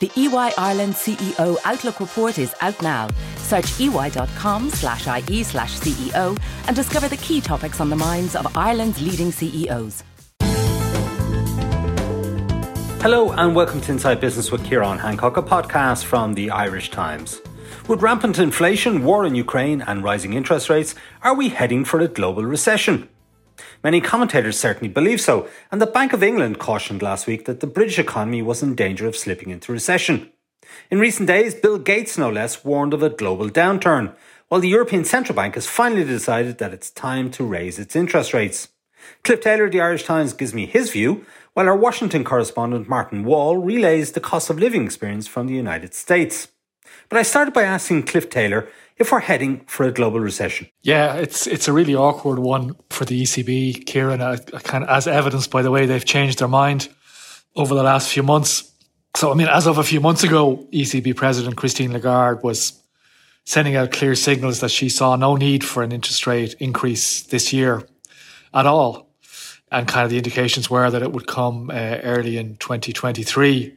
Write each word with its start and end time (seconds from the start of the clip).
The 0.00 0.10
EY 0.16 0.52
Ireland 0.56 0.94
CEO 0.94 1.58
Outlook 1.66 2.00
report 2.00 2.38
is 2.38 2.54
out 2.62 2.80
now. 2.80 3.06
Search 3.36 3.78
ey.com 3.78 4.70
slash 4.70 5.06
IE 5.06 5.42
slash 5.42 5.78
CEO 5.78 6.40
and 6.66 6.74
discover 6.74 7.06
the 7.06 7.18
key 7.18 7.42
topics 7.42 7.82
on 7.82 7.90
the 7.90 7.96
minds 7.96 8.34
of 8.34 8.56
Ireland's 8.56 9.02
leading 9.02 9.30
CEOs. 9.30 10.02
Hello 13.02 13.32
and 13.32 13.54
welcome 13.54 13.82
to 13.82 13.92
Inside 13.92 14.20
Business 14.20 14.50
with 14.50 14.62
Ciarán 14.62 15.00
Hancock, 15.00 15.36
a 15.36 15.42
podcast 15.42 16.04
from 16.04 16.32
the 16.32 16.50
Irish 16.50 16.90
Times. 16.90 17.42
With 17.86 18.00
rampant 18.00 18.38
inflation, 18.38 19.04
war 19.04 19.26
in 19.26 19.34
Ukraine, 19.34 19.82
and 19.82 20.02
rising 20.02 20.32
interest 20.32 20.70
rates, 20.70 20.94
are 21.20 21.34
we 21.34 21.50
heading 21.50 21.84
for 21.84 22.00
a 22.00 22.08
global 22.08 22.46
recession? 22.46 23.10
Many 23.82 24.02
commentators 24.02 24.58
certainly 24.58 24.92
believe 24.92 25.22
so, 25.22 25.48
and 25.72 25.80
the 25.80 25.86
Bank 25.86 26.12
of 26.12 26.22
England 26.22 26.58
cautioned 26.58 27.00
last 27.00 27.26
week 27.26 27.46
that 27.46 27.60
the 27.60 27.66
British 27.66 27.98
economy 27.98 28.42
was 28.42 28.62
in 28.62 28.74
danger 28.74 29.06
of 29.06 29.16
slipping 29.16 29.48
into 29.48 29.72
recession. 29.72 30.30
In 30.90 31.00
recent 31.00 31.26
days, 31.26 31.54
Bill 31.54 31.78
Gates, 31.78 32.18
no 32.18 32.30
less, 32.30 32.62
warned 32.62 32.92
of 32.92 33.02
a 33.02 33.08
global 33.08 33.48
downturn, 33.48 34.14
while 34.48 34.60
the 34.60 34.68
European 34.68 35.06
Central 35.06 35.34
Bank 35.34 35.54
has 35.54 35.66
finally 35.66 36.04
decided 36.04 36.58
that 36.58 36.74
it's 36.74 36.90
time 36.90 37.30
to 37.30 37.44
raise 37.44 37.78
its 37.78 37.96
interest 37.96 38.34
rates. 38.34 38.68
Cliff 39.24 39.40
Taylor 39.40 39.64
of 39.64 39.72
the 39.72 39.80
Irish 39.80 40.04
Times 40.04 40.34
gives 40.34 40.52
me 40.52 40.66
his 40.66 40.90
view, 40.90 41.24
while 41.54 41.66
our 41.66 41.76
Washington 41.76 42.22
correspondent 42.22 42.86
Martin 42.86 43.24
Wall 43.24 43.56
relays 43.56 44.12
the 44.12 44.20
cost 44.20 44.50
of 44.50 44.58
living 44.58 44.84
experience 44.84 45.26
from 45.26 45.46
the 45.46 45.54
United 45.54 45.94
States. 45.94 46.48
But 47.08 47.18
I 47.18 47.22
started 47.22 47.54
by 47.54 47.62
asking 47.62 48.02
Cliff 48.02 48.28
Taylor 48.28 48.68
if 49.00 49.10
we're 49.10 49.20
heading 49.20 49.60
for 49.66 49.86
a 49.86 49.90
global 49.90 50.20
recession. 50.20 50.68
Yeah, 50.82 51.14
it's 51.14 51.46
it's 51.46 51.66
a 51.66 51.72
really 51.72 51.96
awkward 51.96 52.38
one 52.38 52.76
for 52.90 53.06
the 53.06 53.22
ECB, 53.22 53.96
uh, 54.20 54.58
kind 54.60 54.84
of 54.84 54.90
as 54.90 55.08
evidenced 55.08 55.50
by 55.50 55.62
the 55.62 55.70
way 55.70 55.86
they've 55.86 56.04
changed 56.04 56.38
their 56.38 56.48
mind 56.48 56.88
over 57.56 57.74
the 57.74 57.82
last 57.82 58.12
few 58.12 58.22
months. 58.22 58.70
So, 59.16 59.32
I 59.32 59.34
mean, 59.34 59.48
as 59.48 59.66
of 59.66 59.78
a 59.78 59.82
few 59.82 60.00
months 60.00 60.22
ago, 60.22 60.68
ECB 60.72 61.16
President 61.16 61.56
Christine 61.56 61.92
Lagarde 61.92 62.42
was 62.44 62.80
sending 63.44 63.74
out 63.74 63.90
clear 63.90 64.14
signals 64.14 64.60
that 64.60 64.70
she 64.70 64.88
saw 64.88 65.16
no 65.16 65.34
need 65.34 65.64
for 65.64 65.82
an 65.82 65.90
interest 65.90 66.26
rate 66.26 66.54
increase 66.60 67.22
this 67.22 67.52
year 67.52 67.82
at 68.54 68.66
all. 68.66 69.08
And 69.72 69.88
kind 69.88 70.04
of 70.04 70.10
the 70.10 70.18
indications 70.18 70.68
were 70.68 70.90
that 70.90 71.02
it 71.02 71.12
would 71.12 71.26
come 71.26 71.70
uh, 71.70 71.98
early 72.02 72.36
in 72.36 72.56
2023. 72.56 73.76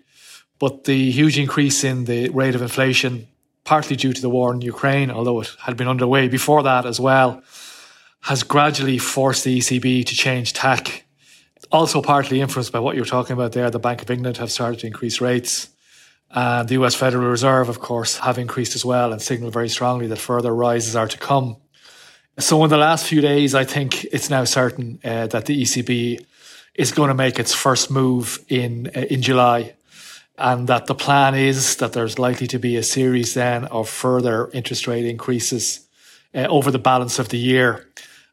But 0.59 0.83
the 0.83 1.11
huge 1.11 1.39
increase 1.39 1.83
in 1.83 2.05
the 2.05 2.29
rate 2.29 2.55
of 2.55 2.61
inflation 2.61 3.27
partly 3.63 3.95
due 3.95 4.13
to 4.13 4.21
the 4.21 4.29
war 4.29 4.53
in 4.53 4.61
Ukraine, 4.61 5.09
although 5.09 5.41
it 5.41 5.49
had 5.59 5.77
been 5.77 5.87
underway 5.87 6.27
before 6.27 6.63
that 6.63 6.85
as 6.85 6.99
well, 6.99 7.41
has 8.21 8.43
gradually 8.43 8.97
forced 8.97 9.43
the 9.43 9.57
ECB 9.57 10.05
to 10.05 10.15
change 10.15 10.53
tack. 10.53 11.05
Also, 11.71 12.01
partly 12.01 12.41
influenced 12.41 12.71
by 12.71 12.79
what 12.79 12.95
you're 12.95 13.05
talking 13.05 13.33
about 13.33 13.53
there, 13.53 13.69
the 13.69 13.79
Bank 13.79 14.01
of 14.01 14.11
England 14.11 14.37
have 14.37 14.51
started 14.51 14.79
to 14.79 14.87
increase 14.87 15.21
rates. 15.21 15.69
And 16.31 16.67
the 16.67 16.75
US 16.81 16.95
Federal 16.95 17.29
Reserve, 17.29 17.69
of 17.69 17.79
course, 17.79 18.17
have 18.17 18.37
increased 18.37 18.75
as 18.75 18.83
well 18.83 19.11
and 19.11 19.21
signaled 19.21 19.53
very 19.53 19.69
strongly 19.69 20.07
that 20.07 20.17
further 20.17 20.53
rises 20.53 20.95
are 20.95 21.07
to 21.07 21.17
come. 21.17 21.57
So, 22.39 22.63
in 22.63 22.69
the 22.69 22.77
last 22.77 23.05
few 23.05 23.21
days, 23.21 23.53
I 23.53 23.63
think 23.63 24.05
it's 24.05 24.29
now 24.29 24.43
certain 24.43 24.99
uh, 25.03 25.27
that 25.27 25.45
the 25.45 25.61
ECB 25.61 26.25
is 26.73 26.91
going 26.91 27.09
to 27.09 27.13
make 27.13 27.37
its 27.37 27.53
first 27.53 27.91
move 27.91 28.43
in 28.49 28.89
uh, 28.95 29.01
in 29.01 29.21
July 29.21 29.73
and 30.37 30.67
that 30.67 30.87
the 30.87 30.95
plan 30.95 31.35
is 31.35 31.75
that 31.77 31.93
there's 31.93 32.17
likely 32.17 32.47
to 32.47 32.59
be 32.59 32.75
a 32.75 32.83
series 32.83 33.33
then 33.33 33.65
of 33.65 33.87
further 33.87 34.49
interest 34.53 34.87
rate 34.87 35.05
increases 35.05 35.87
uh, 36.33 36.47
over 36.49 36.71
the 36.71 36.79
balance 36.79 37.19
of 37.19 37.29
the 37.29 37.37
year. 37.37 37.87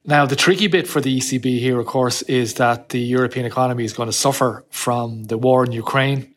Now, 0.04 0.24
the 0.24 0.36
tricky 0.36 0.66
bit 0.66 0.88
for 0.88 1.02
the 1.02 1.18
ECB 1.18 1.58
here, 1.58 1.78
of 1.78 1.86
course, 1.86 2.22
is 2.22 2.54
that 2.54 2.88
the 2.88 3.00
European 3.00 3.44
economy 3.44 3.84
is 3.84 3.92
going 3.92 4.08
to 4.08 4.14
suffer 4.14 4.64
from 4.70 5.24
the 5.24 5.36
war 5.36 5.64
in 5.64 5.72
Ukraine. 5.72 6.34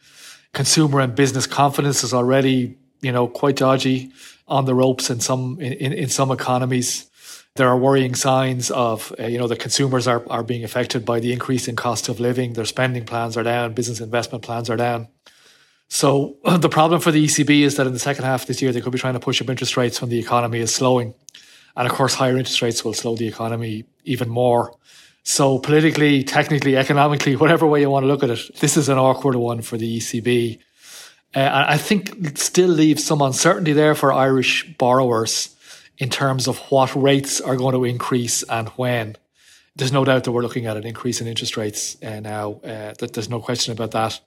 Consumer 0.52 1.00
and 1.00 1.16
business 1.16 1.47
confidence 1.47 2.03
is 2.03 2.14
already, 2.14 2.77
you 3.02 3.11
know, 3.11 3.27
quite 3.27 3.55
dodgy 3.55 4.11
on 4.50 4.66
the 4.66 4.75
ropes 4.75 5.09
in 5.09 5.22
some 5.22 5.59
in, 5.61 5.94
in 5.94 6.09
some 6.09 6.30
economies. 6.30 7.09
There 7.55 7.70
are 7.70 7.77
worrying 7.77 8.16
signs 8.16 8.70
of, 8.70 9.14
uh, 9.17 9.27
you 9.27 9.38
know, 9.38 9.48
the 9.48 9.55
consumers 9.55 10.08
are, 10.08 10.23
are 10.30 10.43
being 10.43 10.64
affected 10.64 11.05
by 11.05 11.20
the 11.20 11.32
increase 11.32 11.67
in 11.67 11.76
cost 11.76 12.10
of 12.10 12.20
living. 12.20 12.54
Their 12.54 12.66
spending 12.66 13.05
plans 13.05 13.37
are 13.37 13.43
down, 13.43 13.73
business 13.73 14.02
investment 14.02 14.43
plans 14.43 14.70
are 14.70 14.76
down. 14.76 15.08
So 15.93 16.37
the 16.43 16.70
problem 16.70 17.02
for 17.02 17.11
the 17.11 17.23
ECB 17.23 17.61
is 17.61 17.77
that 17.77 17.86
in 17.86 17.93
the 17.93 17.99
second 17.99 18.26
half 18.26 18.42
of 18.42 18.48
this 18.48 18.64
year, 18.64 18.71
they 18.71 18.81
could 18.81 18.92
be 18.92 18.98
trying 18.98 19.14
to 19.14 19.20
push 19.20 19.39
up 19.43 19.49
interest 19.52 19.77
rates 19.77 20.02
when 20.02 20.09
the 20.09 20.17
economy 20.17 20.58
is 20.58 20.73
slowing. 20.73 21.14
And 21.77 21.87
of 21.87 21.93
course, 21.93 22.15
higher 22.15 22.36
interest 22.36 22.64
rates 22.64 22.83
will 22.83 22.95
slow 22.95 23.15
the 23.15 23.27
economy 23.27 23.83
even 24.04 24.27
more. 24.27 24.76
So 25.21 25.59
politically, 25.59 26.23
technically, 26.23 26.76
economically, 26.77 27.36
whatever 27.43 27.67
way 27.67 27.81
you 27.81 27.92
want 27.92 28.05
to 28.05 28.08
look 28.08 28.23
at 28.23 28.31
it, 28.31 28.59
this 28.59 28.76
is 28.76 28.89
an 28.89 28.98
awkward 28.98 29.36
one 29.36 29.61
for 29.61 29.77
the 29.77 29.99
ECB. 29.99 30.58
Uh, 31.36 31.65
I 31.67 31.77
think 31.77 32.25
it 32.25 32.39
still 32.39 32.70
leaves 32.71 33.04
some 33.04 33.21
uncertainty 33.21 33.73
there 33.73 33.93
for 33.93 34.11
Irish 34.11 34.75
borrowers 34.80 35.55
in 35.99 36.10
terms 36.10 36.48
of 36.48 36.58
what 36.71 36.95
rates 36.95 37.39
are 37.39 37.55
going 37.55 37.75
to 37.75 37.83
increase 37.83 38.42
and 38.42 38.70
when. 38.70 39.15
There's 39.75 39.92
no 39.92 40.04
doubt 40.05 40.23
that 40.23 40.31
we're 40.31 40.42
looking 40.42 40.65
at 40.65 40.75
an 40.75 40.87
increase 40.87 41.21
in 41.21 41.27
interest 41.27 41.55
rates 41.55 42.02
uh, 42.02 42.20
now. 42.20 42.54
Uh, 42.64 42.95
that 42.98 43.14
there's 43.14 43.30
no 43.30 43.39
question 43.39 43.73
about 43.73 43.92
that 43.92 44.20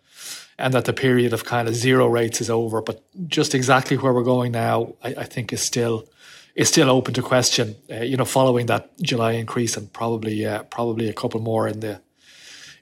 and 0.58 0.74
that 0.74 0.84
the 0.84 0.92
period 0.92 1.32
of 1.32 1.44
kind 1.44 1.68
of 1.68 1.74
zero 1.74 2.06
rates 2.06 2.40
is 2.40 2.50
over. 2.50 2.80
But 2.82 3.02
just 3.28 3.54
exactly 3.54 3.96
where 3.96 4.12
we're 4.12 4.22
going 4.22 4.52
now, 4.52 4.94
I, 5.02 5.08
I 5.18 5.24
think 5.24 5.52
is 5.52 5.62
still 5.62 6.06
is 6.54 6.68
still 6.68 6.90
open 6.90 7.14
to 7.14 7.22
question. 7.22 7.76
Uh, 7.90 7.96
you 7.96 8.16
know, 8.16 8.24
following 8.24 8.66
that 8.66 8.90
July 9.02 9.32
increase 9.32 9.76
and 9.76 9.92
probably 9.92 10.46
uh, 10.46 10.62
probably 10.64 11.08
a 11.08 11.12
couple 11.12 11.40
more 11.40 11.68
in 11.68 11.80
the 11.80 12.00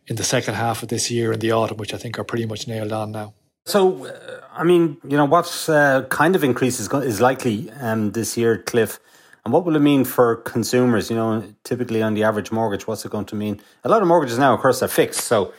in 0.07 0.17
the 0.17 0.25
second 0.25 0.55
half 0.55 0.83
of 0.83 0.89
this 0.89 1.11
year 1.11 1.33
in 1.33 1.41
the 1.41 1.53
autumn, 1.53 1.79
which 1.79 1.95
I 1.95 1.99
think 1.99 2.19
are 2.19 2.25
pretty 2.25 2.47
much 2.47 2.69
nailed 2.69 2.93
on 2.93 3.13
now. 3.13 3.35
So, 3.67 4.07
uh, 4.07 4.41
I 4.53 4.63
mean, 4.63 4.99
you 5.09 5.17
know, 5.17 5.25
what 5.25 5.69
uh, 5.69 6.03
kind 6.11 6.37
of 6.37 6.45
increase 6.45 6.79
is, 6.79 6.93
is 6.93 7.21
likely 7.21 7.71
um, 7.81 8.13
this 8.13 8.37
year, 8.37 8.59
Cliff? 8.59 9.01
And 9.45 9.53
what 9.53 9.65
will 9.65 9.77
it 9.77 9.81
mean 9.81 10.05
for 10.05 10.37
consumers? 10.37 11.11
You 11.11 11.17
know, 11.17 11.45
typically 11.65 12.03
on 12.03 12.15
the 12.15 12.25
average 12.25 12.53
mortgage, 12.53 12.87
what's 12.87 13.05
it 13.05 13.11
going 13.11 13.27
to 13.27 13.37
mean? 13.37 13.61
A 13.83 13.89
lot 13.89 14.03
of 14.03 14.09
mortgages 14.09 14.39
now, 14.39 14.55
of 14.55 14.61
course, 14.61 14.83
are 14.83 14.89
fixed. 14.89 15.23
So 15.23 15.53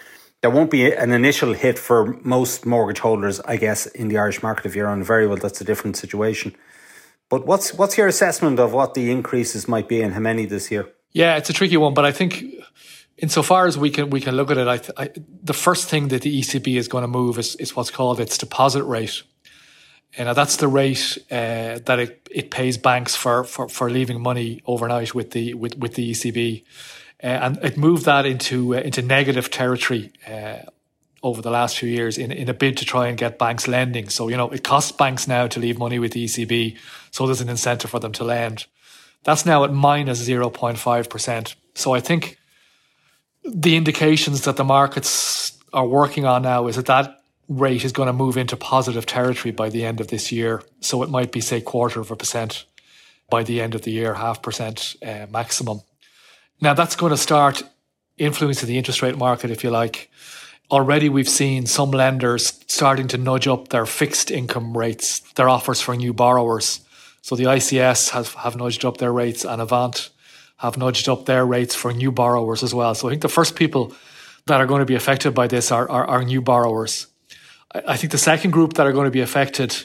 there 0.45 0.51
won't 0.51 0.69
be 0.69 0.93
an 0.93 1.11
initial 1.11 1.53
hit 1.53 1.79
for 1.79 2.19
most 2.21 2.67
mortgage 2.67 2.99
holders, 2.99 3.39
I 3.39 3.57
guess, 3.57 3.87
in 3.87 4.09
the 4.09 4.19
Irish 4.19 4.43
market. 4.43 4.67
If 4.67 4.75
you're 4.75 4.87
on 4.87 5.01
variable, 5.01 5.37
that's 5.37 5.59
a 5.59 5.63
different 5.63 5.97
situation. 5.97 6.55
But 7.29 7.47
what's 7.47 7.73
what's 7.73 7.97
your 7.97 8.05
assessment 8.05 8.59
of 8.59 8.71
what 8.71 8.93
the 8.93 9.09
increases 9.09 9.67
might 9.67 9.87
be 9.89 10.03
and 10.03 10.13
how 10.13 10.19
many 10.19 10.45
this 10.45 10.69
year? 10.69 10.85
Yeah, 11.13 11.37
it's 11.37 11.49
a 11.49 11.53
tricky 11.53 11.77
one, 11.77 11.95
but 11.95 12.05
I 12.05 12.11
think 12.11 12.43
insofar 13.17 13.65
as 13.65 13.75
we 13.75 13.89
can 13.89 14.11
we 14.11 14.21
can 14.21 14.35
look 14.35 14.51
at 14.51 14.59
it, 14.59 14.67
I, 14.67 15.03
I, 15.03 15.09
the 15.41 15.55
first 15.55 15.89
thing 15.89 16.09
that 16.09 16.21
the 16.21 16.39
ECB 16.41 16.77
is 16.77 16.87
going 16.87 17.01
to 17.01 17.07
move 17.07 17.39
is, 17.39 17.55
is 17.55 17.75
what's 17.75 17.89
called 17.89 18.19
its 18.19 18.37
deposit 18.37 18.83
rate. 18.83 19.23
And 20.15 20.29
that's 20.37 20.57
the 20.57 20.67
rate 20.67 21.17
uh, 21.31 21.79
that 21.87 21.97
it, 21.99 22.29
it 22.29 22.51
pays 22.51 22.77
banks 22.77 23.15
for, 23.15 23.43
for, 23.43 23.67
for 23.67 23.89
leaving 23.89 24.21
money 24.21 24.61
overnight 24.67 25.15
with 25.15 25.31
the 25.31 25.55
with, 25.55 25.75
with 25.79 25.95
the 25.95 26.11
ECB. 26.11 26.63
Uh, 27.23 27.27
and 27.27 27.57
it 27.63 27.77
moved 27.77 28.05
that 28.05 28.25
into 28.25 28.75
uh, 28.75 28.79
into 28.79 29.01
negative 29.01 29.49
territory 29.49 30.11
uh, 30.27 30.57
over 31.25 31.41
the 31.41 31.49
last 31.49 31.77
few 31.77 31.89
years 31.89 32.17
in, 32.17 32.31
in 32.31 32.47
a 32.49 32.53
bid 32.53 32.77
to 32.77 32.85
try 32.85 33.07
and 33.07 33.17
get 33.17 33.39
banks 33.39 33.67
lending. 33.67 34.09
So, 34.09 34.27
you 34.27 34.37
know, 34.37 34.49
it 34.51 34.63
costs 34.63 34.91
banks 34.91 35.27
now 35.27 35.47
to 35.47 35.59
leave 35.59 35.79
money 35.79 35.97
with 35.97 36.11
the 36.11 36.25
ECB. 36.25 36.77
So 37.09 37.25
there's 37.25 37.41
an 37.41 37.49
incentive 37.49 37.89
for 37.89 37.99
them 37.99 38.11
to 38.13 38.23
lend. 38.23 38.67
That's 39.23 39.43
now 39.43 39.63
at 39.63 39.73
minus 39.73 40.27
0.5%. 40.27 41.55
So 41.73 41.93
I 41.93 41.99
think 41.99 42.37
the 43.43 43.75
indications 43.75 44.43
that 44.43 44.55
the 44.55 44.63
markets 44.63 45.57
are 45.73 45.87
working 45.87 46.25
on 46.25 46.43
now 46.43 46.67
is 46.67 46.75
that 46.75 46.85
that 46.85 47.23
rate 47.49 47.83
is 47.83 47.91
going 47.91 48.07
to 48.07 48.13
move 48.13 48.37
into 48.37 48.55
positive 48.55 49.07
territory 49.07 49.51
by 49.51 49.69
the 49.69 49.83
end 49.83 49.99
of 49.99 50.09
this 50.09 50.31
year. 50.31 50.61
So 50.79 51.01
it 51.01 51.09
might 51.09 51.31
be, 51.31 51.41
say, 51.41 51.59
quarter 51.59 51.99
of 51.99 52.11
a 52.11 52.15
percent 52.15 52.65
by 53.31 53.43
the 53.43 53.61
end 53.61 53.73
of 53.73 53.81
the 53.81 53.91
year, 53.91 54.13
half 54.13 54.43
percent 54.43 54.95
uh, 55.03 55.25
maximum. 55.31 55.81
Now 56.61 56.73
that's 56.73 56.95
going 56.95 57.11
to 57.11 57.17
start 57.17 57.63
influencing 58.17 58.67
the 58.67 58.77
interest 58.77 59.01
rate 59.01 59.17
market, 59.17 59.51
if 59.51 59.63
you 59.63 59.69
like. 59.69 60.09
Already 60.71 61.09
we've 61.09 61.29
seen 61.29 61.65
some 61.65 61.91
lenders 61.91 62.63
starting 62.67 63.07
to 63.09 63.17
nudge 63.17 63.47
up 63.47 63.67
their 63.69 63.85
fixed 63.85 64.31
income 64.31 64.75
rates, 64.75 65.19
their 65.33 65.49
offers 65.49 65.81
for 65.81 65.95
new 65.95 66.13
borrowers. 66.13 66.79
So 67.21 67.35
the 67.35 67.43
ICS 67.43 68.11
have, 68.11 68.33
have 68.35 68.55
nudged 68.55 68.85
up 68.85 68.97
their 68.97 69.11
rates 69.11 69.45
and 69.45 69.61
Avant 69.61 70.09
have 70.57 70.77
nudged 70.77 71.09
up 71.09 71.25
their 71.25 71.45
rates 71.45 71.75
for 71.75 71.91
new 71.91 72.11
borrowers 72.11 72.63
as 72.63 72.73
well. 72.73 72.95
So 72.95 73.07
I 73.07 73.11
think 73.11 73.21
the 73.21 73.29
first 73.29 73.55
people 73.55 73.93
that 74.47 74.61
are 74.61 74.65
going 74.65 74.79
to 74.79 74.85
be 74.85 74.95
affected 74.95 75.33
by 75.33 75.47
this 75.47 75.71
are, 75.71 75.89
are, 75.89 76.05
are 76.05 76.23
new 76.23 76.41
borrowers. 76.41 77.07
I, 77.73 77.81
I 77.89 77.97
think 77.97 78.11
the 78.11 78.17
second 78.17 78.51
group 78.51 78.73
that 78.73 78.87
are 78.87 78.93
going 78.93 79.05
to 79.05 79.11
be 79.11 79.21
affected 79.21 79.75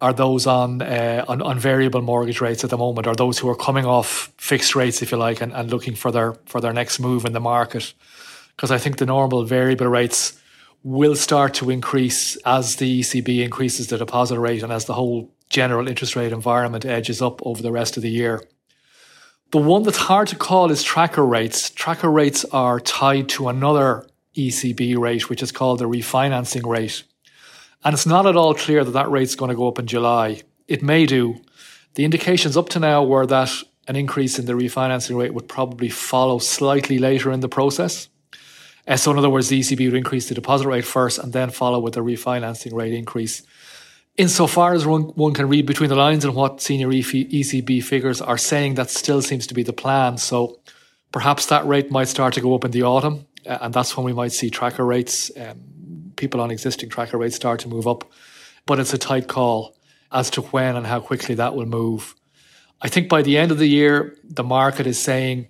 are 0.00 0.12
those 0.12 0.46
on, 0.46 0.80
uh, 0.80 1.24
on, 1.28 1.42
on 1.42 1.58
variable 1.58 2.00
mortgage 2.00 2.40
rates 2.40 2.64
at 2.64 2.70
the 2.70 2.78
moment, 2.78 3.06
or 3.06 3.14
those 3.14 3.38
who 3.38 3.48
are 3.48 3.56
coming 3.56 3.84
off 3.84 4.32
fixed 4.38 4.74
rates, 4.74 5.02
if 5.02 5.12
you 5.12 5.18
like, 5.18 5.40
and, 5.40 5.52
and 5.52 5.70
looking 5.70 5.94
for 5.94 6.10
their 6.10 6.34
for 6.46 6.60
their 6.60 6.72
next 6.72 6.98
move 6.98 7.24
in 7.24 7.32
the 7.32 7.40
market. 7.40 7.92
Because 8.56 8.70
I 8.70 8.78
think 8.78 8.98
the 8.98 9.06
normal 9.06 9.44
variable 9.44 9.88
rates 9.88 10.40
will 10.82 11.14
start 11.14 11.54
to 11.54 11.70
increase 11.70 12.36
as 12.46 12.76
the 12.76 13.00
ECB 13.00 13.44
increases 13.44 13.88
the 13.88 13.98
deposit 13.98 14.38
rate 14.38 14.62
and 14.62 14.72
as 14.72 14.86
the 14.86 14.94
whole 14.94 15.30
general 15.50 15.86
interest 15.86 16.16
rate 16.16 16.32
environment 16.32 16.86
edges 16.86 17.20
up 17.20 17.44
over 17.44 17.62
the 17.62 17.72
rest 17.72 17.96
of 17.96 18.02
the 18.02 18.10
year. 18.10 18.42
The 19.50 19.58
one 19.58 19.82
that's 19.82 19.98
hard 19.98 20.28
to 20.28 20.36
call 20.36 20.70
is 20.70 20.82
tracker 20.82 21.26
rates. 21.26 21.70
Tracker 21.70 22.10
rates 22.10 22.44
are 22.46 22.80
tied 22.80 23.28
to 23.30 23.48
another 23.48 24.06
ECB 24.36 24.96
rate, 24.96 25.28
which 25.28 25.42
is 25.42 25.52
called 25.52 25.80
the 25.80 25.88
refinancing 25.88 26.64
rate. 26.64 27.02
And 27.84 27.94
it's 27.94 28.06
not 28.06 28.26
at 28.26 28.36
all 28.36 28.54
clear 28.54 28.84
that 28.84 28.90
that 28.90 29.10
rate's 29.10 29.34
going 29.34 29.50
to 29.50 29.56
go 29.56 29.68
up 29.68 29.78
in 29.78 29.86
July. 29.86 30.42
It 30.68 30.82
may 30.82 31.06
do. 31.06 31.40
The 31.94 32.04
indications 32.04 32.56
up 32.56 32.68
to 32.70 32.78
now 32.78 33.02
were 33.02 33.26
that 33.26 33.50
an 33.88 33.96
increase 33.96 34.38
in 34.38 34.46
the 34.46 34.52
refinancing 34.52 35.18
rate 35.18 35.34
would 35.34 35.48
probably 35.48 35.88
follow 35.88 36.38
slightly 36.38 36.98
later 36.98 37.32
in 37.32 37.40
the 37.40 37.48
process. 37.48 38.08
So, 38.96 39.10
in 39.12 39.18
other 39.18 39.30
words, 39.30 39.48
the 39.48 39.60
ECB 39.60 39.86
would 39.86 39.96
increase 39.96 40.28
the 40.28 40.34
deposit 40.34 40.66
rate 40.66 40.84
first 40.84 41.18
and 41.18 41.32
then 41.32 41.50
follow 41.50 41.78
with 41.78 41.94
the 41.94 42.00
refinancing 42.00 42.72
rate 42.72 42.92
increase. 42.92 43.42
Insofar 44.16 44.74
as 44.74 44.84
one, 44.84 45.02
one 45.02 45.32
can 45.32 45.48
read 45.48 45.64
between 45.64 45.88
the 45.88 45.96
lines 45.96 46.24
and 46.24 46.34
what 46.34 46.60
senior 46.60 46.88
ECB 46.88 47.82
figures 47.84 48.20
are 48.20 48.38
saying, 48.38 48.74
that 48.74 48.90
still 48.90 49.22
seems 49.22 49.46
to 49.46 49.54
be 49.54 49.62
the 49.62 49.72
plan. 49.72 50.18
So, 50.18 50.58
perhaps 51.12 51.46
that 51.46 51.66
rate 51.66 51.90
might 51.90 52.08
start 52.08 52.34
to 52.34 52.40
go 52.40 52.54
up 52.54 52.64
in 52.64 52.72
the 52.72 52.82
autumn, 52.82 53.26
and 53.44 53.72
that's 53.72 53.96
when 53.96 54.04
we 54.04 54.12
might 54.12 54.32
see 54.32 54.50
tracker 54.50 54.84
rates, 54.84 55.30
um, 55.36 55.60
people 56.20 56.40
on 56.40 56.50
existing 56.50 56.88
tracker 56.88 57.18
rates 57.18 57.34
start 57.34 57.60
to 57.60 57.68
move 57.68 57.88
up. 57.88 58.04
But 58.66 58.78
it's 58.78 58.94
a 58.94 58.98
tight 58.98 59.26
call 59.26 59.74
as 60.12 60.30
to 60.30 60.42
when 60.42 60.76
and 60.76 60.86
how 60.86 61.00
quickly 61.00 61.34
that 61.36 61.54
will 61.56 61.66
move. 61.66 62.14
I 62.82 62.88
think 62.88 63.08
by 63.08 63.22
the 63.22 63.36
end 63.36 63.50
of 63.50 63.58
the 63.58 63.66
year, 63.66 64.16
the 64.22 64.44
market 64.44 64.86
is 64.86 64.98
saying 64.98 65.48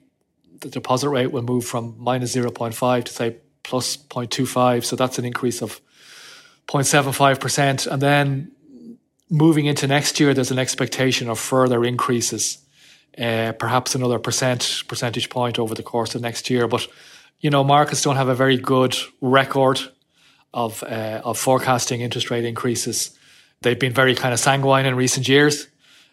the 0.61 0.69
deposit 0.69 1.09
rate 1.09 1.33
will 1.33 1.43
move 1.43 1.65
from 1.65 1.97
minus 1.99 2.35
0.5 2.35 3.05
to 3.05 3.13
say 3.13 3.37
plus 3.63 3.97
0.25. 3.97 4.85
So 4.85 4.97
that's 4.97 5.19
an 5.19 5.25
increase 5.25 5.63
of 5.63 5.81
0.75%. 6.67 7.87
And 7.87 8.03
then 8.03 8.53
moving 9.29 9.67
into 9.67 9.87
next 9.87 10.21
year, 10.21 10.35
there's 10.35 10.51
an 10.51 10.59
expectation 10.59 11.29
of 11.29 11.39
further 11.39 11.85
increases, 11.85 12.59
uh, 13.19 13.53
perhaps 13.59 13.95
another 13.95 14.19
percent 14.19 14.83
percentage 14.89 15.31
point 15.31 15.59
over 15.59 15.75
the 15.75 15.83
course 15.83 16.15
of 16.15 16.23
next 16.23 16.51
year. 16.51 16.67
But 16.69 16.87
you 17.41 17.49
know, 17.49 17.65
markets 17.65 18.03
don't 18.03 18.17
have 18.17 18.29
a 18.29 18.35
very 18.35 18.59
good 18.59 18.97
record 19.21 19.81
of 20.53 20.83
uh, 20.83 21.21
of 21.25 21.39
forecasting 21.39 22.01
interest 22.01 22.31
rate 22.31 22.45
increases. 22.45 23.17
They've 23.63 23.79
been 23.79 23.93
very 23.93 24.15
kind 24.15 24.33
of 24.33 24.41
sanguine 24.41 24.87
in 24.87 24.95
recent 24.95 25.29
years, 25.29 25.69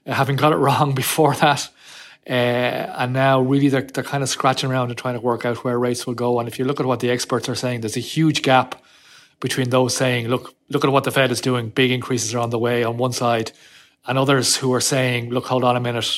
uh, 0.06 0.14
having 0.14 0.36
got 0.36 0.54
it 0.54 0.56
wrong 0.66 0.94
before 0.94 1.36
that. 1.36 1.70
Uh, 2.30 2.34
and 2.98 3.14
now 3.14 3.40
really 3.40 3.70
they're, 3.70 3.84
they're 3.84 4.04
kind 4.04 4.22
of 4.22 4.28
scratching 4.28 4.70
around 4.70 4.90
and 4.90 4.98
trying 4.98 5.14
to 5.14 5.22
work 5.22 5.46
out 5.46 5.64
where 5.64 5.80
rates 5.80 6.06
will 6.06 6.14
go. 6.14 6.40
And 6.40 6.50
if 6.50 6.60
you 6.60 6.66
look 6.66 6.82
at 6.82 6.86
what 6.86 7.00
the 7.00 7.10
experts 7.10 7.48
are 7.48 7.56
saying, 7.56 7.82
there's 7.82 7.96
a 7.96 8.02
huge 8.02 8.42
gap 8.42 8.76
between 9.40 9.70
those 9.70 9.96
saying, 9.96 10.28
look, 10.28 10.54
look 10.70 10.84
at 10.84 10.92
what 10.92 11.06
the 11.06 11.12
Fed 11.12 11.32
is 11.32 11.40
doing, 11.40 11.70
big 11.70 11.92
increases 11.92 12.34
are 12.36 12.40
on 12.40 12.50
the 12.50 12.60
way 12.60 12.84
on 12.84 12.98
one 12.98 13.14
side, 13.14 13.52
and 14.08 14.18
others 14.18 14.58
who 14.58 14.74
are 14.74 14.82
saying, 14.82 15.30
look, 15.30 15.46
hold 15.46 15.64
on 15.64 15.78
a 15.78 15.80
minute, 15.80 16.12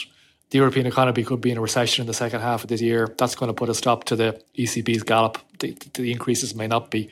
the 0.50 0.57
European 0.57 0.88
economy 0.88 1.24
could 1.24 1.42
be 1.42 1.51
in 1.51 1.57
a 1.57 1.62
recession 1.62 2.04
in 2.04 2.07
the 2.07 2.13
second 2.13 2.42
half 2.42 2.63
of 2.63 2.69
this 2.69 2.81
year. 2.81 3.13
That's 3.18 3.36
going 3.36 3.50
to 3.50 3.54
put 3.54 3.69
a 3.69 3.75
stop 3.75 4.06
to 4.06 4.16
the 4.16 4.42
ECB's 4.57 5.04
gallop. 5.04 5.38
The, 5.60 5.77
the 5.94 6.12
increases 6.12 6.56
may 6.56 6.66
not 6.66 6.89
be 6.89 7.12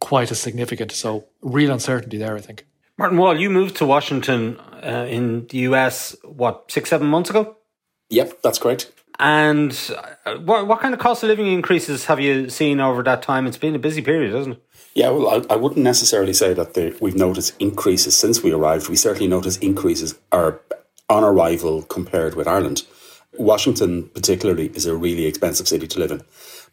quite 0.00 0.30
as 0.30 0.40
significant. 0.40 0.92
So, 0.92 1.26
real 1.42 1.70
uncertainty 1.70 2.18
there, 2.18 2.36
I 2.36 2.40
think. 2.40 2.66
Martin 2.98 3.18
Wall, 3.18 3.38
you 3.38 3.48
moved 3.48 3.76
to 3.76 3.86
Washington 3.86 4.58
uh, 4.82 5.06
in 5.08 5.46
the 5.46 5.58
US, 5.58 6.16
what, 6.24 6.70
six, 6.70 6.90
seven 6.90 7.06
months 7.06 7.30
ago? 7.30 7.56
Yep, 8.10 8.42
that's 8.42 8.58
correct. 8.58 8.92
And 9.18 9.78
uh, 10.26 10.36
what, 10.36 10.66
what 10.66 10.80
kind 10.80 10.94
of 10.94 11.00
cost 11.00 11.22
of 11.22 11.28
living 11.28 11.46
increases 11.46 12.06
have 12.06 12.20
you 12.20 12.48
seen 12.48 12.80
over 12.80 13.02
that 13.02 13.22
time? 13.22 13.46
It's 13.46 13.58
been 13.58 13.74
a 13.74 13.78
busy 13.78 14.02
period, 14.02 14.34
hasn't 14.34 14.56
it? 14.56 14.62
Yeah, 14.94 15.10
well, 15.10 15.28
I, 15.28 15.54
I 15.54 15.56
wouldn't 15.56 15.84
necessarily 15.84 16.32
say 16.32 16.52
that 16.54 16.74
the, 16.74 16.96
we've 17.00 17.14
noticed 17.14 17.54
increases 17.60 18.16
since 18.16 18.42
we 18.42 18.52
arrived. 18.52 18.88
We 18.88 18.96
certainly 18.96 19.28
noticed 19.28 19.62
increases 19.62 20.18
are 20.32 20.60
on 21.08 21.22
arrival 21.22 21.82
compared 21.82 22.34
with 22.34 22.48
Ireland. 22.48 22.82
Washington, 23.38 24.08
particularly, 24.08 24.68
is 24.74 24.86
a 24.86 24.96
really 24.96 25.26
expensive 25.26 25.68
city 25.68 25.86
to 25.86 25.98
live 25.98 26.10
in, 26.10 26.22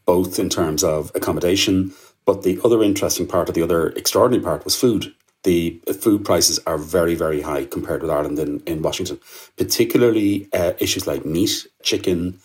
both 0.06 0.40
in 0.40 0.50
terms 0.50 0.84
of 0.84 1.12
accommodation. 1.16 1.94
But 2.28 2.44
the 2.44 2.60
other 2.64 2.84
interesting 2.84 3.26
part, 3.26 3.50
or 3.50 3.54
the 3.54 3.64
other 3.64 3.90
extraordinary 3.90 4.44
part, 4.44 4.66
was 4.66 4.76
food 4.76 5.16
the 5.44 5.82
food 6.02 6.26
prices 6.26 6.60
are 6.68 6.78
very, 6.78 7.16
very 7.16 7.42
high 7.42 7.64
compared 7.64 8.02
with 8.02 8.12
Ireland 8.12 8.38
in, 8.38 8.60
in 8.62 8.82
Washington, 8.82 9.18
particularly 9.56 10.50
uh, 10.52 10.74
issues 10.80 11.08
like 11.08 11.26
meat, 11.26 11.66
chicken, 11.84 12.40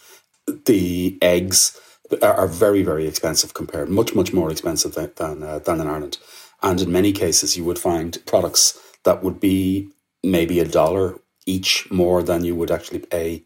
the 0.66 1.18
eggs 1.20 1.80
are, 2.22 2.34
are, 2.34 2.46
very, 2.46 2.84
very 2.84 3.08
expensive 3.08 3.54
compared, 3.54 3.88
much, 3.88 4.14
much 4.14 4.32
more 4.32 4.52
expensive 4.52 4.94
than, 4.94 5.10
than, 5.16 5.42
uh, 5.42 5.58
than 5.58 5.80
in 5.80 5.88
Ireland. 5.88 6.18
And 6.62 6.80
in 6.80 6.92
many 6.92 7.10
cases, 7.10 7.56
you 7.56 7.64
would 7.64 7.78
find 7.78 8.24
products 8.24 8.78
that 9.04 9.24
would 9.24 9.40
be 9.40 9.88
maybe 10.22 10.60
a 10.60 10.68
dollar 10.68 11.18
each 11.44 11.90
more 11.90 12.22
than 12.22 12.44
you 12.44 12.54
would 12.54 12.70
actually 12.70 13.00
pay 13.00 13.42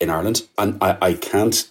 in 0.00 0.10
Ireland. 0.10 0.42
And 0.58 0.76
I, 0.82 0.98
I 1.00 1.14
can't 1.14 1.70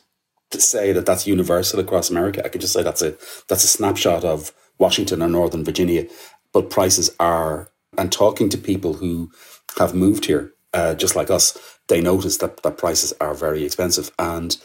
say 0.53 0.93
that 0.93 1.05
that's 1.05 1.27
universal 1.27 1.79
across 1.79 2.09
America. 2.09 2.43
I 2.45 2.49
can 2.49 2.61
just 2.61 2.73
say 2.73 2.83
that's 2.83 3.01
a 3.01 3.11
that's 3.49 3.63
a 3.63 3.67
snapshot 3.67 4.23
of 4.23 4.53
Washington 4.77 5.21
or 5.21 5.29
Northern 5.29 5.63
Virginia 5.65 6.07
but 6.53 6.69
prices 6.69 7.15
are. 7.19 7.71
And 7.97 8.11
talking 8.11 8.49
to 8.49 8.57
people 8.57 8.93
who 8.95 9.31
have 9.79 9.95
moved 9.95 10.25
here, 10.25 10.53
uh, 10.73 10.93
just 10.93 11.15
like 11.15 11.31
us, 11.31 11.57
they 11.87 12.01
notice 12.01 12.37
that, 12.37 12.61
that 12.63 12.77
prices 12.77 13.13
are 13.19 13.33
very 13.33 13.63
expensive. 13.63 14.11
And 14.19 14.55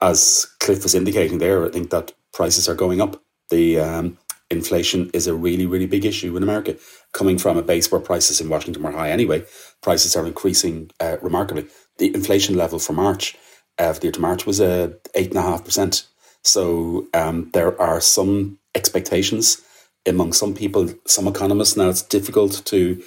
as 0.00 0.46
Cliff 0.60 0.82
was 0.82 0.94
indicating 0.94 1.38
there, 1.38 1.66
I 1.66 1.70
think 1.70 1.90
that 1.90 2.12
prices 2.32 2.68
are 2.68 2.74
going 2.74 3.00
up. 3.00 3.22
The 3.50 3.80
um, 3.80 4.18
inflation 4.50 5.10
is 5.12 5.26
a 5.26 5.34
really, 5.34 5.66
really 5.66 5.86
big 5.86 6.06
issue 6.06 6.36
in 6.36 6.42
America. 6.42 6.76
Coming 7.12 7.38
from 7.38 7.58
a 7.58 7.62
base 7.62 7.92
where 7.92 8.00
prices 8.00 8.40
in 8.40 8.48
Washington 8.48 8.82
were 8.82 8.92
high 8.92 9.10
anyway, 9.10 9.44
prices 9.82 10.16
are 10.16 10.26
increasing 10.26 10.90
uh, 11.00 11.18
remarkably. 11.20 11.66
The 11.98 12.14
inflation 12.14 12.56
level 12.56 12.78
for 12.78 12.94
March, 12.94 13.36
uh, 13.80 13.92
for 13.92 14.00
the 14.00 14.06
year 14.06 14.12
to 14.12 14.20
March, 14.20 14.46
was 14.46 14.60
uh, 14.60 14.90
8.5%. 15.16 16.06
So 16.42 17.08
um, 17.14 17.50
there 17.52 17.80
are 17.80 18.00
some 18.00 18.58
expectations 18.74 19.62
among 20.06 20.32
some 20.32 20.54
people, 20.54 20.88
some 21.06 21.26
economists. 21.28 21.76
Now 21.76 21.88
it's 21.88 22.02
difficult 22.02 22.64
to 22.66 23.02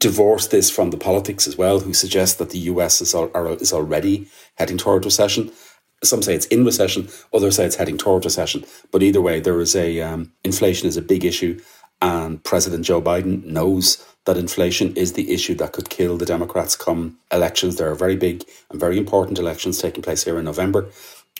divorce 0.00 0.48
this 0.48 0.70
from 0.70 0.90
the 0.90 0.98
politics 0.98 1.46
as 1.48 1.56
well, 1.58 1.80
who 1.80 1.94
suggest 1.94 2.38
that 2.38 2.50
the 2.50 2.58
US 2.60 3.00
is, 3.00 3.14
al- 3.14 3.34
is 3.54 3.72
already 3.72 4.28
heading 4.56 4.78
toward 4.78 5.04
recession. 5.04 5.50
Some 6.04 6.22
say 6.22 6.34
it's 6.34 6.46
in 6.46 6.64
recession, 6.64 7.08
others 7.34 7.56
say 7.56 7.66
it's 7.66 7.76
heading 7.76 7.98
toward 7.98 8.24
recession. 8.24 8.64
But 8.92 9.02
either 9.02 9.20
way, 9.20 9.40
there 9.40 9.60
is 9.60 9.74
a 9.74 10.00
um, 10.00 10.32
inflation 10.44 10.88
is 10.88 10.96
a 10.96 11.02
big 11.02 11.24
issue, 11.24 11.60
and 12.00 12.42
President 12.44 12.84
Joe 12.84 13.02
Biden 13.02 13.44
knows 13.44 14.04
that 14.24 14.36
inflation 14.36 14.94
is 14.94 15.14
the 15.14 15.32
issue 15.32 15.54
that 15.54 15.72
could 15.72 15.88
kill 15.88 16.16
the 16.16 16.26
Democrats 16.26 16.76
come 16.76 17.18
elections. 17.32 17.76
There 17.76 17.90
are 17.90 17.94
very 17.94 18.16
big 18.16 18.44
and 18.70 18.78
very 18.78 18.98
important 18.98 19.38
elections 19.38 19.78
taking 19.78 20.02
place 20.02 20.24
here 20.24 20.38
in 20.38 20.44
November, 20.44 20.88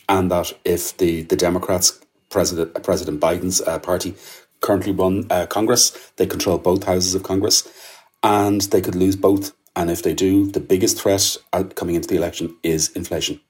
and 0.09 0.31
that 0.31 0.53
if 0.65 0.97
the 0.97 1.23
the 1.23 1.37
Democrats, 1.37 2.01
President 2.31 2.83
President 2.83 3.21
Biden's 3.21 3.61
uh, 3.61 3.79
party, 3.79 4.15
currently 4.61 4.93
run 4.93 5.27
uh, 5.31 5.47
Congress. 5.47 6.13
They 6.17 6.27
control 6.27 6.59
both 6.59 6.85
houses 6.85 7.15
of 7.15 7.23
Congress, 7.23 7.69
and 8.23 8.61
they 8.63 8.81
could 8.81 8.95
lose 8.95 9.17
both. 9.17 9.53
And 9.77 9.91
if 9.91 10.03
they 10.03 10.15
do, 10.15 10.51
the 10.51 10.61
biggest 10.61 11.01
threat 11.01 11.37
coming 11.77 11.95
into 11.95 12.09
the 12.09 12.17
election 12.17 12.57
is 12.65 12.91
inflation. 12.97 13.41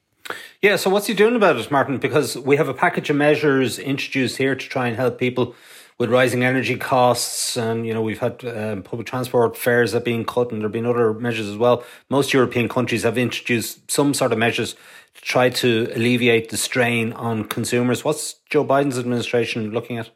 Yeah, 0.61 0.77
so 0.77 0.91
what's 0.91 1.07
he 1.07 1.15
doing 1.15 1.37
about 1.37 1.57
it, 1.57 1.71
Martin? 1.71 1.97
Because 1.97 2.37
we 2.37 2.57
have 2.57 2.69
a 2.69 2.75
package 2.75 3.09
of 3.09 3.17
measures 3.17 3.79
introduced 3.79 4.37
here 4.37 4.55
to 4.55 4.69
try 4.69 4.89
and 4.89 4.97
help 4.97 5.19
people 5.19 5.55
with 5.99 6.11
rising 6.11 6.45
energy 6.45 6.77
costs, 6.77 7.57
and 7.57 7.87
you 7.87 7.93
know 7.93 8.03
we've 8.03 8.21
had 8.21 8.45
um, 8.45 8.83
public 8.83 9.07
transport 9.07 9.57
fares 9.57 9.93
that 9.93 10.05
being 10.05 10.25
cut, 10.25 10.53
and 10.53 10.61
there 10.61 10.69
have 10.69 10.73
been 10.73 10.87
other 10.87 11.13
measures 11.13 11.49
as 11.49 11.57
well. 11.57 11.85
Most 12.09 12.33
European 12.33 12.69
countries 12.69 13.03
have 13.03 13.19
introduced 13.19 13.91
some 13.91 14.15
sort 14.15 14.33
of 14.33 14.39
measures 14.39 14.75
to 15.15 15.23
try 15.23 15.51
to 15.51 15.91
alleviate 15.95 16.51
the 16.51 16.57
strain 16.57 17.13
on 17.15 17.45
consumers. 17.45 18.05
What's 18.05 18.35
Joe 18.49 18.65
Biden's 18.65 18.99
administration 18.99 19.73
looking 19.73 19.99
at? 19.99 20.11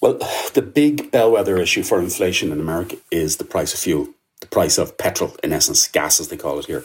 Well, 0.00 0.18
the 0.54 0.62
big 0.62 1.10
bellwether 1.10 1.56
issue 1.56 1.82
for 1.82 1.98
inflation 1.98 2.52
in 2.52 2.60
America 2.60 2.96
is 3.10 3.38
the 3.38 3.44
price 3.44 3.74
of 3.74 3.80
fuel, 3.80 4.08
the 4.40 4.46
price 4.46 4.78
of 4.78 4.98
petrol, 4.98 5.34
in 5.42 5.52
essence, 5.52 5.88
gas 5.88 6.20
as 6.20 6.28
they 6.28 6.36
call 6.36 6.58
it 6.58 6.66
here. 6.66 6.84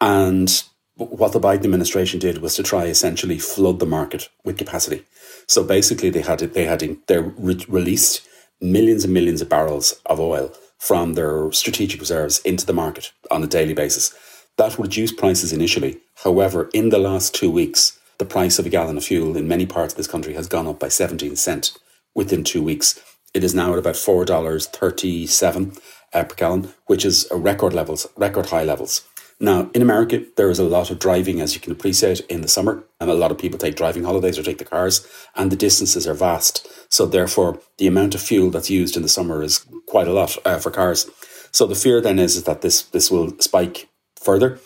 And 0.00 0.62
what 0.94 1.32
the 1.32 1.40
Biden 1.40 1.64
administration 1.64 2.20
did 2.20 2.38
was 2.38 2.54
to 2.56 2.62
try 2.62 2.84
essentially 2.84 3.38
flood 3.38 3.80
the 3.80 3.86
market 3.86 4.30
with 4.44 4.56
capacity. 4.56 5.04
So 5.48 5.64
basically, 5.64 6.10
they 6.10 6.22
had 6.22 6.40
they 6.40 6.64
had 6.64 6.80
they 7.06 7.18
re- 7.18 7.66
released 7.68 8.26
millions 8.60 9.04
and 9.04 9.14
millions 9.14 9.42
of 9.42 9.48
barrels 9.48 10.00
of 10.06 10.20
oil 10.20 10.52
from 10.78 11.14
their 11.14 11.50
strategic 11.52 12.00
reserves 12.00 12.40
into 12.40 12.66
the 12.66 12.72
market 12.72 13.12
on 13.30 13.42
a 13.42 13.46
daily 13.46 13.74
basis. 13.74 14.14
That 14.58 14.78
reduced 14.78 15.18
prices 15.18 15.52
initially. 15.52 16.00
However, 16.24 16.70
in 16.74 16.90
the 16.90 16.98
last 16.98 17.34
two 17.34 17.50
weeks, 17.50 17.98
the 18.18 18.24
price 18.24 18.58
of 18.58 18.66
a 18.66 18.70
gallon 18.70 18.96
of 18.96 19.04
fuel 19.04 19.36
in 19.36 19.48
many 19.48 19.66
parts 19.66 19.92
of 19.92 19.98
this 19.98 20.06
country 20.08 20.34
has 20.34 20.48
gone 20.48 20.66
up 20.66 20.80
by 20.80 20.88
17 20.88 21.36
cents 21.36 21.78
within 22.14 22.44
two 22.44 22.62
weeks. 22.62 23.00
It 23.34 23.44
is 23.44 23.54
now 23.54 23.72
at 23.74 23.78
about 23.78 23.96
four 23.96 24.24
dollars 24.24 24.66
thirty-seven 24.66 25.72
uh, 26.14 26.24
per 26.24 26.34
gallon, 26.36 26.74
which 26.86 27.04
is 27.04 27.28
a 27.30 27.36
record 27.36 27.74
levels, 27.74 28.06
record 28.16 28.46
high 28.46 28.64
levels. 28.64 29.02
Now, 29.38 29.70
in 29.74 29.82
America, 29.82 30.24
there 30.36 30.48
is 30.48 30.58
a 30.58 30.64
lot 30.64 30.90
of 30.90 30.98
driving, 30.98 31.42
as 31.42 31.54
you 31.54 31.60
can 31.60 31.72
appreciate, 31.72 32.20
in 32.20 32.40
the 32.40 32.48
summer, 32.48 32.84
and 32.98 33.10
a 33.10 33.14
lot 33.14 33.30
of 33.30 33.36
people 33.36 33.58
take 33.58 33.76
driving 33.76 34.04
holidays 34.04 34.38
or 34.38 34.42
take 34.42 34.56
the 34.56 34.64
cars, 34.64 35.06
and 35.34 35.52
the 35.52 35.56
distances 35.56 36.06
are 36.06 36.14
vast. 36.14 36.66
So, 36.90 37.04
therefore, 37.04 37.60
the 37.76 37.86
amount 37.86 38.14
of 38.14 38.22
fuel 38.22 38.50
that's 38.50 38.70
used 38.70 38.96
in 38.96 39.02
the 39.02 39.10
summer 39.10 39.42
is 39.42 39.66
quite 39.86 40.08
a 40.08 40.12
lot 40.12 40.38
uh, 40.46 40.58
for 40.58 40.70
cars. 40.70 41.10
So, 41.52 41.66
the 41.66 41.74
fear 41.74 42.00
then 42.00 42.18
is, 42.18 42.36
is 42.36 42.44
that 42.44 42.62
this 42.62 42.82
this 42.82 43.10
will 43.10 43.38
spike 43.38 43.88
further. 44.18 44.58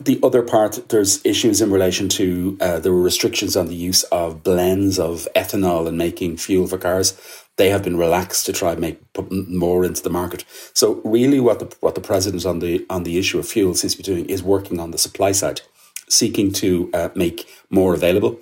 The 0.00 0.20
other 0.22 0.42
part, 0.42 0.88
there's 0.90 1.24
issues 1.24 1.60
in 1.60 1.72
relation 1.72 2.08
to 2.10 2.56
uh, 2.60 2.78
there 2.78 2.92
were 2.92 3.02
restrictions 3.02 3.56
on 3.56 3.66
the 3.66 3.74
use 3.74 4.04
of 4.04 4.44
blends 4.44 4.98
of 4.98 5.28
ethanol 5.34 5.88
in 5.88 5.96
making 5.96 6.36
fuel 6.36 6.66
for 6.66 6.78
cars. 6.78 7.18
They 7.58 7.70
have 7.70 7.82
been 7.82 7.98
relaxed 7.98 8.46
to 8.46 8.52
try 8.52 8.72
and 8.72 8.80
make 8.80 9.12
put 9.12 9.30
more 9.30 9.84
into 9.84 10.02
the 10.02 10.10
market. 10.10 10.44
So 10.72 11.02
really, 11.04 11.40
what 11.40 11.58
the 11.58 11.76
what 11.80 11.94
the 11.94 12.00
president 12.00 12.46
on 12.46 12.60
the 12.60 12.86
on 12.88 13.02
the 13.02 13.18
issue 13.18 13.38
of 13.38 13.46
fuel 13.48 13.74
seems 13.74 13.94
to 13.94 13.98
be 13.98 14.04
doing 14.04 14.26
is 14.26 14.42
working 14.42 14.80
on 14.80 14.92
the 14.92 14.98
supply 14.98 15.32
side, 15.32 15.60
seeking 16.08 16.52
to 16.52 16.88
uh, 16.94 17.08
make 17.14 17.46
more 17.68 17.94
available. 17.94 18.38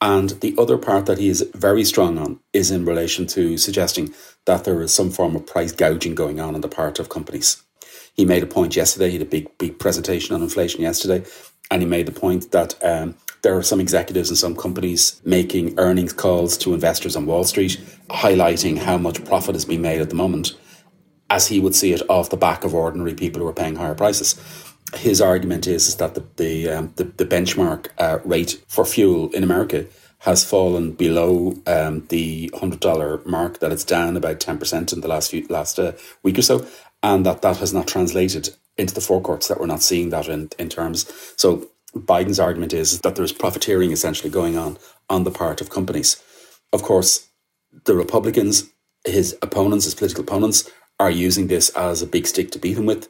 And 0.00 0.30
the 0.40 0.54
other 0.56 0.78
part 0.78 1.06
that 1.06 1.18
he 1.18 1.28
is 1.28 1.40
very 1.54 1.84
strong 1.84 2.18
on 2.18 2.38
is 2.52 2.70
in 2.70 2.84
relation 2.84 3.26
to 3.28 3.58
suggesting 3.58 4.14
that 4.44 4.64
there 4.64 4.80
is 4.82 4.94
some 4.94 5.10
form 5.10 5.34
of 5.34 5.46
price 5.46 5.72
gouging 5.72 6.14
going 6.14 6.38
on 6.38 6.54
on 6.54 6.60
the 6.60 6.68
part 6.68 7.00
of 7.00 7.08
companies. 7.08 7.62
He 8.14 8.24
made 8.24 8.42
a 8.42 8.46
point 8.46 8.76
yesterday. 8.76 9.10
He 9.10 9.18
had 9.18 9.26
a 9.26 9.30
big, 9.30 9.58
big 9.58 9.78
presentation 9.78 10.34
on 10.34 10.42
inflation 10.42 10.82
yesterday, 10.82 11.24
and 11.70 11.82
he 11.82 11.88
made 11.88 12.06
the 12.06 12.20
point 12.20 12.52
that 12.52 12.74
um, 12.84 13.16
there 13.42 13.56
are 13.56 13.62
some 13.62 13.80
executives 13.80 14.30
in 14.30 14.36
some 14.36 14.56
companies 14.56 15.20
making 15.24 15.78
earnings 15.78 16.12
calls 16.12 16.56
to 16.58 16.74
investors 16.74 17.16
on 17.16 17.26
Wall 17.26 17.44
Street, 17.44 17.80
highlighting 18.10 18.78
how 18.78 18.98
much 18.98 19.24
profit 19.24 19.54
has 19.54 19.64
been 19.64 19.82
made 19.82 20.00
at 20.00 20.08
the 20.08 20.16
moment, 20.16 20.56
as 21.30 21.46
he 21.46 21.60
would 21.60 21.74
see 21.74 21.92
it 21.92 22.02
off 22.08 22.30
the 22.30 22.36
back 22.36 22.64
of 22.64 22.74
ordinary 22.74 23.14
people 23.14 23.40
who 23.40 23.48
are 23.48 23.52
paying 23.52 23.76
higher 23.76 23.94
prices. 23.94 24.34
His 24.94 25.20
argument 25.20 25.66
is, 25.66 25.86
is 25.86 25.96
that 25.96 26.14
the 26.14 26.24
the, 26.36 26.68
um, 26.70 26.92
the, 26.96 27.04
the, 27.04 27.26
benchmark 27.26 27.88
uh, 27.98 28.18
rate 28.24 28.62
for 28.68 28.86
fuel 28.86 29.30
in 29.32 29.44
America 29.44 29.84
has 30.20 30.42
fallen 30.42 30.92
below 30.92 31.54
um, 31.66 32.06
the 32.08 32.50
hundred 32.58 32.80
dollar 32.80 33.20
mark. 33.26 33.60
That 33.60 33.70
it's 33.70 33.84
down 33.84 34.16
about 34.16 34.40
ten 34.40 34.58
percent 34.58 34.92
in 34.92 35.02
the 35.02 35.08
last 35.08 35.30
few 35.30 35.46
last 35.48 35.78
uh, 35.78 35.92
week 36.22 36.38
or 36.38 36.42
so, 36.42 36.66
and 37.02 37.26
that 37.26 37.42
that 37.42 37.58
has 37.58 37.74
not 37.74 37.86
translated 37.86 38.48
into 38.78 38.94
the 38.94 39.00
forecourts 39.02 39.48
that 39.48 39.60
we're 39.60 39.66
not 39.66 39.82
seeing 39.82 40.08
that 40.10 40.28
in, 40.28 40.48
in 40.58 40.68
terms. 40.70 41.12
So 41.36 41.68
Biden's 41.98 42.40
argument 42.40 42.72
is 42.72 43.00
that 43.00 43.16
there's 43.16 43.32
profiteering 43.32 43.92
essentially 43.92 44.30
going 44.30 44.56
on 44.58 44.78
on 45.08 45.24
the 45.24 45.30
part 45.30 45.60
of 45.60 45.70
companies. 45.70 46.22
Of 46.72 46.82
course, 46.82 47.28
the 47.84 47.94
Republicans, 47.94 48.70
his 49.06 49.36
opponents, 49.42 49.84
his 49.84 49.94
political 49.94 50.24
opponents, 50.24 50.70
are 51.00 51.10
using 51.10 51.46
this 51.46 51.68
as 51.70 52.02
a 52.02 52.06
big 52.06 52.26
stick 52.26 52.50
to 52.52 52.58
beat 52.58 52.78
him 52.78 52.86
with. 52.86 53.08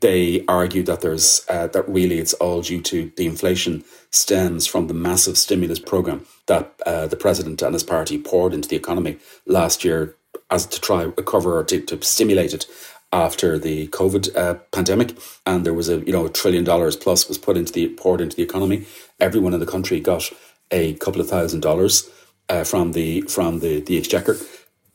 They 0.00 0.44
argue 0.46 0.82
that 0.84 1.00
there's 1.00 1.44
uh, 1.48 1.66
that 1.68 1.88
really 1.88 2.18
it's 2.18 2.34
all 2.34 2.62
due 2.62 2.80
to 2.82 3.12
the 3.16 3.26
inflation 3.26 3.84
stems 4.10 4.66
from 4.66 4.86
the 4.86 4.94
massive 4.94 5.36
stimulus 5.36 5.80
program 5.80 6.26
that 6.46 6.74
uh, 6.86 7.06
the 7.08 7.16
president 7.16 7.62
and 7.62 7.74
his 7.74 7.82
party 7.82 8.16
poured 8.18 8.54
into 8.54 8.68
the 8.68 8.76
economy 8.76 9.18
last 9.46 9.84
year 9.84 10.16
as 10.50 10.66
to 10.66 10.80
try 10.80 11.04
to 11.04 11.10
recover 11.10 11.58
or 11.58 11.64
to, 11.64 11.80
to 11.80 12.00
stimulate 12.02 12.54
it 12.54 12.66
after 13.12 13.58
the 13.58 13.88
COVID 13.88 14.36
uh, 14.36 14.54
pandemic, 14.72 15.16
and 15.46 15.66
there 15.66 15.74
was 15.74 15.88
a 15.88 15.98
you 16.00 16.12
know 16.12 16.26
a 16.26 16.30
trillion 16.30 16.64
dollars 16.64 16.96
plus 16.96 17.28
was 17.28 17.38
put 17.38 17.56
into 17.56 17.72
the 17.72 17.88
poured 17.88 18.20
into 18.20 18.36
the 18.36 18.42
economy. 18.42 18.86
Everyone 19.18 19.54
in 19.54 19.60
the 19.60 19.66
country 19.66 20.00
got 20.00 20.30
a 20.70 20.94
couple 20.94 21.20
of 21.20 21.28
thousand 21.28 21.60
dollars 21.60 22.08
uh, 22.48 22.64
from 22.64 22.92
the 22.92 23.22
from 23.22 23.60
the 23.60 23.80
the 23.80 23.98
exchequer. 23.98 24.36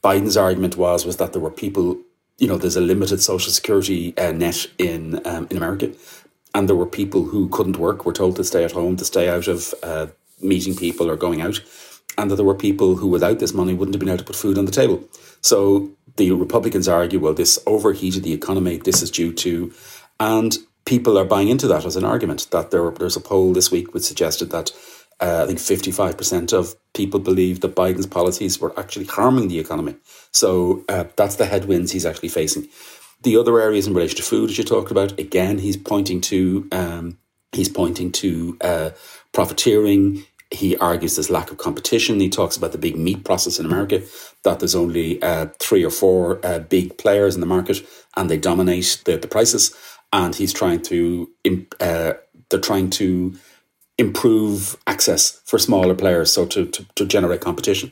Biden's 0.03 0.37
argument 0.37 0.77
was 0.77 1.05
was 1.05 1.17
that 1.17 1.33
there 1.33 1.41
were 1.41 1.51
people, 1.51 1.97
you 2.37 2.47
know, 2.47 2.57
there's 2.57 2.75
a 2.75 2.81
limited 2.81 3.21
social 3.21 3.51
security 3.51 4.15
uh, 4.17 4.31
net 4.31 4.67
in 4.77 5.19
um, 5.25 5.47
in 5.49 5.57
America, 5.57 5.91
and 6.53 6.69
there 6.69 6.75
were 6.75 6.85
people 6.85 7.23
who 7.23 7.49
couldn't 7.49 7.77
work, 7.77 8.05
were 8.05 8.13
told 8.13 8.35
to 8.35 8.43
stay 8.43 8.63
at 8.63 8.71
home, 8.71 8.95
to 8.97 9.05
stay 9.05 9.29
out 9.29 9.47
of 9.47 9.73
uh, 9.83 10.07
meeting 10.41 10.75
people 10.75 11.09
or 11.09 11.15
going 11.15 11.41
out, 11.41 11.59
and 12.17 12.29
that 12.29 12.35
there 12.35 12.45
were 12.45 12.55
people 12.55 12.95
who, 12.95 13.07
without 13.07 13.39
this 13.39 13.53
money, 13.53 13.73
wouldn't 13.73 13.95
have 13.95 13.99
been 13.99 14.09
able 14.09 14.19
to 14.19 14.23
put 14.23 14.35
food 14.35 14.57
on 14.57 14.65
the 14.65 14.71
table. 14.71 15.03
So 15.41 15.89
the 16.17 16.31
Republicans 16.31 16.87
argue, 16.87 17.19
well, 17.19 17.33
this 17.33 17.59
overheated 17.65 18.23
the 18.23 18.33
economy, 18.33 18.77
this 18.77 19.01
is 19.01 19.11
due 19.11 19.33
to, 19.33 19.73
and 20.19 20.57
people 20.85 21.17
are 21.17 21.25
buying 21.25 21.49
into 21.49 21.67
that 21.67 21.85
as 21.85 21.95
an 21.95 22.05
argument. 22.05 22.47
That 22.51 22.71
there, 22.71 22.89
there's 22.91 23.17
a 23.17 23.21
poll 23.21 23.53
this 23.53 23.71
week 23.71 23.93
which 23.93 24.03
suggested 24.03 24.51
that 24.51 24.71
uh, 25.19 25.43
I 25.43 25.47
think 25.47 25.59
55% 25.59 26.53
of 26.53 26.75
people 26.93 27.19
believe 27.19 27.61
that 27.61 27.75
Biden's 27.75 28.07
policies 28.07 28.59
were 28.59 28.77
actually 28.79 29.05
harming 29.05 29.47
the 29.47 29.59
economy. 29.59 29.95
So 30.31 30.83
uh, 30.89 31.05
that's 31.15 31.35
the 31.35 31.45
headwinds 31.45 31.91
he's 31.91 32.05
actually 32.05 32.29
facing. 32.29 32.67
The 33.21 33.37
other 33.37 33.59
areas 33.59 33.87
in 33.87 33.93
relation 33.93 34.17
to 34.17 34.23
food, 34.23 34.49
as 34.49 34.57
you 34.57 34.63
talked 34.63 34.91
about, 34.91 35.17
again, 35.17 35.57
he's 35.59 35.77
pointing 35.77 36.21
to 36.21 36.67
um, 36.71 37.17
he's 37.51 37.69
pointing 37.69 38.11
to 38.13 38.57
uh, 38.61 38.89
profiteering. 39.31 40.25
He 40.51 40.77
argues 40.77 41.15
there's 41.15 41.29
lack 41.29 41.51
of 41.51 41.57
competition. 41.57 42.19
He 42.19 42.29
talks 42.29 42.55
about 42.55 42.71
the 42.71 42.77
big 42.77 42.97
meat 42.97 43.23
process 43.23 43.59
in 43.59 43.65
America, 43.65 44.01
that 44.43 44.59
there's 44.59 44.75
only 44.75 45.21
uh, 45.21 45.47
three 45.59 45.83
or 45.83 45.89
four 45.89 46.39
uh, 46.45 46.59
big 46.59 46.97
players 46.97 47.35
in 47.35 47.41
the 47.41 47.47
market 47.47 47.81
and 48.15 48.29
they 48.29 48.37
dominate 48.37 49.01
the, 49.05 49.17
the 49.17 49.27
prices. 49.27 49.75
And 50.13 50.35
he's 50.35 50.53
trying 50.53 50.81
to, 50.83 51.29
uh, 51.79 52.13
they're 52.49 52.59
trying 52.59 52.89
to 52.91 53.35
improve 53.97 54.77
access 54.87 55.41
for 55.45 55.57
smaller 55.57 55.95
players, 55.95 56.31
so 56.31 56.45
to, 56.45 56.65
to, 56.67 56.85
to 56.95 57.05
generate 57.05 57.41
competition. 57.41 57.91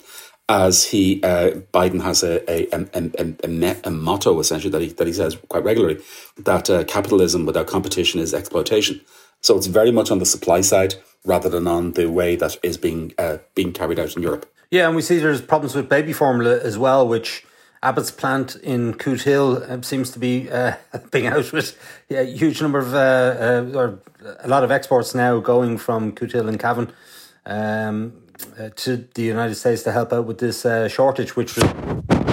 As 0.50 0.86
he, 0.86 1.24
uh, 1.24 1.52
Biden 1.74 2.02
has 2.02 2.22
a, 2.22 2.44
a, 2.52 2.68
a, 2.74 3.12
a, 3.18 3.76
a, 3.86 3.90
motto 3.90 4.40
essentially 4.40 4.70
that 4.72 4.82
he, 4.82 4.90
that 4.90 5.08
he 5.08 5.14
says 5.14 5.38
quite 5.48 5.64
regularly 5.64 6.02
that 6.38 6.70
uh, 6.70 6.84
capitalism 6.84 7.46
without 7.46 7.68
competition 7.68 8.20
is 8.20 8.34
exploitation. 8.34 9.00
So 9.44 9.58
it's 9.58 9.68
very 9.68 9.92
much 9.92 10.10
on 10.10 10.20
the 10.20 10.26
supply 10.26 10.62
side 10.62 10.96
rather 11.26 11.50
than 11.50 11.68
on 11.68 11.92
the 11.92 12.10
way 12.10 12.36
that 12.38 12.58
is 12.64 12.78
being 12.78 13.14
uh, 13.18 13.38
being 13.56 13.74
carried 13.74 14.00
out 14.00 14.16
in 14.16 14.24
Europe. 14.24 14.52
Yeah, 14.72 14.88
and 14.88 14.96
we 14.96 15.02
see 15.02 15.20
there's 15.20 15.42
problems 15.42 15.76
with 15.76 15.88
baby 15.88 16.14
formula 16.14 16.60
as 16.60 16.78
well, 16.78 17.08
which 17.08 17.46
Abbott's 17.84 18.10
plant 18.10 18.56
in 18.56 18.94
Cootehill 18.94 19.70
uh, 19.70 19.82
seems 19.82 20.10
to 20.12 20.20
be 20.20 20.50
uh, 20.50 20.76
being 21.12 21.28
out 21.28 21.52
with 21.52 21.78
a 22.10 22.24
huge 22.24 22.62
number 22.62 22.80
of, 22.80 22.94
uh, 22.94 22.98
uh, 22.98 23.78
or 23.78 24.00
a 24.40 24.48
lot 24.48 24.64
of 24.64 24.72
exports 24.72 25.14
now 25.14 25.40
going 25.40 25.78
from 25.78 26.14
Cootehill 26.14 26.48
and 26.48 26.60
Cavan 26.60 26.94
um, 27.46 28.14
uh, 28.58 28.70
to 28.78 29.06
the 29.14 29.24
United 29.24 29.56
States 29.56 29.84
to 29.84 29.92
help 29.92 30.14
out 30.14 30.26
with 30.26 30.40
this 30.40 30.62
shortage, 30.92 31.36
which 31.36 31.58
was 31.58 31.66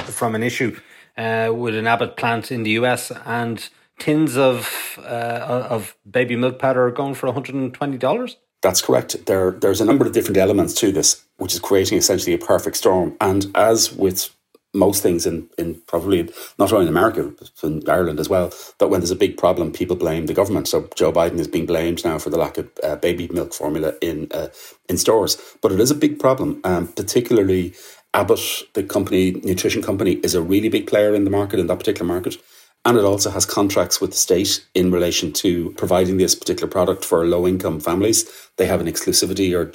from 0.04 0.36
an 0.36 0.44
issue 0.44 0.78
with 1.16 1.74
an 1.74 1.88
Abbott 1.88 2.16
plant 2.16 2.52
in 2.52 2.62
the 2.62 2.70
US 2.70 3.10
and 3.26 3.68
tins 4.00 4.36
of 4.36 4.98
of 5.04 5.96
baby 6.10 6.36
milk 6.36 6.58
powder 6.58 6.86
are 6.86 6.90
going 6.90 7.14
for 7.14 7.28
$120. 7.28 8.36
That's 8.62 8.82
correct. 8.82 9.26
There, 9.26 9.52
there's 9.52 9.80
a 9.80 9.84
number 9.84 10.06
of 10.06 10.12
different 10.12 10.36
elements 10.36 10.74
to 10.74 10.92
this, 10.92 11.24
which 11.38 11.54
is 11.54 11.60
creating 11.60 11.96
essentially 11.96 12.34
a 12.34 12.38
perfect 12.38 12.76
storm. 12.76 13.16
And 13.20 13.46
as 13.54 13.92
with 13.92 14.34
most 14.72 15.02
things 15.02 15.26
in, 15.26 15.48
in 15.58 15.80
probably 15.86 16.30
not 16.58 16.72
only 16.72 16.86
in 16.86 16.88
America, 16.88 17.32
but 17.38 17.50
in 17.62 17.88
Ireland 17.88 18.20
as 18.20 18.28
well, 18.28 18.52
that 18.78 18.88
when 18.88 19.00
there's 19.00 19.10
a 19.10 19.16
big 19.16 19.36
problem, 19.36 19.72
people 19.72 19.96
blame 19.96 20.26
the 20.26 20.34
government. 20.34 20.68
So 20.68 20.88
Joe 20.94 21.12
Biden 21.12 21.38
is 21.38 21.48
being 21.48 21.66
blamed 21.66 22.04
now 22.04 22.18
for 22.18 22.30
the 22.30 22.38
lack 22.38 22.58
of 22.58 22.70
uh, 22.84 22.96
baby 22.96 23.28
milk 23.32 23.54
formula 23.54 23.94
in 24.00 24.28
uh, 24.32 24.48
in 24.88 24.98
stores. 24.98 25.38
But 25.62 25.72
it 25.72 25.80
is 25.80 25.90
a 25.90 25.94
big 25.94 26.18
problem, 26.18 26.60
um, 26.64 26.88
particularly 26.88 27.74
Abbott, 28.12 28.40
the 28.74 28.82
company, 28.82 29.32
nutrition 29.32 29.82
company, 29.82 30.12
is 30.22 30.34
a 30.34 30.42
really 30.42 30.68
big 30.68 30.86
player 30.86 31.14
in 31.14 31.24
the 31.24 31.30
market, 31.30 31.60
in 31.60 31.66
that 31.68 31.78
particular 31.78 32.06
market. 32.06 32.36
And 32.84 32.96
it 32.96 33.04
also 33.04 33.30
has 33.30 33.44
contracts 33.44 34.00
with 34.00 34.12
the 34.12 34.16
state 34.16 34.66
in 34.74 34.90
relation 34.90 35.32
to 35.34 35.72
providing 35.76 36.16
this 36.16 36.34
particular 36.34 36.68
product 36.68 37.04
for 37.04 37.26
low 37.26 37.46
income 37.46 37.78
families. 37.78 38.24
They 38.56 38.66
have 38.66 38.80
an 38.80 38.86
exclusivity 38.86 39.52
or 39.52 39.70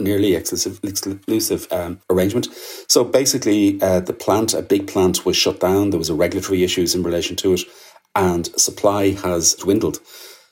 nearly 0.00 0.34
exclusive, 0.34 0.80
exclusive 0.82 1.68
um, 1.70 2.00
arrangement. 2.10 2.48
So 2.88 3.04
basically, 3.04 3.80
uh, 3.80 4.00
the 4.00 4.12
plant, 4.12 4.54
a 4.54 4.62
big 4.62 4.88
plant, 4.88 5.24
was 5.24 5.36
shut 5.36 5.60
down. 5.60 5.90
There 5.90 5.98
was 5.98 6.10
a 6.10 6.14
regulatory 6.14 6.64
issues 6.64 6.96
in 6.96 7.04
relation 7.04 7.36
to 7.36 7.54
it, 7.54 7.60
and 8.16 8.46
supply 8.60 9.10
has 9.10 9.54
dwindled. 9.54 10.00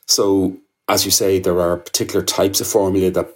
So, 0.07 0.59
as 0.89 1.05
you 1.05 1.11
say, 1.11 1.41
there 1.41 1.61
are 1.61 1.77
particular 1.77 2.25
types 2.25 2.61
of 2.61 2.69
formula 2.69 3.11
that 3.11 3.35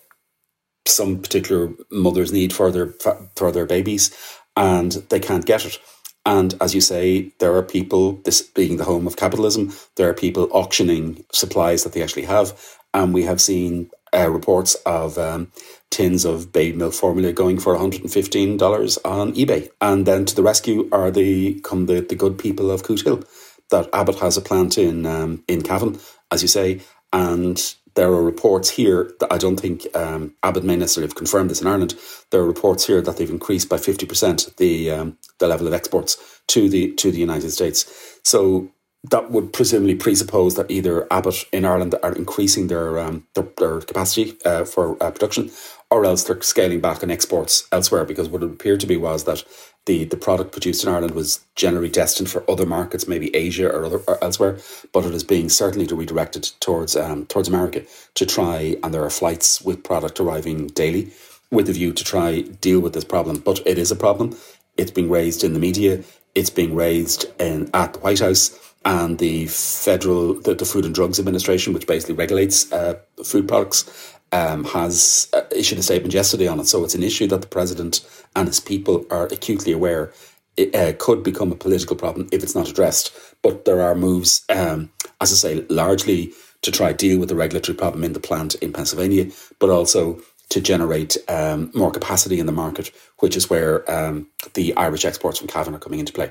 some 0.87 1.21
particular 1.21 1.73
mothers 1.91 2.33
need 2.33 2.53
for 2.53 2.71
their 2.71 2.93
for 3.35 3.51
their 3.51 3.67
babies, 3.67 4.17
and 4.57 4.93
they 5.11 5.19
can't 5.19 5.45
get 5.45 5.65
it. 5.67 5.79
And 6.27 6.55
as 6.61 6.75
you 6.75 6.81
say, 6.81 7.33
there 7.39 7.55
are 7.57 7.63
people, 7.63 8.13
this 8.25 8.43
being 8.43 8.77
the 8.77 8.85
home 8.85 9.07
of 9.07 9.17
capitalism, 9.17 9.73
there 9.97 10.09
are 10.09 10.15
people 10.15 10.49
auctioning 10.53 11.25
supplies 11.33 11.85
that 11.85 11.93
they 11.93 12.03
actually 12.03 12.25
have. 12.25 12.59
And 12.93 13.15
we 13.15 13.25
have 13.25 13.41
seen 13.41 13.91
uh, 14.15 14.31
reports 14.31 14.75
of 14.87 15.19
um, 15.19 15.51
tins 15.91 16.25
of 16.25 16.53
baby 16.53 16.77
milk 16.77 16.95
formula 16.95 17.33
going 17.33 17.59
for 17.59 17.75
$115 17.77 18.99
on 19.05 19.33
eBay. 19.35 19.71
And 19.81 20.07
then 20.07 20.25
to 20.27 20.35
the 20.35 20.43
rescue 20.43 20.89
are 20.93 21.11
the 21.11 21.61
come 21.61 21.87
the, 21.87 22.01
the 22.01 22.17
good 22.17 22.39
people 22.39 22.71
of 22.71 22.83
Cootehill. 22.83 23.27
That 23.71 23.89
Abbott 23.93 24.19
has 24.19 24.37
a 24.37 24.41
plant 24.41 24.79
in 24.79 25.07
um, 25.07 25.45
in 25.47 25.63
Cavan, 25.63 26.01
as 26.33 26.43
you 26.43 26.49
say, 26.49 26.81
and 27.13 27.75
there 27.95 28.09
are 28.09 28.23
reports 28.23 28.71
here 28.71 29.13
that 29.21 29.33
I 29.33 29.39
don't 29.39 29.59
think 29.59 29.87
um, 29.97 30.35
Abbott 30.43 30.65
may 30.65 30.77
necessarily 30.77 31.09
have 31.09 31.17
confirmed 31.17 31.51
this 31.51 31.61
in 31.61 31.67
Ireland. 31.67 31.95
There 32.31 32.41
are 32.41 32.47
reports 32.47 32.87
here 32.87 33.01
that 33.03 33.17
they've 33.17 33.31
increased 33.31 33.69
by 33.69 33.79
fifty 33.79 34.07
percent 34.07 34.49
the 34.57 34.91
um, 34.91 35.19
the 35.39 35.49
level 35.49 35.67
of 35.67 35.73
exports 35.73 36.43
to 36.49 36.69
the 36.69 36.93
to 36.95 37.11
the 37.11 37.19
United 37.19 37.51
States. 37.51 38.19
So 38.23 38.71
that 39.11 39.31
would 39.31 39.53
presumably 39.53 39.95
presuppose 39.95 40.57
that 40.57 40.71
either 40.71 41.07
Abbott 41.11 41.45
in 41.53 41.65
Ireland 41.65 41.95
are 42.03 42.15
increasing 42.15 42.67
their 42.67 42.99
um, 42.99 43.27
their, 43.35 43.49
their, 43.57 43.81
capacity 43.81 44.37
uh, 44.45 44.65
for 44.65 45.03
uh, 45.03 45.11
production, 45.11 45.51
or 45.91 46.05
else 46.05 46.25
they're 46.25 46.43
scaling 46.43 46.81
back 46.81 47.03
on 47.03 47.11
exports 47.11 47.67
elsewhere 47.73 48.05
because 48.05 48.29
what 48.29 48.43
it 48.43 48.51
appeared 48.51 48.81
to 48.81 48.87
be 48.87 48.99
was 48.99 49.25
that 49.25 49.43
the, 49.87 50.05
the 50.05 50.17
product 50.17 50.53
produced 50.53 50.85
in 50.85 50.91
Ireland 50.91 51.15
was 51.15 51.45
generally 51.57 51.89
destined 51.89 52.31
for 52.31 52.49
other 52.51 52.67
markets, 52.67 53.09
maybe 53.09 53.35
Asia 53.35 53.69
or, 53.69 53.85
other, 53.85 54.01
or 54.07 54.23
elsewhere, 54.23 54.59
but 54.93 55.05
it 55.05 55.15
is 55.15 55.25
being 55.25 55.49
certainly 55.49 55.87
redirected 55.87 56.51
towards 56.61 56.97
um, 56.97 57.27
towards 57.27 57.49
America 57.49 57.83
to 58.15 58.27
try, 58.27 58.77
and 58.83 58.93
there 58.93 59.05
are 59.05 59.11
flights 59.11 59.63
with 59.63 59.83
product 59.83 60.21
arriving 60.21 60.69
daily 60.69 61.13
with 61.51 61.69
a 61.69 61.73
view 61.73 61.93
to 61.93 62.05
try 62.05 62.43
deal 62.43 62.81
with 62.81 62.93
this 62.93 63.05
problem. 63.05 63.39
But 63.39 63.67
it 63.67 63.79
is 63.79 63.91
a 63.91 63.97
problem. 63.97 64.37
It's 64.77 64.91
being 64.91 65.11
raised 65.11 65.43
in 65.43 65.55
the 65.55 65.59
media. 65.59 66.03
It's 66.35 66.51
being 66.51 66.75
raised 66.75 67.27
in 67.41 67.71
at 67.75 67.95
the 67.95 67.99
White 68.01 68.21
House 68.21 68.59
and 68.85 69.19
the 69.19 69.47
federal 69.47 70.35
the, 70.41 70.55
the 70.55 70.65
Food 70.65 70.85
and 70.85 70.95
Drugs 70.95 71.19
Administration, 71.19 71.73
which 71.73 71.87
basically 71.87 72.15
regulates 72.15 72.71
uh, 72.73 72.95
food 73.25 73.49
products, 73.49 74.15
um, 74.33 74.65
has 74.65 75.29
uh, 75.33 75.43
issued 75.55 75.79
a 75.79 75.83
statement 75.83 76.15
yesterday 76.15 76.47
on 76.47 76.61
it. 76.61 76.67
So 76.67 76.85
it's 76.85 76.95
an 76.95 77.03
issue 77.03 77.27
that 77.29 77.41
the 77.41 77.49
president 77.49 78.07
and 78.37 78.49
his 78.49 78.61
people 78.61 79.05
are 79.11 79.27
acutely 79.27 79.73
aware 79.73 80.13
it 80.57 80.75
uh, 80.75 80.93
could 80.99 81.23
become 81.23 81.53
a 81.53 81.57
political 81.57 81.97
problem 81.97 82.29
if 82.33 82.43
it's 82.43 82.55
not 82.55 82.69
addressed. 82.69 83.13
But 83.43 83.65
there 83.65 83.81
are 83.81 83.95
moves, 83.95 84.45
um, 84.49 84.91
as 85.21 85.33
I 85.33 85.37
say, 85.37 85.67
largely 85.69 86.33
to 86.63 86.71
try 86.71 86.93
deal 86.93 87.19
with 87.19 87.29
the 87.29 87.35
regulatory 87.35 87.77
problem 87.77 88.05
in 88.05 88.13
the 88.13 88.21
plant 88.21 88.55
in 88.57 88.73
Pennsylvania, 88.73 89.31
but 89.59 89.71
also 89.71 90.21
to 90.51 90.61
generate 90.61 91.17
um, 91.29 91.71
more 91.75 91.91
capacity 91.91 92.39
in 92.39 92.47
the 92.47 92.53
market, 92.53 92.91
which 93.21 93.37
is 93.37 93.49
where 93.49 93.91
um, 93.91 94.27
the 94.55 94.77
Irish 94.77 95.05
exports 95.05 95.39
from 95.39 95.49
Cavan 95.49 95.75
are 95.75 95.79
coming 95.79 96.01
into 96.01 96.13
play. 96.13 96.31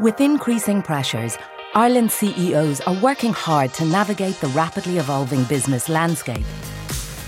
With 0.00 0.20
increasing 0.20 0.82
pressures, 0.82 1.36
Ireland 1.74 2.10
CEOs 2.10 2.80
are 2.82 2.98
working 3.00 3.32
hard 3.32 3.74
to 3.74 3.84
navigate 3.84 4.40
the 4.40 4.48
rapidly 4.48 4.96
evolving 4.96 5.44
business 5.44 5.88
landscape. 5.88 6.46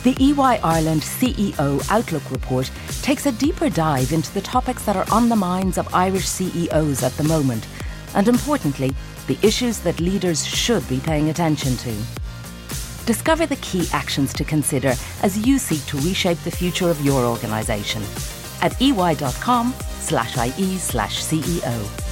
The 0.02 0.16
EY 0.18 0.58
Ireland 0.64 1.02
CEO 1.02 1.86
Outlook 1.90 2.30
report 2.30 2.70
takes 3.02 3.26
a 3.26 3.32
deeper 3.32 3.68
dive 3.68 4.12
into 4.12 4.32
the 4.32 4.40
topics 4.40 4.84
that 4.86 4.96
are 4.96 5.04
on 5.12 5.28
the 5.28 5.36
minds 5.36 5.76
of 5.76 5.94
Irish 5.94 6.26
CEOs 6.26 7.02
at 7.02 7.12
the 7.12 7.24
moment, 7.24 7.68
and 8.14 8.28
importantly, 8.28 8.94
the 9.26 9.38
issues 9.42 9.78
that 9.80 10.00
leaders 10.00 10.44
should 10.44 10.88
be 10.88 11.00
paying 11.00 11.28
attention 11.28 11.76
to. 11.76 11.94
Discover 13.04 13.46
the 13.46 13.56
key 13.56 13.88
actions 13.92 14.32
to 14.34 14.44
consider 14.44 14.94
as 15.22 15.46
you 15.46 15.58
seek 15.58 15.84
to 15.86 15.98
reshape 15.98 16.38
the 16.44 16.50
future 16.50 16.88
of 16.88 17.04
your 17.04 17.24
organisation 17.24 18.02
at 18.62 18.80
ey.com 18.80 19.74
slash 20.00 20.36
ie 20.58 20.78
slash 20.78 21.22
CEO. 21.22 22.09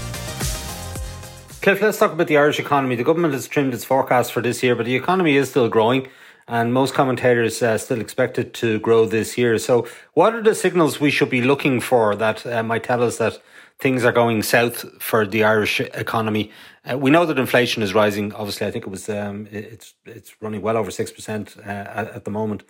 Cliff, 1.68 1.82
let's 1.82 1.98
talk 1.98 2.12
about 2.12 2.28
the 2.28 2.38
Irish 2.38 2.58
economy. 2.58 2.96
The 2.96 3.04
government 3.04 3.34
has 3.34 3.46
trimmed 3.46 3.75
its 3.75 3.84
forecast 3.84 4.32
for 4.32 4.40
this 4.40 4.62
year, 4.62 4.75
but 4.75 4.87
the 4.87 4.96
economy 4.96 5.37
is 5.37 5.50
still 5.50 5.68
growing, 5.68 6.08
and 6.46 6.72
most 6.72 6.94
commentators 6.94 7.62
uh, 7.62 7.76
still 7.76 8.00
expect 8.00 8.38
it 8.38 8.54
to 8.54 8.78
grow 8.78 9.04
this 9.04 9.37
year. 9.37 9.58
So, 9.58 9.87
what 10.14 10.34
are 10.34 10.42
the 10.42 10.54
signals 10.54 10.98
we 10.98 11.10
should 11.10 11.28
be 11.28 11.42
looking 11.42 11.82
for 11.82 12.16
that 12.16 12.46
uh, 12.46 12.62
might 12.62 12.84
tell 12.84 13.02
us 13.02 13.18
that 13.18 13.42
things 13.78 14.02
are 14.02 14.12
going 14.12 14.42
south 14.42 14.87
for 15.02 15.26
the 15.26 15.44
Irish 15.44 15.78
economy? 15.80 16.50
Uh, 16.90 16.96
we 16.96 17.10
know 17.10 17.26
that 17.26 17.38
inflation 17.38 17.82
is 17.82 17.92
rising. 17.92 18.32
Obviously, 18.32 18.66
I 18.66 18.70
think 18.70 18.87
it 18.87 18.90
was 18.90 19.10
um, 19.10 19.46
it's 19.50 19.92
it's 20.06 20.40
running 20.40 20.62
well 20.62 20.78
over 20.78 20.90
six 20.90 21.12
percent 21.12 21.54
uh, 21.58 21.68
at, 21.68 22.08
at, 22.12 22.25
the 22.25 22.30
moment. 22.30 22.62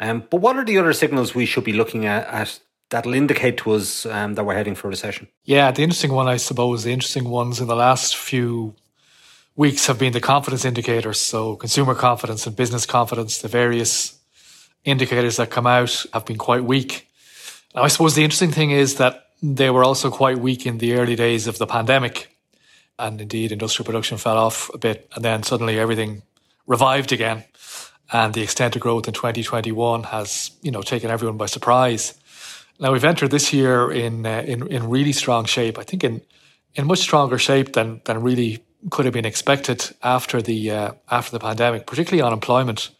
Um, 0.00 0.24
but 0.30 0.38
what 0.38 0.56
are 0.56 0.64
the 0.64 0.78
other 0.78 0.94
signals 0.94 1.34
we 1.34 1.44
should 1.44 1.64
be 1.64 1.74
looking 1.74 2.06
at, 2.06 2.26
at 2.28 2.60
that'll 2.92 3.14
indicate 3.14 3.56
to 3.58 3.72
us 3.72 4.06
um, 4.06 4.34
that 4.34 4.44
we're 4.44 4.54
heading 4.54 4.76
for 4.76 4.86
a 4.86 4.90
recession. 4.90 5.26
Yeah, 5.44 5.72
the 5.72 5.82
interesting 5.82 6.12
one, 6.12 6.28
I 6.28 6.36
suppose, 6.36 6.84
the 6.84 6.92
interesting 6.92 7.28
ones 7.28 7.60
in 7.60 7.66
the 7.66 7.74
last 7.74 8.16
few 8.16 8.74
weeks 9.56 9.86
have 9.86 9.98
been 9.98 10.12
the 10.12 10.20
confidence 10.20 10.64
indicators. 10.64 11.18
So, 11.18 11.56
consumer 11.56 11.94
confidence 11.94 12.46
and 12.46 12.54
business 12.54 12.86
confidence, 12.86 13.38
the 13.38 13.48
various 13.48 14.18
indicators 14.84 15.36
that 15.36 15.50
come 15.50 15.66
out 15.66 16.04
have 16.12 16.26
been 16.26 16.38
quite 16.38 16.64
weak. 16.64 17.08
Now, 17.74 17.82
I 17.82 17.88
suppose 17.88 18.14
the 18.14 18.24
interesting 18.24 18.52
thing 18.52 18.70
is 18.70 18.96
that 18.96 19.26
they 19.42 19.70
were 19.70 19.84
also 19.84 20.10
quite 20.10 20.38
weak 20.38 20.66
in 20.66 20.78
the 20.78 20.94
early 20.94 21.16
days 21.16 21.46
of 21.46 21.58
the 21.58 21.66
pandemic. 21.66 22.28
And 22.98 23.20
indeed, 23.20 23.52
industrial 23.52 23.86
production 23.86 24.18
fell 24.18 24.36
off 24.36 24.70
a 24.74 24.78
bit, 24.78 25.08
and 25.14 25.24
then 25.24 25.42
suddenly 25.42 25.78
everything 25.78 26.22
revived 26.66 27.10
again. 27.10 27.44
And 28.12 28.34
the 28.34 28.42
extent 28.42 28.76
of 28.76 28.82
growth 28.82 29.08
in 29.08 29.14
2021 29.14 30.04
has, 30.04 30.50
you 30.60 30.70
know, 30.70 30.82
taken 30.82 31.10
everyone 31.10 31.38
by 31.38 31.46
surprise. 31.46 32.14
Now 32.82 32.90
we've 32.90 33.04
entered 33.04 33.30
this 33.30 33.52
year 33.52 33.92
in 33.92 34.26
uh, 34.26 34.42
in 34.44 34.66
in 34.66 34.90
really 34.90 35.12
strong 35.12 35.44
shape. 35.44 35.78
I 35.78 35.84
think 35.84 36.02
in 36.02 36.20
in 36.74 36.86
much 36.88 36.98
stronger 36.98 37.38
shape 37.38 37.74
than 37.74 38.00
than 38.06 38.24
really 38.24 38.64
could 38.90 39.04
have 39.04 39.14
been 39.14 39.24
expected 39.24 39.96
after 40.02 40.42
the 40.42 40.70
uh, 40.72 40.92
after 41.08 41.30
the 41.30 41.38
pandemic, 41.38 41.86
particularly 41.86 42.26
unemployment, 42.26 42.90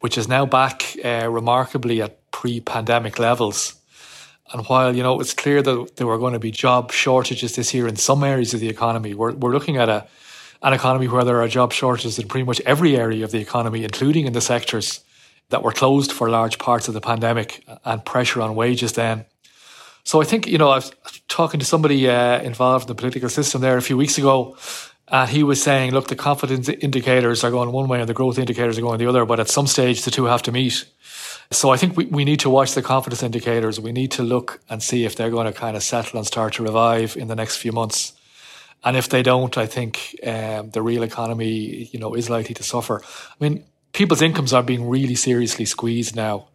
which 0.00 0.18
is 0.18 0.28
now 0.28 0.44
back 0.44 0.82
uh, 1.02 1.30
remarkably 1.30 2.02
at 2.02 2.30
pre-pandemic 2.30 3.18
levels. 3.18 3.74
And 4.52 4.66
while 4.66 4.94
you 4.94 5.02
know 5.02 5.18
it's 5.18 5.32
clear 5.32 5.62
that 5.62 5.96
there 5.96 6.06
were 6.06 6.18
going 6.18 6.34
to 6.34 6.38
be 6.38 6.50
job 6.50 6.92
shortages 6.92 7.54
this 7.54 7.72
year 7.72 7.88
in 7.88 7.96
some 7.96 8.22
areas 8.22 8.52
of 8.52 8.60
the 8.60 8.68
economy, 8.68 9.14
we're 9.14 9.32
we're 9.32 9.54
looking 9.54 9.78
at 9.78 9.88
a 9.88 10.06
an 10.60 10.74
economy 10.74 11.08
where 11.08 11.24
there 11.24 11.40
are 11.40 11.48
job 11.48 11.72
shortages 11.72 12.18
in 12.18 12.28
pretty 12.28 12.44
much 12.44 12.60
every 12.66 12.98
area 12.98 13.24
of 13.24 13.30
the 13.30 13.40
economy, 13.40 13.82
including 13.82 14.26
in 14.26 14.34
the 14.34 14.42
sectors 14.42 15.00
that 15.52 15.62
were 15.62 15.72
closed 15.72 16.12
for 16.12 16.28
large 16.28 16.58
parts 16.58 16.88
of 16.88 16.94
the 16.94 17.00
pandemic 17.00 17.64
and 17.84 18.04
pressure 18.04 18.40
on 18.42 18.54
wages 18.54 18.92
then. 18.94 19.24
So 20.04 20.20
I 20.20 20.24
think, 20.24 20.46
you 20.46 20.58
know, 20.58 20.70
I 20.70 20.76
was 20.76 20.92
talking 21.28 21.60
to 21.60 21.66
somebody 21.66 22.08
uh, 22.08 22.42
involved 22.42 22.84
in 22.84 22.88
the 22.88 23.00
political 23.00 23.28
system 23.28 23.60
there 23.60 23.76
a 23.76 23.82
few 23.82 23.96
weeks 23.96 24.18
ago, 24.18 24.56
and 25.08 25.30
he 25.30 25.42
was 25.42 25.62
saying, 25.62 25.92
look, 25.92 26.08
the 26.08 26.16
confidence 26.16 26.68
indicators 26.68 27.44
are 27.44 27.50
going 27.50 27.70
one 27.70 27.86
way 27.86 28.00
and 28.00 28.08
the 28.08 28.14
growth 28.14 28.38
indicators 28.38 28.78
are 28.78 28.82
going 28.82 28.98
the 28.98 29.06
other, 29.06 29.24
but 29.26 29.38
at 29.38 29.48
some 29.48 29.66
stage 29.66 30.02
the 30.02 30.10
two 30.10 30.24
have 30.24 30.42
to 30.42 30.52
meet. 30.52 30.86
So 31.50 31.68
I 31.68 31.76
think 31.76 31.96
we, 31.96 32.06
we 32.06 32.24
need 32.24 32.40
to 32.40 32.50
watch 32.50 32.72
the 32.72 32.82
confidence 32.82 33.22
indicators. 33.22 33.78
We 33.78 33.92
need 33.92 34.10
to 34.12 34.22
look 34.22 34.60
and 34.70 34.82
see 34.82 35.04
if 35.04 35.14
they're 35.14 35.30
going 35.30 35.52
to 35.52 35.52
kind 35.52 35.76
of 35.76 35.82
settle 35.82 36.18
and 36.18 36.26
start 36.26 36.54
to 36.54 36.62
revive 36.62 37.16
in 37.16 37.28
the 37.28 37.36
next 37.36 37.56
few 37.58 37.72
months. 37.72 38.14
And 38.84 38.96
if 38.96 39.08
they 39.08 39.22
don't, 39.22 39.56
I 39.58 39.66
think 39.66 40.18
um, 40.26 40.70
the 40.70 40.82
real 40.82 41.02
economy, 41.02 41.90
you 41.92 42.00
know, 42.00 42.14
is 42.14 42.28
likely 42.30 42.54
to 42.54 42.62
suffer. 42.62 43.02
I 43.04 43.44
mean, 43.44 43.64
people's 43.92 44.22
incomes 44.22 44.52
are 44.52 44.62
being 44.62 44.88
really 44.88 45.14
seriously 45.14 45.64
squeezed 45.64 46.16
now. 46.16 46.48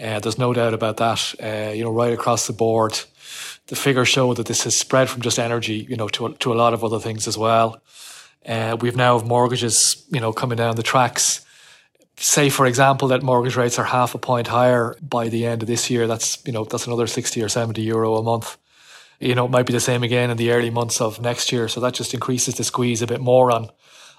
Uh, 0.00 0.18
there's 0.20 0.38
no 0.38 0.52
doubt 0.52 0.74
about 0.74 0.96
that. 0.96 1.34
Uh, 1.42 1.72
you 1.72 1.84
know, 1.84 1.92
right 1.92 2.12
across 2.12 2.46
the 2.46 2.52
board, 2.52 2.98
the 3.68 3.76
figures 3.76 4.08
show 4.08 4.34
that 4.34 4.46
this 4.46 4.64
has 4.64 4.76
spread 4.76 5.08
from 5.08 5.22
just 5.22 5.38
energy, 5.38 5.86
you 5.88 5.96
know, 5.96 6.08
to 6.08 6.32
to 6.34 6.52
a 6.52 6.54
lot 6.54 6.74
of 6.74 6.82
other 6.82 6.98
things 6.98 7.28
as 7.28 7.38
well. 7.38 7.80
Uh, 8.44 8.76
we've 8.80 8.96
now 8.96 9.16
have 9.16 9.26
mortgages, 9.26 10.04
you 10.10 10.20
know, 10.20 10.32
coming 10.32 10.56
down 10.56 10.74
the 10.74 10.82
tracks. 10.82 11.44
Say, 12.16 12.50
for 12.50 12.66
example, 12.66 13.08
that 13.08 13.22
mortgage 13.22 13.56
rates 13.56 13.78
are 13.78 13.84
half 13.84 14.14
a 14.14 14.18
point 14.18 14.48
higher 14.48 14.96
by 15.00 15.28
the 15.28 15.46
end 15.46 15.62
of 15.62 15.68
this 15.68 15.88
year. 15.90 16.06
That's 16.06 16.44
you 16.44 16.52
know 16.52 16.64
that's 16.64 16.86
another 16.86 17.06
sixty 17.06 17.42
or 17.42 17.48
seventy 17.48 17.82
euro 17.82 18.16
a 18.16 18.22
month. 18.22 18.58
You 19.20 19.36
know, 19.36 19.44
it 19.44 19.52
might 19.52 19.66
be 19.66 19.72
the 19.72 19.80
same 19.80 20.02
again 20.02 20.30
in 20.30 20.36
the 20.36 20.50
early 20.50 20.70
months 20.70 21.00
of 21.00 21.20
next 21.20 21.52
year. 21.52 21.68
So 21.68 21.80
that 21.80 21.94
just 21.94 22.12
increases 22.12 22.56
the 22.56 22.64
squeeze 22.64 23.02
a 23.02 23.06
bit 23.06 23.20
more 23.20 23.52
on 23.52 23.70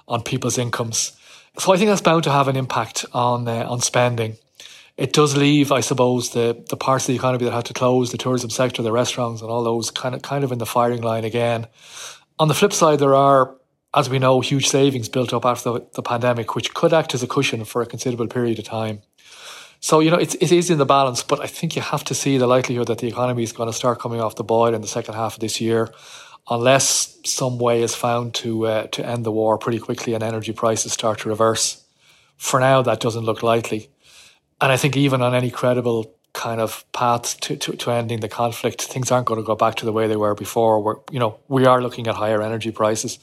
on 0.07 0.21
people's 0.23 0.57
incomes. 0.57 1.11
So 1.59 1.71
I 1.71 1.77
think 1.77 1.89
that's 1.89 2.01
bound 2.01 2.23
to 2.23 2.31
have 2.31 2.47
an 2.47 2.55
impact 2.55 3.05
on 3.13 3.47
uh, 3.47 3.65
on 3.69 3.79
spending. 3.81 4.37
It 4.97 5.13
does 5.13 5.37
leave, 5.37 5.71
I 5.71 5.81
suppose, 5.81 6.31
the 6.31 6.63
the 6.69 6.77
parts 6.77 7.05
of 7.05 7.07
the 7.07 7.15
economy 7.15 7.45
that 7.45 7.53
had 7.53 7.65
to 7.65 7.73
close, 7.73 8.11
the 8.11 8.17
tourism 8.17 8.49
sector, 8.49 8.81
the 8.81 8.91
restaurants, 8.91 9.41
and 9.41 9.51
all 9.51 9.63
those 9.63 9.91
kind 9.91 10.15
of 10.15 10.23
kind 10.23 10.43
of 10.43 10.51
in 10.51 10.57
the 10.57 10.65
firing 10.65 11.01
line 11.01 11.25
again. 11.25 11.67
On 12.39 12.47
the 12.47 12.55
flip 12.55 12.73
side, 12.73 12.97
there 12.97 13.13
are, 13.13 13.55
as 13.93 14.09
we 14.09 14.17
know, 14.17 14.41
huge 14.41 14.67
savings 14.67 15.09
built 15.09 15.31
up 15.31 15.45
after 15.45 15.73
the, 15.73 15.87
the 15.93 16.01
pandemic, 16.01 16.55
which 16.55 16.73
could 16.73 16.91
act 16.91 17.13
as 17.13 17.21
a 17.21 17.27
cushion 17.27 17.65
for 17.65 17.83
a 17.83 17.85
considerable 17.85 18.27
period 18.27 18.57
of 18.57 18.65
time. 18.65 19.03
So 19.79 19.99
you 19.99 20.09
know, 20.09 20.17
it's 20.17 20.33
it 20.35 20.51
is 20.51 20.71
in 20.71 20.79
the 20.79 20.85
balance, 20.85 21.21
but 21.21 21.39
I 21.39 21.47
think 21.47 21.75
you 21.75 21.83
have 21.83 22.03
to 22.05 22.15
see 22.15 22.39
the 22.39 22.47
likelihood 22.47 22.87
that 22.87 22.97
the 22.97 23.07
economy 23.07 23.43
is 23.43 23.51
going 23.51 23.69
to 23.69 23.73
start 23.73 23.99
coming 23.99 24.21
off 24.21 24.35
the 24.35 24.43
boil 24.43 24.73
in 24.73 24.81
the 24.81 24.87
second 24.87 25.13
half 25.13 25.35
of 25.35 25.39
this 25.39 25.61
year 25.61 25.91
unless 26.49 27.17
some 27.25 27.57
way 27.57 27.81
is 27.81 27.95
found 27.95 28.33
to 28.35 28.65
uh, 28.67 28.87
to 28.87 29.05
end 29.05 29.25
the 29.25 29.31
war 29.31 29.57
pretty 29.57 29.79
quickly 29.79 30.13
and 30.13 30.23
energy 30.23 30.53
prices 30.53 30.93
start 30.93 31.19
to 31.19 31.29
reverse. 31.29 31.85
For 32.37 32.59
now, 32.59 32.81
that 32.81 32.99
doesn't 32.99 33.23
look 33.23 33.43
likely, 33.43 33.89
and 34.59 34.71
I 34.71 34.77
think 34.77 34.97
even 34.97 35.21
on 35.21 35.33
any 35.33 35.49
credible 35.49 36.13
kind 36.33 36.59
of 36.59 36.83
path 36.91 37.39
to, 37.41 37.55
to, 37.55 37.73
to 37.73 37.91
ending 37.91 38.19
the 38.19 38.27
conflict, 38.27 38.81
things 38.81 39.11
aren't 39.11 39.27
going 39.27 39.39
to 39.39 39.45
go 39.45 39.55
back 39.55 39.75
to 39.75 39.85
the 39.85 39.93
way 39.93 40.07
they 40.07 40.15
were 40.15 40.33
before. 40.33 40.81
We're, 40.81 40.95
you 41.11 41.19
know, 41.19 41.39
we 41.47 41.65
are 41.65 41.81
looking 41.81 42.07
at 42.07 42.15
higher 42.15 42.41
energy 42.41 42.71
prices, 42.71 43.19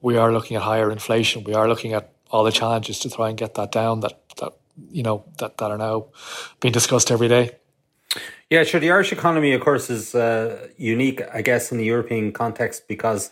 we 0.00 0.16
are 0.16 0.32
looking 0.32 0.56
at 0.56 0.62
higher 0.62 0.90
inflation, 0.90 1.44
we 1.44 1.54
are 1.54 1.68
looking 1.68 1.92
at 1.92 2.12
all 2.30 2.44
the 2.44 2.52
challenges 2.52 2.98
to 3.00 3.10
try 3.10 3.28
and 3.28 3.36
get 3.36 3.54
that 3.54 3.72
down. 3.72 4.00
That 4.00 4.20
that 4.38 4.52
you 4.90 5.02
know 5.02 5.24
that 5.38 5.58
that 5.58 5.70
are 5.70 5.78
now 5.78 6.06
being 6.60 6.72
discussed 6.72 7.10
every 7.10 7.28
day. 7.28 7.52
Yeah, 8.50 8.62
sure. 8.64 8.80
The 8.80 8.90
Irish 8.90 9.12
economy, 9.12 9.52
of 9.52 9.60
course, 9.60 9.90
is 9.90 10.14
uh, 10.14 10.68
unique, 10.76 11.22
I 11.32 11.42
guess, 11.42 11.72
in 11.72 11.78
the 11.78 11.84
European 11.84 12.32
context 12.32 12.86
because 12.88 13.30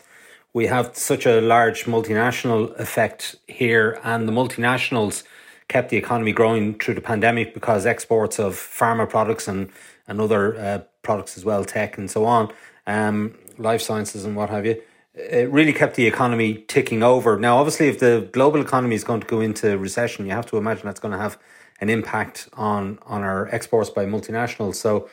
we 0.53 0.65
have 0.67 0.95
such 0.95 1.25
a 1.25 1.41
large 1.41 1.85
multinational 1.85 2.77
effect 2.79 3.35
here, 3.47 3.99
and 4.03 4.27
the 4.27 4.31
multinationals 4.31 5.23
kept 5.67 5.89
the 5.89 5.97
economy 5.97 6.31
growing 6.33 6.77
through 6.77 6.95
the 6.95 7.01
pandemic 7.01 7.53
because 7.53 7.85
exports 7.85 8.39
of 8.39 8.53
pharma 8.55 9.09
products 9.09 9.47
and 9.47 9.69
and 10.07 10.19
other 10.19 10.57
uh, 10.59 10.79
products 11.01 11.37
as 11.37 11.45
well, 11.45 11.63
tech 11.63 11.97
and 11.97 12.11
so 12.11 12.25
on, 12.25 12.51
um, 12.87 13.33
life 13.57 13.81
sciences 13.81 14.25
and 14.25 14.35
what 14.35 14.49
have 14.49 14.65
you. 14.65 14.81
It 15.15 15.49
really 15.49 15.71
kept 15.71 15.95
the 15.95 16.05
economy 16.07 16.55
ticking 16.67 17.03
over. 17.03 17.39
Now, 17.39 17.57
obviously, 17.57 17.87
if 17.87 17.99
the 17.99 18.27
global 18.33 18.59
economy 18.59 18.95
is 18.95 19.03
going 19.05 19.21
to 19.21 19.27
go 19.27 19.39
into 19.39 19.77
recession, 19.77 20.25
you 20.25 20.31
have 20.33 20.45
to 20.47 20.57
imagine 20.57 20.85
that's 20.85 20.99
going 20.99 21.13
to 21.13 21.17
have 21.17 21.37
an 21.79 21.89
impact 21.89 22.49
on 22.53 22.99
on 23.05 23.21
our 23.23 23.47
exports 23.53 23.89
by 23.89 24.05
multinationals. 24.05 24.75
So 24.75 25.09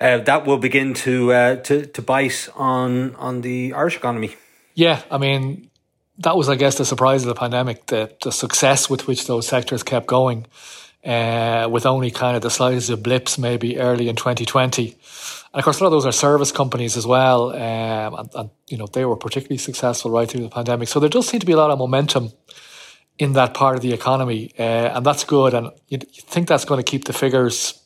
uh, 0.00 0.18
that 0.18 0.46
will 0.46 0.58
begin 0.58 0.94
to 0.94 1.32
uh, 1.32 1.56
to 1.56 1.86
to 1.86 2.02
bite 2.02 2.48
on 2.56 3.14
on 3.16 3.42
the 3.42 3.72
Irish 3.74 3.96
economy. 3.96 4.36
Yeah, 4.74 5.02
I 5.10 5.18
mean 5.18 5.70
that 6.20 6.36
was, 6.36 6.48
I 6.48 6.54
guess, 6.54 6.76
the 6.76 6.84
surprise 6.84 7.22
of 7.22 7.28
the 7.28 7.34
pandemic, 7.34 7.86
the 7.86 8.10
the 8.22 8.32
success 8.32 8.88
with 8.88 9.06
which 9.06 9.26
those 9.26 9.46
sectors 9.46 9.82
kept 9.82 10.06
going, 10.06 10.46
uh, 11.04 11.68
with 11.70 11.86
only 11.86 12.10
kind 12.10 12.36
of 12.36 12.42
the 12.42 12.50
slightest 12.50 12.90
of 12.90 13.02
blips 13.02 13.38
maybe 13.38 13.78
early 13.78 14.08
in 14.08 14.16
2020. 14.16 14.96
And 15.52 15.58
of 15.58 15.64
course, 15.64 15.80
a 15.80 15.84
lot 15.84 15.88
of 15.88 15.92
those 15.92 16.06
are 16.06 16.12
service 16.12 16.52
companies 16.52 16.96
as 16.96 17.06
well, 17.06 17.50
um, 17.50 18.14
and, 18.14 18.30
and 18.34 18.50
you 18.68 18.76
know 18.76 18.86
they 18.86 19.04
were 19.04 19.16
particularly 19.16 19.58
successful 19.58 20.10
right 20.10 20.28
through 20.28 20.42
the 20.42 20.50
pandemic. 20.50 20.88
So 20.88 21.00
there 21.00 21.08
does 21.08 21.26
seem 21.26 21.40
to 21.40 21.46
be 21.46 21.52
a 21.52 21.56
lot 21.56 21.70
of 21.70 21.78
momentum 21.78 22.32
in 23.20 23.34
that 23.34 23.52
part 23.52 23.76
of 23.76 23.82
the 23.82 23.92
economy, 23.92 24.50
uh, 24.58 24.62
and 24.96 25.04
that's 25.04 25.24
good. 25.24 25.52
And 25.52 25.70
you, 25.88 25.98
think 25.98 26.48
that's 26.48 26.64
going 26.64 26.82
to 26.82 26.90
keep 26.90 27.04
the 27.04 27.12
figures 27.12 27.78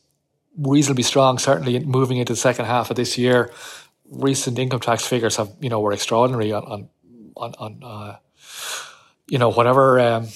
reasonably 0.57 1.03
strong, 1.03 1.38
certainly 1.38 1.81
moving 1.81 2.18
into 2.18 2.33
the 2.33 2.38
second 2.38 2.66
half 2.66 2.88
of 2.88 2.97
this 2.97 3.18
year. 3.18 3.53
Recent 4.09 4.57
income 4.61 4.79
tax 4.79 5.05
figures 5.05 5.35
have, 5.37 5.51
you 5.61 5.68
know, 5.68 5.81
were 5.81 5.92
extraordinary 5.92 6.53
on, 6.53 6.88
on, 7.37 7.55
on, 7.59 7.83
uh, 7.83 8.16
you 9.27 9.38
know, 9.38 9.51
whatever, 9.51 9.99
um, 9.99 10.29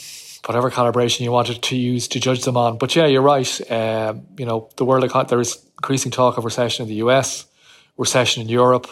whatever 0.47 0.69
calibration 0.69 1.21
you 1.21 1.31
wanted 1.31 1.63
to 1.63 1.77
use 1.77 2.09
to 2.09 2.19
judge 2.19 2.43
them 2.43 2.57
on. 2.57 2.77
But 2.77 2.97
yeah, 2.97 3.07
you're 3.07 3.23
right. 3.23 3.71
Um, 3.71 4.27
you 4.37 4.47
know, 4.47 4.69
the 4.79 4.85
world, 4.85 5.09
there 5.29 5.41
is 5.41 5.65
increasing 5.79 6.11
talk 6.11 6.39
of 6.39 6.45
recession 6.45 6.83
in 6.83 6.89
the 6.89 6.97
US, 7.07 7.47
recession 7.97 8.43
in 8.43 8.49
Europe, 8.49 8.89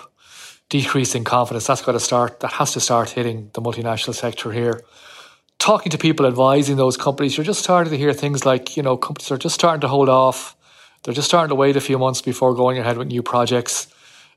decreasing 0.69 1.25
confidence. 1.25 1.67
That's 1.67 1.83
got 1.83 1.93
to 1.93 2.01
start, 2.01 2.39
that 2.41 2.53
has 2.53 2.75
to 2.75 2.81
start 2.81 3.11
hitting 3.11 3.51
the 3.55 3.61
multinational 3.61 4.15
sector 4.15 4.53
here 4.53 4.83
talking 5.59 5.91
to 5.91 5.99
people 5.99 6.27
advising 6.27 6.77
those 6.77 6.97
companies, 6.97 7.37
you're 7.37 7.45
just 7.45 7.61
starting 7.61 7.91
to 7.91 7.99
hear 7.99 8.13
things 8.13 8.45
like, 8.45 8.77
you 8.77 8.83
know, 8.83 8.97
companies 8.97 9.31
are 9.31 9.39
just 9.39 9.55
starting 9.55 9.81
to 9.81 9.89
hold 9.89 10.09
off 10.09 10.57
they're 11.07 11.15
just 11.15 11.29
starting 11.29 11.51
to 11.51 11.55
wait 11.55 11.77
a 11.77 11.81
few 11.81 11.99
months 11.99 12.21
before 12.21 12.53
going 12.53 12.79
ahead 12.79 12.99
with 12.99 13.07
new 13.07 13.23
projects. 13.23 13.87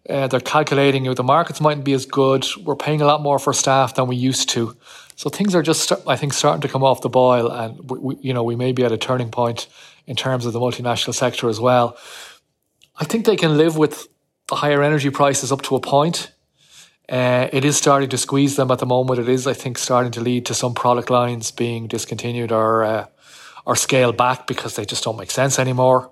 Uh, 0.08 0.27
they're 0.27 0.39
calculating 0.39 1.03
you 1.03 1.10
know, 1.10 1.15
the 1.15 1.23
markets 1.23 1.60
mightn't 1.60 1.84
be 1.84 1.93
as 1.93 2.05
good. 2.05 2.45
We're 2.63 2.75
paying 2.75 3.01
a 3.01 3.05
lot 3.05 3.23
more 3.23 3.39
for 3.39 3.53
staff 3.53 3.95
than 3.95 4.05
we 4.05 4.15
used 4.15 4.49
to. 4.49 4.77
So 5.15 5.32
things 5.32 5.55
are 5.55 5.63
just, 5.63 5.91
I 6.08 6.15
think, 6.15 6.32
starting 6.32 6.62
to 6.62 6.67
come 6.67 6.84
off 6.84 7.01
the 7.01 7.10
boil, 7.10 7.51
and 7.51 7.89
we, 7.89 8.17
you 8.21 8.34
know 8.34 8.43
we 8.43 8.55
may 8.55 8.71
be 8.71 8.86
at 8.86 8.91
a 8.91 8.97
turning 8.97 9.32
point 9.32 9.67
in 10.05 10.15
terms 10.15 10.45
of 10.45 10.53
the 10.53 10.60
multinational 10.60 11.13
sector 11.15 11.49
as 11.49 11.60
well. 11.60 11.97
I 12.95 13.03
think 13.03 13.25
they 13.25 13.36
can 13.36 13.58
live 13.58 13.75
with 13.75 14.08
the 14.47 14.55
higher 14.55 14.84
energy 14.84 15.10
prices 15.10 15.51
up 15.51 15.63
to 15.63 15.75
a 15.75 15.82
point. 15.82 16.32
Uh, 17.10 17.50
it 17.52 17.65
is 17.65 17.76
starting 17.76 18.10
to 18.10 18.17
squeeze 18.17 18.56
them 18.56 18.69
at 18.69 18.78
the 18.78 18.86
moment. 18.86 19.19
It 19.19 19.30
is, 19.30 19.48
I 19.48 19.54
think, 19.54 19.78
starting 19.80 20.12
to 20.12 20.22
lead 20.22 20.45
to 20.45 20.54
some 20.54 20.76
product 20.76 21.10
lines 21.10 21.50
being 21.50 21.88
discontinued 21.88 22.52
or 22.52 22.84
uh, 22.84 23.06
or 23.65 23.76
scaled 23.76 24.17
back 24.17 24.48
because 24.48 24.76
they 24.76 24.86
just 24.86 25.04
don't 25.04 25.17
make 25.17 25.32
sense 25.32 25.58
anymore. 25.60 26.12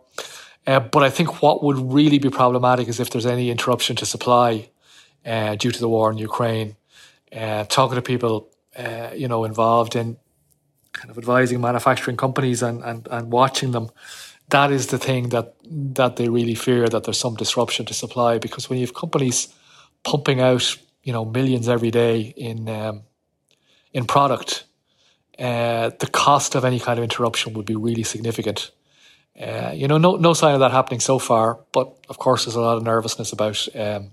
Uh, 0.65 0.79
but 0.79 1.03
I 1.03 1.09
think 1.09 1.41
what 1.41 1.63
would 1.63 1.77
really 1.77 2.19
be 2.19 2.29
problematic 2.29 2.87
is 2.87 2.99
if 2.99 3.09
there's 3.09 3.25
any 3.25 3.49
interruption 3.51 3.95
to 3.97 4.05
supply 4.05 4.69
uh, 5.25 5.55
due 5.55 5.71
to 5.71 5.79
the 5.79 5.89
war 5.89 6.11
in 6.11 6.17
Ukraine. 6.17 6.75
Uh, 7.31 7.63
talking 7.65 7.95
to 7.95 8.01
people, 8.01 8.49
uh, 8.77 9.09
you 9.13 9.27
know, 9.27 9.43
involved 9.43 9.95
in 9.95 10.17
kind 10.93 11.09
of 11.09 11.17
advising 11.17 11.61
manufacturing 11.61 12.17
companies 12.17 12.63
and, 12.63 12.83
and, 12.83 13.07
and 13.11 13.31
watching 13.31 13.71
them, 13.71 13.89
that 14.49 14.71
is 14.71 14.87
the 14.87 14.97
thing 14.97 15.29
that 15.29 15.55
that 15.93 16.15
they 16.15 16.29
really 16.29 16.55
fear 16.55 16.87
that 16.87 17.03
there's 17.03 17.19
some 17.19 17.35
disruption 17.35 17.85
to 17.85 17.93
supply 17.93 18.37
because 18.37 18.69
when 18.69 18.79
you 18.79 18.85
have 18.85 18.93
companies 18.93 19.53
pumping 20.03 20.39
out, 20.39 20.77
you 21.07 21.13
know, 21.13 21.23
millions 21.23 21.69
every 21.69 21.89
day 21.89 22.19
in 22.35 22.67
um, 22.67 23.03
in 23.93 24.03
product, 24.05 24.65
uh, 25.39 25.89
the 25.99 26.09
cost 26.11 26.53
of 26.53 26.65
any 26.65 26.81
kind 26.81 26.99
of 26.99 27.03
interruption 27.03 27.53
would 27.53 27.65
be 27.65 27.77
really 27.77 28.03
significant. 28.03 28.71
Uh, 29.39 29.71
you 29.73 29.87
know, 29.87 29.97
no 29.97 30.17
no 30.17 30.33
sign 30.33 30.53
of 30.53 30.59
that 30.59 30.71
happening 30.71 30.99
so 30.99 31.17
far. 31.17 31.59
But 31.71 31.87
of 32.09 32.17
course, 32.17 32.43
there's 32.43 32.57
a 32.57 32.61
lot 32.61 32.75
of 32.75 32.83
nervousness 32.83 33.31
about 33.31 33.67
um, 33.73 34.11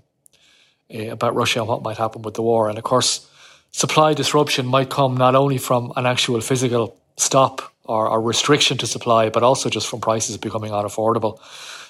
uh, 0.89 1.09
about 1.11 1.35
Russia 1.35 1.59
and 1.59 1.67
what 1.67 1.83
might 1.83 1.97
happen 1.97 2.21
with 2.21 2.35
the 2.35 2.41
war. 2.41 2.69
And 2.69 2.77
of 2.77 2.85
course, 2.85 3.29
supply 3.71 4.13
disruption 4.13 4.65
might 4.65 4.89
come 4.89 5.17
not 5.17 5.35
only 5.35 5.57
from 5.57 5.91
an 5.97 6.05
actual 6.05 6.39
physical 6.39 6.95
stop 7.17 7.73
or, 7.83 8.07
or 8.07 8.21
restriction 8.21 8.77
to 8.77 8.87
supply, 8.87 9.29
but 9.29 9.43
also 9.43 9.69
just 9.69 9.87
from 9.89 9.99
prices 9.99 10.37
becoming 10.37 10.71
unaffordable. 10.71 11.39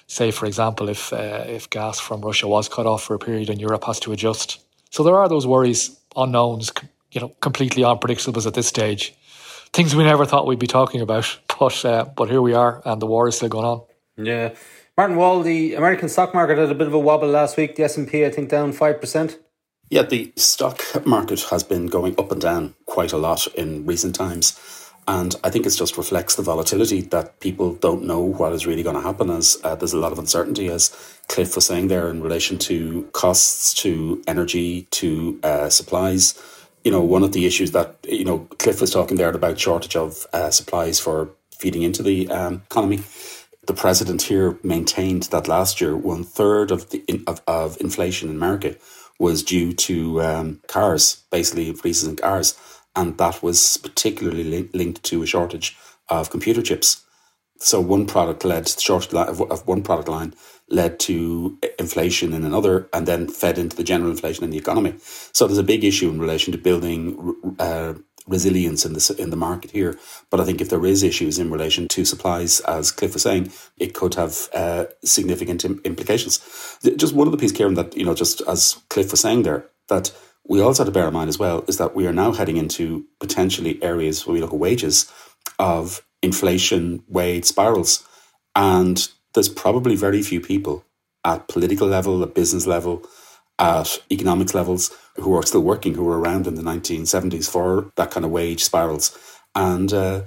Say, 0.08 0.32
for 0.32 0.48
example, 0.48 0.89
if 0.89 1.13
uh, 1.13 1.44
if 1.46 1.70
gas 1.70 2.00
from 2.00 2.22
Russia 2.22 2.48
was 2.48 2.70
cut 2.70 2.88
off 2.88 3.04
for 3.04 3.13
a 3.13 3.20
period 3.20 3.52
and 3.52 3.62
Europe 3.62 3.84
has 3.84 4.00
to 4.00 4.12
adjust. 4.12 4.64
So 4.96 5.04
there 5.04 5.16
are 5.16 5.28
those 5.28 5.46
worries, 5.46 6.00
unknowns, 6.16 6.72
you 7.12 7.22
know, 7.22 7.30
completely 7.42 7.84
unpredictables 7.84 8.48
at 8.48 8.54
this 8.54 8.68
stage 8.68 9.14
things 9.76 9.94
we 9.94 10.06
never 10.06 10.26
thought 10.26 10.48
we'd 10.48 10.60
be 10.60 10.68
talking 10.68 11.02
about. 11.02 11.38
But 11.58 11.86
uh, 11.86 12.04
but 12.18 12.30
here 12.30 12.42
we 12.42 12.54
are, 12.54 12.82
and 12.84 13.02
the 13.02 13.06
war 13.06 13.30
is 13.30 13.38
still 13.38 13.48
going 13.48 13.66
on. 13.66 13.82
Yeah, 14.18 14.56
Martin 14.98 15.16
Wall, 15.16 15.42
the 15.42 15.76
American 15.76 16.10
stock 16.10 16.34
market 16.34 16.58
had 16.58 16.70
a 16.70 16.76
bit 16.76 16.88
of 16.88 16.94
a 16.94 17.00
wobble 17.00 17.30
last 17.30 17.56
week. 17.56 17.78
The 17.78 17.84
S 17.84 17.96
and 17.96 18.10
P, 18.10 18.26
I 18.26 18.30
think, 18.30 18.50
down 18.50 18.74
five 18.74 19.00
percent. 19.00 19.40
Yeah, 19.90 20.02
the 20.02 20.34
stock 20.36 20.82
market 21.06 21.40
has 21.50 21.64
been 21.64 21.88
going 21.88 22.14
up 22.20 22.30
and 22.34 22.42
down 22.42 22.76
quite 22.86 23.14
a 23.14 23.18
lot 23.18 23.48
in 23.56 23.86
recent 23.86 24.16
times. 24.16 24.60
And 25.08 25.36
I 25.44 25.52
think 25.52 25.65
it 25.65 25.70
just 25.72 25.98
reflects 25.98 26.36
the 26.36 26.41
volatility 26.41 27.02
that 27.02 27.39
people 27.39 27.76
don't 27.76 28.04
know 28.04 28.22
what 28.22 28.54
is 28.54 28.65
really 28.65 28.82
going 28.82 28.96
to 28.96 29.02
happen 29.02 29.30
as 29.30 29.58
uh, 29.63 29.76
there's 29.76 29.94
a 29.94 30.00
lot 30.00 30.12
of 30.12 30.18
uncertainty, 30.18 30.68
as 30.70 30.89
Cliff 31.28 31.54
was 31.56 31.68
saying 31.68 31.89
there, 31.89 32.10
in 32.10 32.24
relation 32.24 32.58
to 32.60 33.04
costs, 33.13 33.74
to 33.76 34.24
energy, 34.28 34.88
to 34.91 35.39
uh, 35.44 35.70
supplies 35.70 36.34
you 36.86 36.91
know, 36.91 37.02
one 37.02 37.24
of 37.24 37.32
the 37.32 37.48
issues 37.48 37.72
that, 37.72 37.98
you 38.08 38.24
know, 38.24 38.48
Cliff 38.60 38.80
was 38.80 38.91
talking 38.91 39.18
there 39.18 39.32
about 39.32 39.60
shortage 39.60 39.96
of 39.96 40.28
uh, 40.32 40.52
supplies 40.52 41.00
for 41.00 41.32
feeding 41.52 41.82
into 41.82 42.04
the 42.04 42.30
um, 42.30 42.62
economy. 42.70 43.02
The 43.65 43.74
president 43.74 44.22
here 44.22 44.60
maintained 44.62 45.24
that 45.24 45.48
last 45.48 45.82
year, 45.82 45.98
one 45.98 46.24
third 46.24 46.70
of 46.70 46.91
the 46.91 47.04
of, 47.26 47.41
of 47.48 47.82
inflation 47.82 48.30
in 48.30 48.36
America 48.36 48.76
was 49.18 49.41
due 49.41 49.74
to 49.74 50.22
um, 50.22 50.62
cars, 50.68 51.24
basically 51.32 51.70
increases 51.70 52.08
in 52.08 52.18
cars, 52.18 52.54
and 52.96 53.18
that 53.18 53.44
was 53.44 53.78
particularly 53.78 54.44
li- 54.44 54.70
linked 54.74 55.04
to 55.06 55.24
a 55.24 55.28
shortage 55.28 55.78
of 56.10 56.30
computer 56.32 56.62
chips. 56.62 57.04
So 57.60 57.82
one 57.82 58.08
product 58.08 58.46
led 58.46 58.68
shortage 58.70 59.14
of, 59.14 59.42
of 59.42 59.68
one 59.68 59.84
product 59.84 60.10
line 60.10 60.34
led 60.70 61.00
to 61.02 61.58
inflation 61.80 62.34
in 62.34 62.46
another 62.46 62.90
and 62.94 63.08
then 63.08 63.28
fed 63.28 63.58
into 63.58 63.76
the 63.78 63.84
general 63.84 64.12
inflation 64.12 64.44
in 64.46 64.52
the 64.52 64.58
economy. 64.58 64.96
So 65.34 65.48
there's 65.48 65.60
a 65.60 65.64
big 65.64 65.84
issue 65.84 66.10
in 66.10 66.20
relation 66.20 66.52
to 66.54 66.58
building 66.60 67.36
uh, 67.60 67.96
resilience 68.28 68.86
in 68.86 68.94
the 68.94 69.16
in 69.20 69.32
the 69.32 69.38
market 69.38 69.72
here. 69.72 69.98
But 70.32 70.42
I 70.42 70.46
think 70.46 70.62
if 70.62 70.70
there 70.70 70.86
is 70.86 71.04
issues 71.04 71.40
in 71.40 71.52
relation 71.52 71.88
to 71.90 72.06
supplies, 72.06 72.62
as 72.62 72.92
Cliff 72.92 73.14
was 73.14 73.24
saying, 73.24 73.52
it 73.78 73.94
could 73.94 74.16
have 74.16 74.50
uh, 74.54 74.86
significant 75.04 75.66
Im- 75.66 75.82
implications. 75.86 76.40
Just 76.98 77.16
one 77.16 77.28
of 77.28 77.34
the 77.34 77.38
piece, 77.40 77.54
Ciarán, 77.54 77.76
that 77.76 77.98
you 77.98 78.06
know, 78.06 78.16
just 78.16 78.42
as 78.48 78.82
Cliff 78.90 79.12
was 79.12 79.22
saying 79.22 79.44
there, 79.44 79.68
that 79.90 80.12
we 80.48 80.62
also 80.62 80.84
have 80.84 80.94
to 80.94 80.98
bear 80.98 81.08
in 81.08 81.14
mind 81.14 81.30
as 81.30 81.40
well 81.40 81.64
is 81.68 81.78
that 81.78 81.96
we 81.96 82.08
are 82.08 82.14
now 82.14 82.32
heading 82.32 82.58
into 82.58 83.06
potentially 83.20 83.82
areas 83.84 84.26
where 84.26 84.34
we 84.34 84.42
look 84.42 84.54
at 84.54 84.60
wages 84.60 85.12
of 85.60 86.06
inflation 86.22 87.04
wage 87.08 87.46
spirals, 87.46 88.08
and 88.56 89.10
there's 89.34 89.50
probably 89.50 89.96
very 89.96 90.22
few 90.22 90.40
people 90.40 90.86
at 91.24 91.48
political 91.48 91.88
level, 91.88 92.22
at 92.24 92.36
business 92.36 92.68
level, 92.68 93.04
at 93.60 94.02
economics 94.12 94.54
levels 94.54 94.96
who 95.16 95.36
are 95.36 95.44
still 95.44 95.62
working, 95.62 95.96
who 95.96 96.04
were 96.04 96.20
around 96.20 96.48
in 96.48 96.56
the 96.56 96.62
1970s 96.62 97.50
for 97.50 97.92
that 97.96 98.12
kind 98.12 98.26
of 98.26 98.32
wage 98.32 98.64
spirals. 98.64 99.18
And 99.56 99.92
uh, 99.94 100.24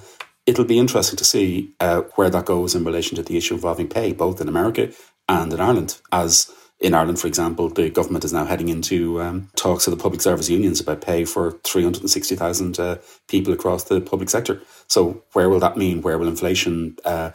it'll 0.46 0.64
be 0.64 0.78
interesting 0.78 1.16
to 1.16 1.24
see 1.24 1.74
uh, 1.80 2.02
where 2.16 2.30
that 2.30 2.46
goes 2.46 2.74
in 2.74 2.84
relation 2.84 3.16
to 3.16 3.22
the 3.22 3.36
issue 3.36 3.54
involving 3.54 3.88
pay, 3.88 4.12
both 4.12 4.40
in 4.40 4.48
America 4.48 4.92
and 5.28 5.52
in 5.52 5.60
Ireland. 5.60 6.00
As 6.10 6.50
in 6.80 6.94
Ireland, 6.94 7.18
for 7.20 7.26
example, 7.26 7.68
the 7.70 7.90
government 7.90 8.24
is 8.24 8.32
now 8.32 8.44
heading 8.44 8.68
into 8.68 9.20
um, 9.20 9.50
talks 9.56 9.86
with 9.86 9.98
the 9.98 10.02
public 10.02 10.20
service 10.22 10.48
unions 10.50 10.80
about 10.80 11.00
pay 11.00 11.24
for 11.24 11.52
360,000 11.64 12.78
uh, 12.78 12.98
people 13.28 13.52
across 13.52 13.84
the 13.84 14.00
public 14.00 14.30
sector. 14.30 14.62
So, 14.88 15.24
where 15.32 15.48
will 15.48 15.60
that 15.60 15.76
mean? 15.76 16.02
Where 16.02 16.18
will 16.18 16.28
inflation 16.28 16.96
uh, 17.04 17.32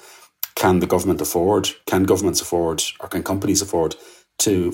can 0.55 0.79
the 0.79 0.87
government 0.87 1.21
afford, 1.21 1.69
can 1.87 2.03
governments 2.03 2.41
afford, 2.41 2.83
or 3.01 3.09
can 3.09 3.23
companies 3.23 3.61
afford 3.61 3.95
to 4.39 4.73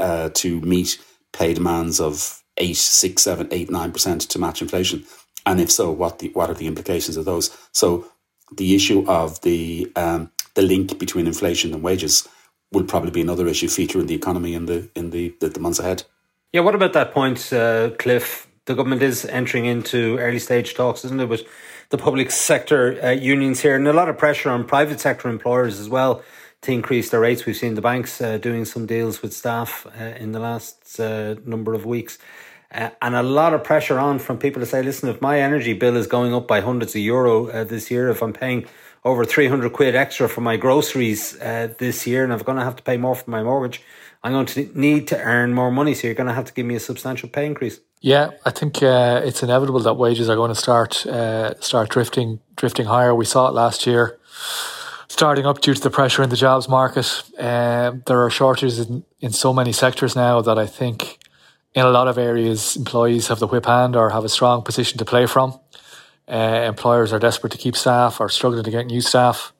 uh, 0.00 0.30
to 0.34 0.60
meet 0.62 0.98
pay 1.32 1.54
demands 1.54 2.00
of 2.00 2.42
eight, 2.56 2.76
six, 2.76 3.22
seven, 3.22 3.48
eight, 3.52 3.70
nine 3.70 3.92
percent 3.92 4.22
to 4.22 4.38
match 4.40 4.62
inflation? 4.62 5.04
And 5.46 5.60
if 5.60 5.70
so, 5.70 5.92
what 5.92 6.18
the 6.18 6.30
what 6.30 6.50
are 6.50 6.54
the 6.54 6.66
implications 6.66 7.16
of 7.16 7.24
those? 7.24 7.56
So 7.72 8.06
the 8.56 8.74
issue 8.74 9.06
of 9.08 9.40
the 9.42 9.92
um, 9.96 10.32
the 10.54 10.62
link 10.62 10.98
between 10.98 11.28
inflation 11.28 11.72
and 11.72 11.84
wages 11.84 12.26
will 12.72 12.84
probably 12.84 13.10
be 13.10 13.20
another 13.20 13.46
issue 13.46 13.68
feature 13.68 14.00
in 14.00 14.06
the 14.06 14.14
economy 14.14 14.54
in 14.54 14.66
the 14.66 14.88
in 14.94 15.10
the, 15.10 15.34
the, 15.40 15.48
the 15.48 15.60
months 15.60 15.78
ahead. 15.78 16.04
Yeah, 16.52 16.62
what 16.62 16.74
about 16.74 16.92
that 16.94 17.12
point, 17.12 17.52
uh, 17.52 17.90
Cliff? 17.98 18.46
The 18.64 18.74
government 18.74 19.02
is 19.02 19.24
entering 19.24 19.64
into 19.64 20.18
early 20.18 20.38
stage 20.38 20.74
talks, 20.74 21.04
isn't 21.04 21.20
it, 21.20 21.28
with 21.28 21.42
the 21.90 21.98
public 21.98 22.30
sector 22.30 23.02
uh, 23.02 23.10
unions 23.10 23.60
here, 23.60 23.76
and 23.76 23.88
a 23.88 23.92
lot 23.92 24.08
of 24.08 24.18
pressure 24.18 24.50
on 24.50 24.64
private 24.64 25.00
sector 25.00 25.28
employers 25.28 25.80
as 25.80 25.88
well 25.88 26.22
to 26.62 26.72
increase 26.72 27.10
their 27.10 27.20
rates. 27.20 27.46
We've 27.46 27.56
seen 27.56 27.74
the 27.74 27.80
banks 27.80 28.20
uh, 28.20 28.38
doing 28.38 28.64
some 28.64 28.86
deals 28.86 29.22
with 29.22 29.32
staff 29.32 29.86
uh, 29.98 30.04
in 30.04 30.32
the 30.32 30.40
last 30.40 30.98
uh, 31.00 31.36
number 31.44 31.72
of 31.74 31.86
weeks. 31.86 32.18
Uh, 32.70 32.90
and 33.00 33.14
a 33.14 33.22
lot 33.22 33.54
of 33.54 33.64
pressure 33.64 33.98
on 33.98 34.18
from 34.18 34.38
people 34.38 34.60
to 34.60 34.66
say, 34.66 34.82
listen, 34.82 35.08
if 35.08 35.22
my 35.22 35.40
energy 35.40 35.72
bill 35.72 35.96
is 35.96 36.06
going 36.06 36.34
up 36.34 36.46
by 36.46 36.60
hundreds 36.60 36.94
of 36.94 37.00
euro 37.00 37.46
uh, 37.46 37.64
this 37.64 37.90
year, 37.90 38.10
if 38.10 38.22
I'm 38.22 38.32
paying 38.32 38.66
over 39.04 39.24
300 39.24 39.72
quid 39.72 39.94
extra 39.94 40.28
for 40.28 40.40
my 40.40 40.56
groceries 40.56 41.40
uh, 41.40 41.72
this 41.78 42.06
year 42.06 42.24
and 42.24 42.32
I'm 42.32 42.40
going 42.40 42.58
to 42.58 42.64
have 42.64 42.76
to 42.76 42.82
pay 42.82 42.96
more 42.96 43.14
for 43.14 43.30
my 43.30 43.42
mortgage. 43.42 43.82
I'm 44.22 44.32
going 44.32 44.46
to 44.46 44.70
need 44.78 45.06
to 45.08 45.20
earn 45.20 45.54
more 45.54 45.70
money. 45.70 45.94
So 45.94 46.08
you're 46.08 46.14
going 46.14 46.26
to 46.26 46.34
have 46.34 46.46
to 46.46 46.52
give 46.52 46.66
me 46.66 46.74
a 46.74 46.80
substantial 46.80 47.28
pay 47.28 47.46
increase. 47.46 47.80
Yeah, 48.00 48.30
I 48.44 48.50
think 48.50 48.82
uh, 48.82 49.22
it's 49.24 49.42
inevitable 49.42 49.80
that 49.80 49.94
wages 49.94 50.28
are 50.28 50.36
going 50.36 50.50
to 50.50 50.54
start 50.54 51.04
uh, 51.06 51.60
start 51.60 51.88
drifting 51.88 52.40
drifting 52.54 52.86
higher. 52.86 53.14
We 53.14 53.24
saw 53.24 53.48
it 53.48 53.54
last 53.54 53.86
year, 53.86 54.18
starting 55.08 55.46
up 55.46 55.60
due 55.60 55.74
to 55.74 55.80
the 55.80 55.90
pressure 55.90 56.22
in 56.22 56.30
the 56.30 56.36
jobs 56.36 56.68
market. 56.68 57.22
Um, 57.38 58.04
there 58.06 58.22
are 58.22 58.30
shortages 58.30 58.78
in, 58.78 59.04
in 59.20 59.32
so 59.32 59.52
many 59.52 59.72
sectors 59.72 60.14
now 60.14 60.40
that 60.42 60.58
I 60.58 60.66
think 60.66 61.18
in 61.74 61.84
a 61.84 61.90
lot 61.90 62.06
of 62.06 62.18
areas 62.18 62.76
employees 62.76 63.28
have 63.28 63.40
the 63.40 63.48
whip 63.48 63.66
hand 63.66 63.96
or 63.96 64.10
have 64.10 64.24
a 64.24 64.28
strong 64.28 64.62
position 64.62 64.98
to 64.98 65.04
play 65.04 65.26
from. 65.26 65.58
Uh, 66.28 66.64
employers 66.66 67.12
are 67.12 67.18
desperate 67.18 67.50
to 67.50 67.58
keep 67.58 67.74
staff 67.74 68.20
are 68.20 68.28
struggling 68.28 68.62
to 68.62 68.70
get 68.70 68.86
new 68.86 69.00
staff, 69.00 69.52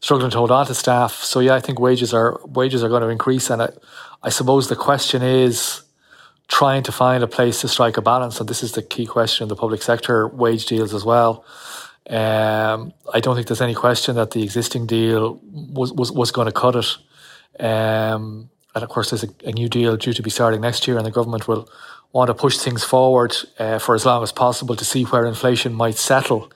struggling 0.00 0.30
to 0.30 0.38
hold 0.38 0.50
on 0.50 0.66
to 0.66 0.74
staff. 0.74 1.14
So 1.14 1.40
yeah, 1.40 1.54
I 1.54 1.60
think 1.60 1.78
wages 1.78 2.12
are 2.12 2.40
wages 2.44 2.82
are 2.82 2.88
going 2.88 3.02
to 3.02 3.08
increase, 3.08 3.50
and 3.50 3.62
I, 3.62 3.68
I 4.22 4.30
suppose 4.30 4.68
the 4.68 4.76
question 4.76 5.22
is 5.22 5.82
trying 6.48 6.82
to 6.82 6.92
find 6.92 7.22
a 7.22 7.28
place 7.28 7.60
to 7.60 7.68
strike 7.68 7.96
a 7.96 8.02
balance, 8.02 8.40
and 8.40 8.48
this 8.48 8.62
is 8.62 8.72
the 8.72 8.82
key 8.82 9.06
question 9.06 9.44
in 9.44 9.48
the 9.48 9.56
public 9.56 9.82
sector 9.82 10.26
wage 10.26 10.66
deals 10.66 10.92
as 10.92 11.04
well. 11.04 11.44
Um, 12.08 12.94
I 13.12 13.20
don't 13.20 13.36
think 13.36 13.46
there's 13.46 13.60
any 13.60 13.74
question 13.74 14.16
that 14.16 14.30
the 14.30 14.42
existing 14.42 14.86
deal 14.86 15.40
was 15.52 15.92
was, 15.92 16.10
was 16.10 16.32
going 16.32 16.46
to 16.46 16.52
cut 16.52 16.74
it. 16.74 16.96
Um, 17.62 18.50
and 18.74 18.84
of 18.84 18.88
course, 18.90 19.10
there's 19.10 19.24
a, 19.24 19.28
a, 19.44 19.52
new 19.52 19.68
deal 19.68 19.96
due 19.96 20.12
to 20.12 20.22
be 20.22 20.30
starting 20.30 20.60
next 20.60 20.86
year, 20.86 20.96
and 20.96 21.04
the 21.04 21.10
government 21.10 21.48
will 21.48 21.68
want 22.12 22.28
to 22.28 22.34
push 22.34 22.58
things 22.58 22.84
forward 22.84 23.36
uh, 23.58 23.78
for 23.78 23.94
as 23.94 24.04
long 24.06 24.22
as 24.22 24.32
possible 24.32 24.76
to 24.76 24.84
see 24.84 25.04
where 25.04 25.26
inflation 25.26 25.74
might 25.74 25.96
settle. 25.96 26.50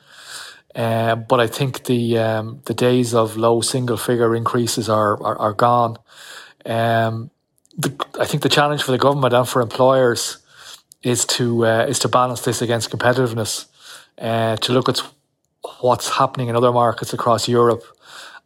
Uh, 0.75 1.15
but 1.17 1.39
I 1.41 1.47
think 1.47 1.85
the 1.85 2.19
um, 2.19 2.63
the 2.65 2.75
days 2.75 3.15
of 3.15 3.37
low 3.37 3.61
single 3.61 3.99
figure 3.99 4.35
increases 4.35 4.89
are 4.89 5.23
are, 5.23 5.39
are 5.39 5.53
gone. 5.53 5.99
Um, 6.65 7.31
the, 7.77 7.93
I 8.19 8.25
think 8.25 8.43
the 8.43 8.49
challenge 8.49 8.83
for 8.83 8.93
the 8.93 8.99
government 8.99 9.35
and 9.35 9.49
for 9.49 9.61
employers 9.61 10.39
is 11.03 11.25
to 11.27 11.67
uh, 11.67 11.87
is 11.89 11.99
to 12.01 12.09
balance 12.09 12.43
this 12.43 12.63
against 12.63 12.91
competitiveness, 12.91 13.67
uh, 14.19 14.57
to 14.57 14.73
look 14.73 14.89
at 14.89 15.03
what's 15.81 16.09
happening 16.11 16.49
in 16.49 16.57
other 16.57 16.73
markets 16.73 17.13
across 17.13 17.49
Europe, 17.49 17.85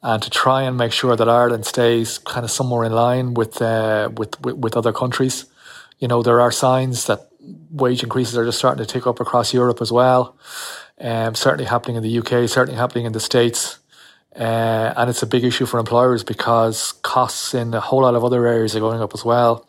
and 0.02 0.22
to 0.22 0.30
try 0.30 0.62
and 0.62 0.76
make 0.76 0.92
sure 0.92 1.14
that 1.14 1.28
Ireland 1.28 1.64
stays 1.64 2.18
kind 2.18 2.44
of 2.44 2.50
somewhere 2.50 2.84
in 2.84 2.92
line 2.92 3.34
with 3.34 3.62
uh, 3.62 4.10
with, 4.16 4.40
with, 4.40 4.56
with 4.56 4.76
other 4.76 4.92
countries. 4.92 5.46
You 5.98 6.08
know, 6.08 6.22
there 6.22 6.40
are 6.40 6.52
signs 6.52 7.06
that 7.06 7.28
wage 7.70 8.02
increases 8.02 8.36
are 8.36 8.44
just 8.44 8.58
starting 8.58 8.84
to 8.84 8.92
tick 8.92 9.06
up 9.06 9.20
across 9.20 9.54
Europe 9.54 9.80
as 9.80 9.92
well. 9.92 10.36
Um, 11.00 11.34
certainly 11.34 11.66
happening 11.66 11.96
in 11.96 12.02
the 12.02 12.18
UK, 12.18 12.48
certainly 12.48 12.78
happening 12.78 13.06
in 13.06 13.12
the 13.12 13.20
States. 13.20 13.78
Uh, 14.34 14.92
and 14.96 15.08
it's 15.08 15.22
a 15.22 15.26
big 15.26 15.44
issue 15.44 15.64
for 15.64 15.78
employers 15.78 16.22
because 16.22 16.92
costs 17.02 17.54
in 17.54 17.72
a 17.72 17.80
whole 17.80 18.02
lot 18.02 18.14
of 18.14 18.24
other 18.24 18.46
areas 18.46 18.76
are 18.76 18.80
going 18.80 19.00
up 19.00 19.14
as 19.14 19.24
well, 19.24 19.66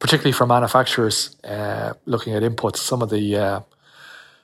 particularly 0.00 0.32
for 0.32 0.46
manufacturers 0.46 1.36
uh, 1.44 1.92
looking 2.06 2.34
at 2.34 2.42
inputs. 2.42 2.78
Some 2.78 3.02
of 3.02 3.10
the 3.10 3.36
uh, 3.36 3.60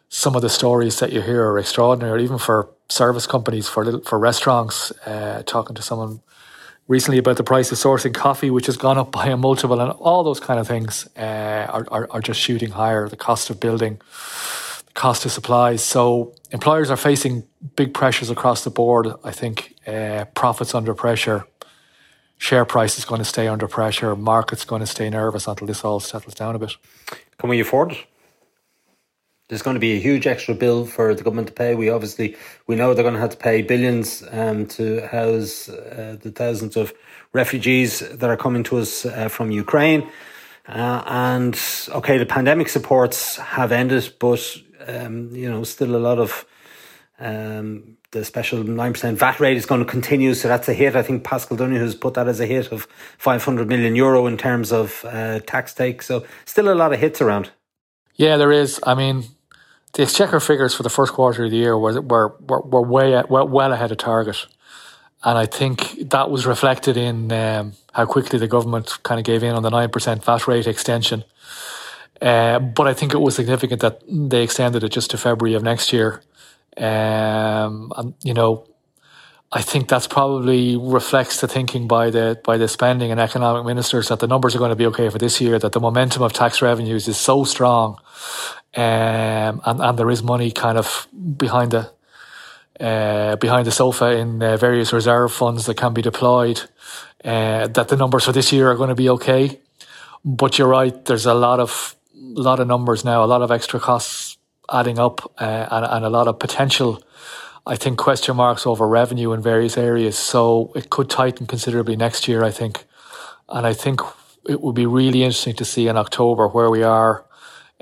some 0.09 0.37
of 0.37 0.43
the 0.43 0.49
stories 0.49 1.01
that 1.01 1.13
you 1.13 1.21
hear 1.21 1.45
are 1.45 1.59
extraordinary, 1.59 2.23
even 2.23 2.39
for 2.39 2.71
service 2.89 3.27
companies, 3.27 3.69
for 3.69 3.85
little, 3.85 4.01
for 4.03 4.21
restaurants. 4.21 4.93
Uh, 5.05 5.43
talking 5.45 5.75
to 5.75 5.83
someone 5.83 6.21
recently 6.89 7.19
about 7.19 7.37
the 7.37 7.45
price 7.45 7.73
of 7.73 7.79
sourcing 7.79 8.15
coffee, 8.15 8.51
which 8.51 8.67
has 8.67 8.77
gone 8.77 8.99
up 8.99 9.13
by 9.13 9.27
a 9.27 9.37
multiple, 9.37 9.81
and 9.81 9.91
all 9.93 10.23
those 10.23 10.41
kind 10.41 10.61
of 10.61 10.67
things 10.67 11.09
uh, 11.17 11.67
are, 11.69 11.87
are, 11.91 12.09
are 12.11 12.21
just 12.21 12.41
shooting 12.41 12.71
higher. 12.71 13.09
The 13.09 13.17
cost 13.17 13.51
of 13.51 13.61
building 13.61 14.01
the 14.87 14.93
cost 14.95 15.25
of 15.25 15.33
supplies. 15.33 15.83
So 15.83 16.35
employers 16.51 16.91
are 16.91 16.97
facing 16.97 17.45
big 17.75 17.93
pressures 17.93 18.31
across 18.31 18.65
the 18.65 18.71
board. 18.71 19.09
I 19.25 19.33
think 19.33 19.75
uh, 19.87 20.27
profits 20.35 20.75
under 20.75 20.95
pressure, 20.95 21.45
share 22.39 22.65
price 22.65 22.99
is 22.99 23.05
going 23.05 23.21
to 23.21 23.25
stay 23.25 23.49
under 23.49 23.69
pressure, 23.69 24.15
market's 24.15 24.65
going 24.65 24.81
to 24.81 24.87
stay 24.87 25.11
nervous 25.11 25.47
until 25.47 25.67
this 25.67 25.85
all 25.85 26.01
settles 26.01 26.35
down 26.35 26.55
a 26.55 26.59
bit. 26.59 26.77
Can 27.39 27.51
we 27.51 27.61
afford 27.61 27.93
it? 27.93 28.07
There's 29.49 29.63
going 29.63 29.75
to 29.75 29.81
be 29.81 29.93
a 29.93 30.01
huge 30.01 30.27
extra 30.27 30.55
bill 30.55 30.87
for 30.87 31.15
the 31.15 31.23
government 31.23 31.49
to 31.49 31.55
pay. 31.55 31.75
We 31.75 31.89
obviously 31.89 32.37
we 32.67 32.75
know 32.75 32.95
they're 32.95 33.05
going 33.05 33.15
to 33.15 33.21
have 33.21 33.31
to 33.31 33.37
pay 33.37 33.63
billions 33.63 34.25
um, 34.33 34.67
to 34.67 35.07
house 35.07 35.69
uh, 35.69 36.17
the 36.21 36.33
thousands 36.33 36.77
of 36.77 36.93
refugees 37.33 38.01
that 38.01 38.29
are 38.29 38.37
coming 38.37 38.65
to 38.65 38.79
us 38.79 39.07
uh, 39.07 39.29
from 39.29 39.51
Ukraine. 39.51 40.09
Uh, 40.69 41.03
and 41.07 41.61
okay, 41.91 42.19
the 42.19 42.27
pandemic 42.27 42.69
supports 42.69 43.37
have 43.37 43.71
ended, 43.71 44.13
but 44.19 44.57
um, 44.89 45.31
you 45.31 45.49
know, 45.49 45.63
still 45.63 45.95
a 45.95 45.99
lot 45.99 46.19
of 46.19 46.45
um, 47.21 47.97
the 48.11 48.25
special 48.25 48.65
9% 48.65 49.15
VAT 49.15 49.41
rate 49.41 49.57
is 49.57 49.67
going 49.67 49.85
to 49.85 49.91
continue. 49.91 50.35
So 50.35 50.49
that's 50.49 50.69
a 50.69 50.75
hit. 50.75 50.97
I 50.97 51.03
think 51.03 51.23
Paschal 51.23 51.57
Donohoe 51.57 51.81
has 51.81 51.95
put 51.95 52.15
that 52.15 52.29
as 52.29 52.41
a 52.41 52.47
hit 52.47 52.73
of 52.73 52.89
500 53.19 53.69
million 53.69 53.95
euro 53.95 54.27
in 54.27 54.37
terms 54.37 54.73
of 54.73 55.05
uh, 55.05 55.41
tax 55.41 55.73
take. 55.73 56.03
So 56.03 56.25
still 56.45 56.73
a 56.73 56.75
lot 56.75 56.93
of 56.93 56.99
hits 56.99 57.21
around. 57.21 57.51
Yeah, 58.15 58.37
there 58.39 58.53
is. 58.53 58.81
I 58.83 58.95
mean, 58.95 59.25
the 59.97 60.03
exchequer 60.03 60.41
figures 60.41 60.75
for 60.75 60.83
the 60.83 60.91
first 60.91 61.15
quarter 61.15 61.45
of 61.47 61.51
the 61.51 61.57
year 61.57 61.77
were, 61.77 62.01
were, 62.03 62.37
were, 62.47 62.61
were 62.61 62.83
way 62.83 63.23
well, 63.31 63.49
well 63.49 63.73
ahead 63.73 63.91
of 63.91 63.99
target. 63.99 64.47
And 65.25 65.39
I 65.39 65.47
think 65.47 66.11
that 66.11 66.31
was 66.31 66.45
reflected 66.45 66.99
in 66.99 67.33
um, 67.33 67.73
how 67.93 68.05
quickly 68.05 68.39
the 68.39 68.47
government 68.47 68.99
kind 69.03 69.19
of 69.19 69.25
gave 69.25 69.43
in 69.43 69.55
on 69.55 69.63
the 69.63 69.71
9% 69.71 70.23
VAT 70.23 70.47
rate 70.47 70.67
extension. 70.67 71.25
Uh, 72.21 72.59
but 72.59 72.87
I 72.87 72.93
think 72.93 73.15
it 73.15 73.19
was 73.19 73.35
significant 73.35 73.81
that 73.81 74.03
they 74.07 74.43
extended 74.43 74.85
it 74.85 74.91
just 74.91 75.11
to 75.13 75.19
February 75.19 75.55
of 75.55 75.63
next 75.63 75.95
year. 75.95 76.23
Um, 76.77 77.91
and, 77.97 78.15
you 78.23 78.35
know, 78.35 78.67
I 79.51 79.63
think 79.63 79.89
that's 79.89 80.07
probably 80.07 80.77
reflects 80.77 81.41
the 81.41 81.49
thinking 81.49 81.87
by 81.87 82.11
the 82.11 82.39
by 82.45 82.59
the 82.59 82.67
spending 82.69 83.11
and 83.13 83.21
economic 83.21 83.65
ministers 83.65 84.09
that 84.09 84.19
the 84.19 84.27
numbers 84.27 84.55
are 84.55 84.59
going 84.59 84.71
to 84.71 84.77
be 84.77 84.87
okay 84.87 85.09
for 85.09 85.19
this 85.19 85.41
year. 85.41 85.59
That 85.59 85.73
the 85.73 85.81
momentum 85.81 86.23
of 86.23 86.33
tax 86.33 86.61
revenues 86.61 87.07
is 87.07 87.17
so 87.17 87.45
strong, 87.45 87.99
um, 88.77 89.63
and 89.65 89.81
and 89.81 89.99
there 89.99 90.11
is 90.11 90.23
money 90.23 90.51
kind 90.51 90.79
of 90.79 91.09
behind 91.37 91.71
the 91.71 91.91
uh, 92.81 93.37
behind 93.37 93.67
the 93.67 93.71
sofa 93.71 94.13
in 94.13 94.43
uh, 94.43 94.57
various 94.57 94.93
reserve 94.93 95.33
funds 95.33 95.65
that 95.67 95.77
can 95.77 95.95
be 95.95 96.03
deployed. 96.03 96.61
Uh, 97.25 97.67
that 97.69 97.89
the 97.89 97.97
numbers 97.97 98.25
for 98.25 98.33
this 98.33 98.53
year 98.53 98.71
are 98.71 98.77
going 98.77 98.91
to 98.91 98.95
be 98.95 99.09
okay. 99.09 99.59
But 100.25 100.59
you're 100.59 100.69
right. 100.69 101.05
There's 101.05 101.27
a 101.27 101.35
lot 101.35 101.59
of 101.59 101.97
a 102.15 102.41
lot 102.41 102.61
of 102.61 102.69
numbers 102.69 103.05
now, 103.05 103.25
a 103.25 103.27
lot 103.27 103.43
of 103.43 103.51
extra 103.51 103.81
costs 103.81 104.37
adding 104.71 104.99
up, 104.99 105.33
uh, 105.41 105.67
and, 105.71 105.87
and 105.87 106.05
a 106.05 106.11
lot 106.11 106.29
of 106.29 106.39
potential. 106.39 107.03
I 107.67 107.77
think 107.77 107.99
question 107.99 108.37
marks 108.37 108.67
over 108.67 108.87
revenue 108.87 109.33
in 109.33 109.43
various 109.43 109.77
areas. 109.77 110.17
So 110.17 110.73
it 110.77 110.91
could 110.91 111.11
tighten 111.11 111.47
considerably 111.47 111.97
next 111.97 112.29
year. 112.29 112.45
I 112.45 112.51
think, 112.51 112.85
and 113.49 113.67
I 113.67 113.73
think 113.73 114.01
it 114.49 114.61
would 114.61 114.75
be 114.75 114.87
really 114.87 115.23
interesting 115.23 115.57
to 115.57 115.65
see 115.65 115.89
in 115.89 115.97
October 115.97 116.47
where 116.47 116.71
we 116.71 116.83
are 116.83 117.26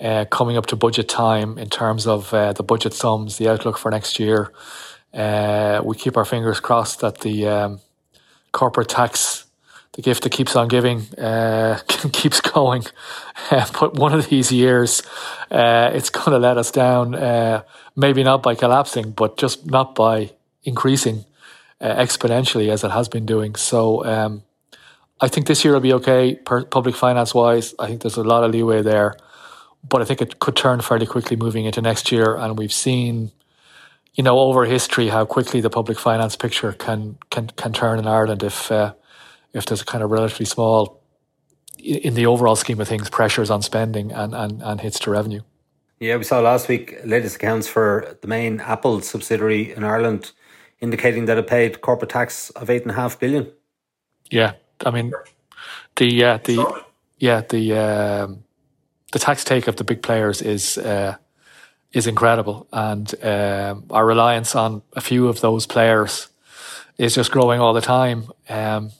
uh, 0.00 0.24
coming 0.26 0.56
up 0.56 0.66
to 0.66 0.76
budget 0.76 1.08
time 1.08 1.58
in 1.58 1.68
terms 1.70 2.06
of 2.06 2.32
uh, 2.34 2.52
the 2.52 2.62
budget 2.62 2.92
sums, 2.94 3.38
the 3.38 3.48
outlook 3.48 3.78
for 3.78 3.90
next 3.90 4.18
year. 4.18 4.52
Uh, 5.12 5.80
we 5.84 5.96
keep 5.96 6.16
our 6.16 6.24
fingers 6.24 6.60
crossed 6.60 7.00
that 7.00 7.20
the 7.20 7.46
um, 7.46 7.80
corporate 8.52 8.88
tax 8.88 9.42
the 9.92 10.02
gift 10.02 10.24
that 10.24 10.30
keeps 10.30 10.56
on 10.56 10.66
giving 10.66 11.02
uh, 11.18 11.78
keeps 12.12 12.40
going. 12.40 12.84
But 13.50 13.94
one 13.94 14.12
of 14.12 14.28
these 14.28 14.50
years, 14.50 15.02
uh, 15.50 15.90
it's 15.94 16.10
going 16.10 16.32
to 16.32 16.38
let 16.38 16.58
us 16.58 16.72
down. 16.72 17.14
Uh, 17.14 17.62
maybe 17.94 18.24
not 18.24 18.42
by 18.42 18.56
collapsing, 18.56 19.12
but 19.12 19.36
just 19.36 19.66
not 19.66 19.94
by 19.94 20.32
increasing 20.64 21.24
exponentially 21.80 22.70
as 22.70 22.82
it 22.82 22.90
has 22.90 23.08
been 23.08 23.26
doing. 23.26 23.54
So 23.54 24.04
um, 24.04 24.42
I 25.20 25.28
think 25.28 25.46
this 25.46 25.64
year 25.64 25.74
will 25.74 25.80
be 25.80 25.92
okay, 25.94 26.34
per- 26.34 26.64
public 26.64 26.96
finance 26.96 27.34
wise. 27.34 27.74
I 27.78 27.86
think 27.86 28.02
there's 28.02 28.16
a 28.16 28.24
lot 28.24 28.44
of 28.44 28.50
leeway 28.50 28.82
there, 28.82 29.14
but 29.88 30.02
I 30.02 30.04
think 30.04 30.22
it 30.22 30.38
could 30.38 30.56
turn 30.56 30.80
fairly 30.80 31.06
quickly 31.06 31.36
moving 31.36 31.64
into 31.64 31.82
next 31.82 32.10
year. 32.10 32.36
And 32.36 32.58
we've 32.58 32.72
seen, 32.72 33.32
you 34.14 34.24
know, 34.24 34.38
over 34.38 34.64
history 34.64 35.08
how 35.08 35.24
quickly 35.24 35.60
the 35.60 35.70
public 35.70 35.98
finance 35.98 36.36
picture 36.36 36.72
can 36.72 37.18
can 37.30 37.48
can 37.48 37.72
turn 37.72 37.98
in 37.98 38.06
Ireland 38.06 38.42
if 38.42 38.70
uh, 38.70 38.94
if 39.52 39.66
there's 39.66 39.82
a 39.82 39.84
kind 39.84 40.02
of 40.02 40.10
relatively 40.10 40.46
small, 40.46 41.00
in 41.78 42.14
the 42.14 42.26
overall 42.26 42.56
scheme 42.56 42.80
of 42.80 42.88
things, 42.88 43.08
pressures 43.08 43.50
on 43.50 43.62
spending 43.62 44.10
and, 44.12 44.34
and, 44.34 44.62
and 44.62 44.80
hits 44.80 44.98
to 45.00 45.10
revenue. 45.10 45.40
Yeah, 46.00 46.16
we 46.16 46.24
saw 46.24 46.40
last 46.40 46.68
week 46.68 46.96
latest 47.04 47.36
accounts 47.36 47.68
for 47.68 48.18
the 48.20 48.28
main 48.28 48.60
Apple 48.60 49.00
subsidiary 49.00 49.72
in 49.72 49.84
Ireland 49.84 50.32
indicating 50.80 51.24
that 51.26 51.38
it 51.38 51.46
paid 51.46 51.80
corporate 51.80 52.10
tax 52.10 52.50
of 52.50 52.68
eight 52.68 52.82
and 52.82 52.90
a 52.90 52.94
half 52.94 53.18
billion. 53.18 53.50
Yeah, 54.30 54.52
I 54.84 54.90
mean, 54.90 55.12
the 55.96 56.24
uh, 56.24 56.38
the 56.44 56.84
yeah 57.18 57.42
the 57.42 57.72
um, 57.74 58.43
the 59.14 59.20
tax 59.20 59.44
take 59.44 59.68
of 59.68 59.76
the 59.76 59.84
big 59.84 60.02
players 60.02 60.42
is 60.42 60.76
uh, 60.76 61.16
is 61.92 62.08
incredible, 62.08 62.66
and 62.72 63.14
um, 63.24 63.84
our 63.90 64.04
reliance 64.04 64.56
on 64.56 64.82
a 64.94 65.00
few 65.00 65.28
of 65.28 65.40
those 65.40 65.66
players 65.66 66.28
is 66.98 67.14
just 67.14 67.30
growing 67.30 67.60
all 67.60 67.72
the 67.72 67.80
time. 67.80 68.24
Um, 68.48 68.90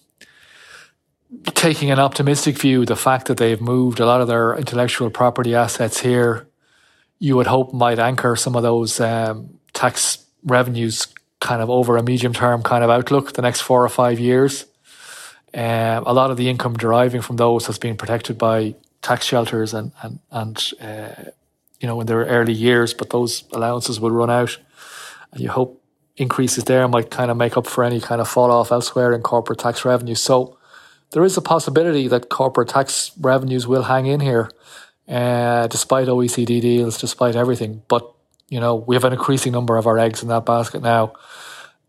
taking 1.47 1.91
an 1.91 1.99
optimistic 1.99 2.57
view, 2.57 2.85
the 2.85 2.95
fact 2.95 3.27
that 3.27 3.39
they've 3.39 3.61
moved 3.61 3.99
a 3.99 4.07
lot 4.07 4.21
of 4.21 4.29
their 4.29 4.55
intellectual 4.55 5.11
property 5.11 5.53
assets 5.57 5.99
here, 5.99 6.47
you 7.19 7.35
would 7.35 7.49
hope 7.49 7.75
might 7.75 7.99
anchor 7.99 8.37
some 8.37 8.55
of 8.55 8.63
those 8.63 9.01
um, 9.01 9.59
tax 9.73 10.25
revenues 10.45 11.09
kind 11.41 11.61
of 11.61 11.69
over 11.69 11.97
a 11.97 12.05
medium 12.05 12.33
term 12.33 12.63
kind 12.63 12.85
of 12.85 12.91
outlook, 12.91 13.33
the 13.33 13.43
next 13.43 13.63
four 13.63 13.85
or 13.85 13.89
five 13.89 14.21
years. 14.21 14.67
Um, 15.53 16.05
a 16.07 16.13
lot 16.13 16.31
of 16.31 16.37
the 16.37 16.49
income 16.49 16.75
deriving 16.75 17.21
from 17.21 17.35
those 17.37 17.67
has 17.67 17.79
been 17.81 17.97
protected 17.97 18.39
by 18.39 18.77
tax 19.05 19.27
shelters 19.27 19.73
and 19.75 19.93
and 20.03 20.19
and 20.31 20.73
uh, 20.81 21.31
you 21.79 21.87
know 21.87 22.01
in 22.01 22.07
their 22.07 22.25
early 22.25 22.53
years, 22.53 22.95
but 22.95 23.11
those 23.11 23.45
allowances 23.53 24.01
will 24.01 24.11
run 24.11 24.31
out, 24.31 24.59
and 25.33 25.41
you 25.41 25.51
hope 25.51 25.81
increases 26.17 26.65
there 26.65 26.89
might 26.89 27.11
kind 27.11 27.31
of 27.31 27.37
make 27.37 27.57
up 27.57 27.67
for 27.67 27.85
any 27.85 28.01
kind 28.01 28.21
of 28.21 28.29
fall 28.29 28.51
off 28.51 28.73
elsewhere 28.73 29.13
in 29.13 29.21
corporate 29.21 29.59
tax 29.59 29.85
revenue. 29.85 30.15
So 30.15 30.57
there 31.11 31.25
is 31.25 31.37
a 31.37 31.43
possibility 31.43 32.09
that 32.09 32.29
corporate 32.29 32.69
tax 32.69 33.13
revenues 33.21 33.67
will 33.67 33.83
hang 33.83 34.07
in 34.07 34.21
here, 34.21 34.49
uh, 35.09 35.67
despite 35.67 36.09
OECD 36.09 36.61
deals, 36.61 36.99
despite 36.99 37.37
everything. 37.37 37.83
But 37.89 38.11
you 38.49 38.61
know 38.61 38.75
we 38.75 38.97
have 38.97 39.05
an 39.05 39.13
increasing 39.13 39.53
number 39.53 39.77
of 39.77 39.87
our 39.87 39.99
eggs 39.99 40.23
in 40.23 40.29
that 40.29 40.47
basket 40.47 40.83
now, 40.83 41.13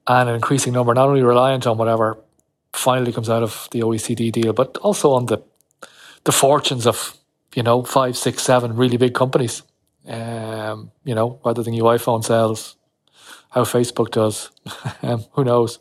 and 0.05 0.29
an 0.29 0.35
increasing 0.35 0.73
number 0.73 0.93
not 0.93 1.07
only 1.07 1.23
reliant 1.23 1.65
on 1.65 1.77
whatever 1.77 2.17
finally 2.73 3.13
comes 3.13 3.29
out 3.29 3.41
of 3.41 3.69
the 3.71 3.79
OECD 3.79 4.31
deal, 4.31 4.51
but 4.51 4.75
also 4.77 5.13
on 5.13 5.27
the 5.27 5.41
the 6.25 6.31
fortunes 6.31 6.85
of 6.85 7.17
you 7.55 7.63
know 7.63 7.83
five, 7.83 8.17
six, 8.17 8.43
seven 8.43 8.75
really 8.75 8.97
big 8.97 9.13
companies. 9.13 9.63
Um, 10.07 10.91
you 11.03 11.15
know 11.15 11.39
whether 11.41 11.63
the 11.63 11.71
new 11.71 11.83
iPhone 11.83 12.23
sells, 12.23 12.75
how 13.51 13.63
Facebook 13.63 14.11
does, 14.11 14.51
um, 15.01 15.23
who 15.31 15.43
knows. 15.43 15.79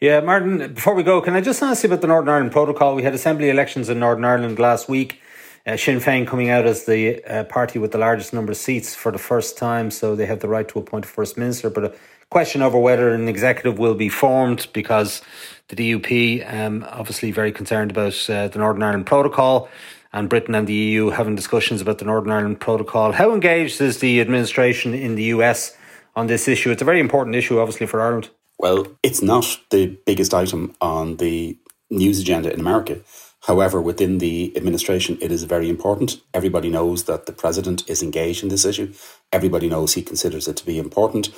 Yeah, 0.00 0.20
Martin. 0.20 0.74
Before 0.74 0.94
we 0.94 1.04
go, 1.04 1.20
can 1.20 1.34
I 1.34 1.40
just 1.40 1.62
ask 1.62 1.84
you 1.84 1.88
about 1.88 2.00
the 2.00 2.08
Northern 2.08 2.28
Ireland 2.28 2.52
Protocol? 2.52 2.96
We 2.96 3.04
had 3.04 3.14
assembly 3.14 3.50
elections 3.50 3.88
in 3.88 4.00
Northern 4.00 4.24
Ireland 4.24 4.58
last 4.58 4.88
week. 4.88 5.20
Uh, 5.64 5.76
Sinn 5.76 6.00
Féin 6.00 6.26
coming 6.26 6.50
out 6.50 6.66
as 6.66 6.86
the 6.86 7.22
uh, 7.24 7.44
party 7.44 7.78
with 7.78 7.92
the 7.92 7.98
largest 7.98 8.32
number 8.32 8.50
of 8.50 8.58
seats 8.58 8.96
for 8.96 9.12
the 9.12 9.18
first 9.18 9.56
time, 9.56 9.92
so 9.92 10.16
they 10.16 10.26
have 10.26 10.40
the 10.40 10.48
right 10.48 10.66
to 10.68 10.80
appoint 10.80 11.04
a 11.04 11.08
first 11.08 11.38
minister. 11.38 11.70
But 11.70 11.84
a 11.84 11.94
question 12.32 12.62
over 12.62 12.78
whether 12.78 13.12
an 13.12 13.28
executive 13.28 13.78
will 13.78 13.94
be 13.94 14.08
formed 14.08 14.66
because 14.72 15.20
the 15.68 15.76
DUP 15.76 16.10
um, 16.52 16.82
obviously 16.88 17.30
very 17.30 17.52
concerned 17.52 17.90
about 17.90 18.14
uh, 18.30 18.48
the 18.48 18.58
Northern 18.58 18.82
Ireland 18.82 19.04
Protocol 19.04 19.68
and 20.14 20.30
Britain 20.30 20.54
and 20.54 20.66
the 20.66 20.72
EU 20.72 21.10
having 21.10 21.36
discussions 21.36 21.82
about 21.82 21.98
the 21.98 22.06
Northern 22.06 22.32
Ireland 22.32 22.58
Protocol. 22.58 23.12
How 23.12 23.34
engaged 23.34 23.82
is 23.82 23.98
the 23.98 24.18
administration 24.22 24.94
in 24.94 25.14
the 25.14 25.24
US 25.24 25.76
on 26.16 26.26
this 26.26 26.48
issue? 26.48 26.70
It's 26.70 26.80
a 26.80 26.86
very 26.86 27.00
important 27.00 27.36
issue, 27.36 27.60
obviously, 27.60 27.86
for 27.86 28.00
Ireland. 28.00 28.30
Well, 28.58 28.86
it's 29.02 29.20
not 29.20 29.60
the 29.70 29.98
biggest 30.06 30.32
item 30.32 30.74
on 30.80 31.18
the 31.18 31.58
news 31.90 32.18
agenda 32.18 32.50
in 32.50 32.60
America. 32.60 33.00
However, 33.42 33.80
within 33.80 34.18
the 34.18 34.56
administration, 34.56 35.18
it 35.20 35.32
is 35.32 35.42
very 35.42 35.68
important. 35.68 36.20
Everybody 36.32 36.70
knows 36.70 37.04
that 37.04 37.26
the 37.26 37.32
president 37.32 37.82
is 37.90 38.02
engaged 38.02 38.42
in 38.42 38.48
this 38.48 38.64
issue. 38.64 38.94
Everybody 39.32 39.68
knows 39.68 39.94
he 39.94 40.02
considers 40.02 40.46
it 40.46 40.56
to 40.58 40.66
be 40.66 40.78
important. 40.78 41.30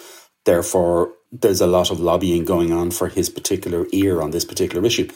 Therefore, 0.44 1.14
there's 1.32 1.60
a 1.62 1.66
lot 1.68 1.90
of 1.90 2.00
lobbying 2.00 2.44
going 2.44 2.72
on 2.72 2.90
for 2.92 3.08
his 3.08 3.30
particular 3.30 3.86
ear 3.92 4.22
on 4.22 4.32
this 4.32 4.44
particular 4.44 4.84
issue. 4.86 5.08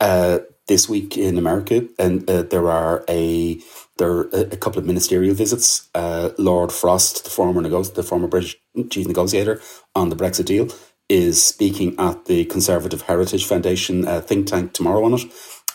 Uh, 0.00 0.40
this 0.68 0.88
week 0.88 1.18
in 1.18 1.38
America, 1.38 1.86
and 1.98 2.28
uh, 2.30 2.42
there 2.44 2.70
are 2.70 3.04
a 3.08 3.60
there 3.98 4.10
are 4.10 4.30
a 4.32 4.56
couple 4.56 4.80
of 4.80 4.86
ministerial 4.86 5.34
visits. 5.34 5.88
Uh, 5.94 6.30
Lord 6.38 6.72
Frost, 6.72 7.24
the 7.24 7.30
former 7.30 7.62
nego- 7.62 7.84
the 7.84 8.02
former 8.02 8.28
British 8.28 8.56
chief 8.90 9.06
negotiator 9.06 9.60
on 9.94 10.10
the 10.10 10.16
Brexit 10.16 10.46
deal, 10.46 10.68
is 11.08 11.44
speaking 11.44 11.96
at 11.98 12.26
the 12.26 12.46
Conservative 12.46 13.02
Heritage 13.02 13.46
Foundation 13.46 14.06
uh, 14.08 14.20
think 14.20 14.48
tank 14.48 14.72
tomorrow 14.74 15.04
on 15.04 15.14
it. 15.14 15.22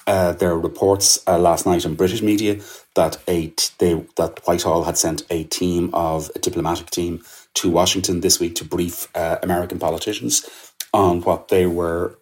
Uh, 0.08 0.34
there 0.34 0.52
are 0.52 0.60
reports 0.60 1.20
uh, 1.28 1.38
last 1.40 1.66
night 1.68 1.86
in 1.86 1.96
British 1.96 2.22
media 2.24 2.60
that 2.96 3.18
a 3.28 3.50
t- 3.50 3.72
they, 3.80 3.94
that 4.18 4.40
Whitehall 4.48 4.86
had 4.86 4.98
sent 4.98 5.24
a 5.30 5.44
team 5.46 5.92
of 5.94 6.32
a 6.36 6.40
diplomatic 6.40 6.90
team 6.92 7.24
to 7.56 7.70
Washington 7.70 8.22
this 8.22 8.40
week 8.40 8.56
to 8.56 8.66
brief 8.66 9.08
uh, 9.16 9.38
American 9.44 9.80
politicians 9.80 10.46
on 10.94 11.22
what 11.22 11.50
they 11.50 11.66
were 11.66 12.18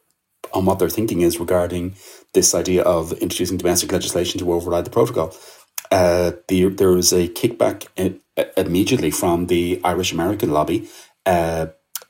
on 0.54 0.66
what 0.66 0.80
their 0.80 0.90
thinking 0.90 1.22
is 1.22 1.40
regarding 1.40 1.96
this 2.34 2.56
idea 2.56 2.82
of 2.82 3.12
introducing 3.14 3.58
domestic 3.58 3.92
legislation 3.92 4.40
to 4.40 4.54
override 4.54 4.86
the 4.86 4.90
protocol. 4.90 5.36
Uh, 5.92 6.32
the, 6.48 6.70
there 6.70 6.92
was 6.92 7.14
a 7.14 7.28
kickback 7.28 7.88
in, 7.96 8.20
uh, 8.38 8.46
immediately 8.56 9.12
from 9.12 9.48
the 9.48 9.80
Irish 9.84 10.12
American 10.12 10.52
lobby. 10.52 10.90
Uh, 11.26 11.68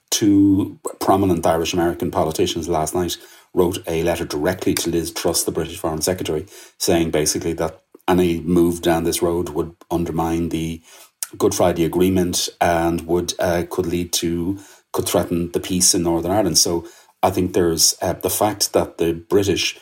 two 0.09 0.79
prominent 0.99 1.45
Irish 1.45 1.73
American 1.73 2.11
politicians 2.11 2.69
last 2.69 2.95
night 2.95 3.17
wrote 3.53 3.79
a 3.87 4.03
letter 4.03 4.25
directly 4.25 4.73
to 4.73 4.89
Liz 4.89 5.11
Truss, 5.11 5.43
the 5.43 5.51
British 5.51 5.77
Foreign 5.79 6.01
Secretary, 6.01 6.45
saying 6.77 7.11
basically 7.11 7.53
that 7.53 7.81
any 8.07 8.39
move 8.41 8.81
down 8.81 9.03
this 9.03 9.21
road 9.21 9.49
would 9.49 9.75
undermine 9.91 10.49
the 10.49 10.81
Good 11.37 11.55
Friday 11.55 11.83
Agreement 11.83 12.49
and 12.61 13.01
would 13.07 13.33
uh, 13.39 13.63
could 13.69 13.85
lead 13.85 14.13
to 14.13 14.59
could 14.93 15.07
threaten 15.07 15.51
the 15.51 15.59
peace 15.59 15.93
in 15.93 16.03
Northern 16.03 16.31
Ireland. 16.31 16.57
So 16.57 16.87
I 17.21 17.31
think 17.31 17.53
there's 17.53 17.95
uh, 18.01 18.13
the 18.13 18.29
fact 18.29 18.73
that 18.73 18.97
the 18.97 19.13
British 19.13 19.79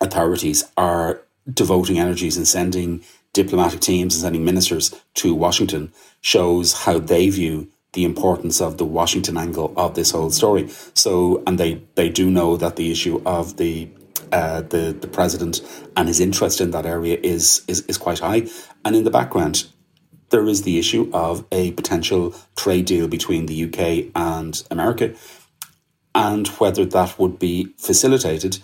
authorities 0.00 0.64
are 0.76 1.22
devoting 1.52 1.98
energies 1.98 2.36
and 2.36 2.46
sending 2.46 3.02
diplomatic 3.32 3.80
teams 3.80 4.14
and 4.14 4.22
sending 4.22 4.44
ministers 4.44 4.94
to 5.14 5.34
Washington 5.34 5.92
shows 6.20 6.84
how 6.84 6.98
they 6.98 7.28
view 7.30 7.68
the 7.92 8.04
importance 8.04 8.60
of 8.60 8.78
the 8.78 8.84
Washington 8.84 9.36
angle 9.36 9.72
of 9.76 9.94
this 9.94 10.10
whole 10.12 10.30
story. 10.30 10.68
So, 10.94 11.42
and 11.46 11.58
they 11.58 11.82
they 11.94 12.08
do 12.08 12.30
know 12.30 12.56
that 12.56 12.76
the 12.76 12.90
issue 12.90 13.22
of 13.24 13.56
the 13.56 13.88
uh, 14.32 14.62
the 14.62 14.96
the 14.98 15.08
president 15.08 15.62
and 15.96 16.06
his 16.06 16.20
interest 16.20 16.60
in 16.60 16.70
that 16.72 16.86
area 16.86 17.18
is 17.22 17.62
is 17.66 17.80
is 17.86 17.98
quite 17.98 18.20
high. 18.20 18.48
And 18.84 18.94
in 18.94 19.04
the 19.04 19.10
background, 19.10 19.66
there 20.30 20.46
is 20.46 20.62
the 20.62 20.78
issue 20.78 21.10
of 21.12 21.44
a 21.52 21.72
potential 21.72 22.34
trade 22.56 22.86
deal 22.86 23.08
between 23.08 23.46
the 23.46 23.64
UK 23.64 24.10
and 24.14 24.62
America, 24.70 25.14
and 26.14 26.48
whether 26.48 26.84
that 26.84 27.18
would 27.18 27.38
be 27.38 27.74
facilitated 27.78 28.58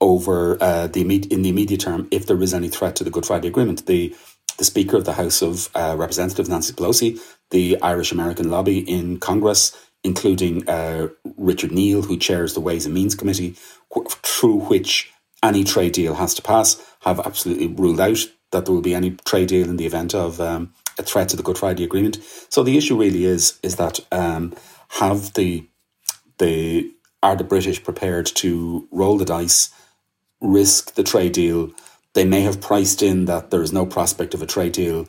over 0.00 0.62
uh, 0.62 0.86
the 0.86 1.02
in 1.02 1.42
the 1.42 1.48
immediate 1.48 1.80
term 1.80 2.08
if 2.10 2.26
there 2.26 2.40
is 2.42 2.54
any 2.54 2.68
threat 2.68 2.96
to 2.96 3.04
the 3.04 3.10
Good 3.10 3.26
Friday 3.26 3.48
Agreement. 3.48 3.86
The 3.86 4.14
the 4.58 4.64
Speaker 4.64 4.96
of 4.96 5.04
the 5.04 5.12
House 5.14 5.42
of 5.42 5.68
uh, 5.74 5.94
Representatives, 5.98 6.48
Nancy 6.48 6.72
Pelosi, 6.72 7.20
the 7.50 7.80
Irish 7.82 8.10
American 8.12 8.50
lobby 8.50 8.78
in 8.78 9.18
Congress, 9.18 9.76
including 10.02 10.68
uh, 10.68 11.08
Richard 11.36 11.72
Neal, 11.72 12.02
who 12.02 12.16
chairs 12.16 12.54
the 12.54 12.60
Ways 12.60 12.86
and 12.86 12.94
Means 12.94 13.14
Committee, 13.14 13.56
through 14.22 14.60
which 14.60 15.12
any 15.42 15.62
trade 15.62 15.92
deal 15.92 16.14
has 16.14 16.34
to 16.34 16.42
pass, 16.42 16.82
have 17.00 17.20
absolutely 17.20 17.66
ruled 17.66 18.00
out 18.00 18.18
that 18.50 18.64
there 18.64 18.74
will 18.74 18.82
be 18.82 18.94
any 18.94 19.10
trade 19.24 19.48
deal 19.48 19.68
in 19.68 19.76
the 19.76 19.86
event 19.86 20.14
of 20.14 20.40
um, 20.40 20.72
a 20.98 21.02
threat 21.02 21.28
to 21.30 21.36
the 21.36 21.42
Good 21.42 21.58
Friday 21.58 21.84
Agreement. 21.84 22.18
So 22.48 22.62
the 22.62 22.76
issue 22.76 22.98
really 22.98 23.24
is 23.24 23.58
is 23.62 23.76
that 23.76 24.00
um, 24.12 24.54
have 25.00 25.34
the 25.34 25.66
the 26.38 26.92
are 27.22 27.36
the 27.36 27.44
British 27.44 27.82
prepared 27.82 28.26
to 28.26 28.86
roll 28.90 29.18
the 29.18 29.24
dice, 29.24 29.70
risk 30.40 30.94
the 30.94 31.02
trade 31.02 31.32
deal? 31.32 31.70
They 32.14 32.24
may 32.24 32.42
have 32.42 32.60
priced 32.60 33.02
in 33.02 33.26
that 33.26 33.50
there 33.50 33.62
is 33.62 33.72
no 33.72 33.84
prospect 33.84 34.32
of 34.34 34.42
a 34.42 34.46
trade 34.46 34.72
deal 34.72 35.06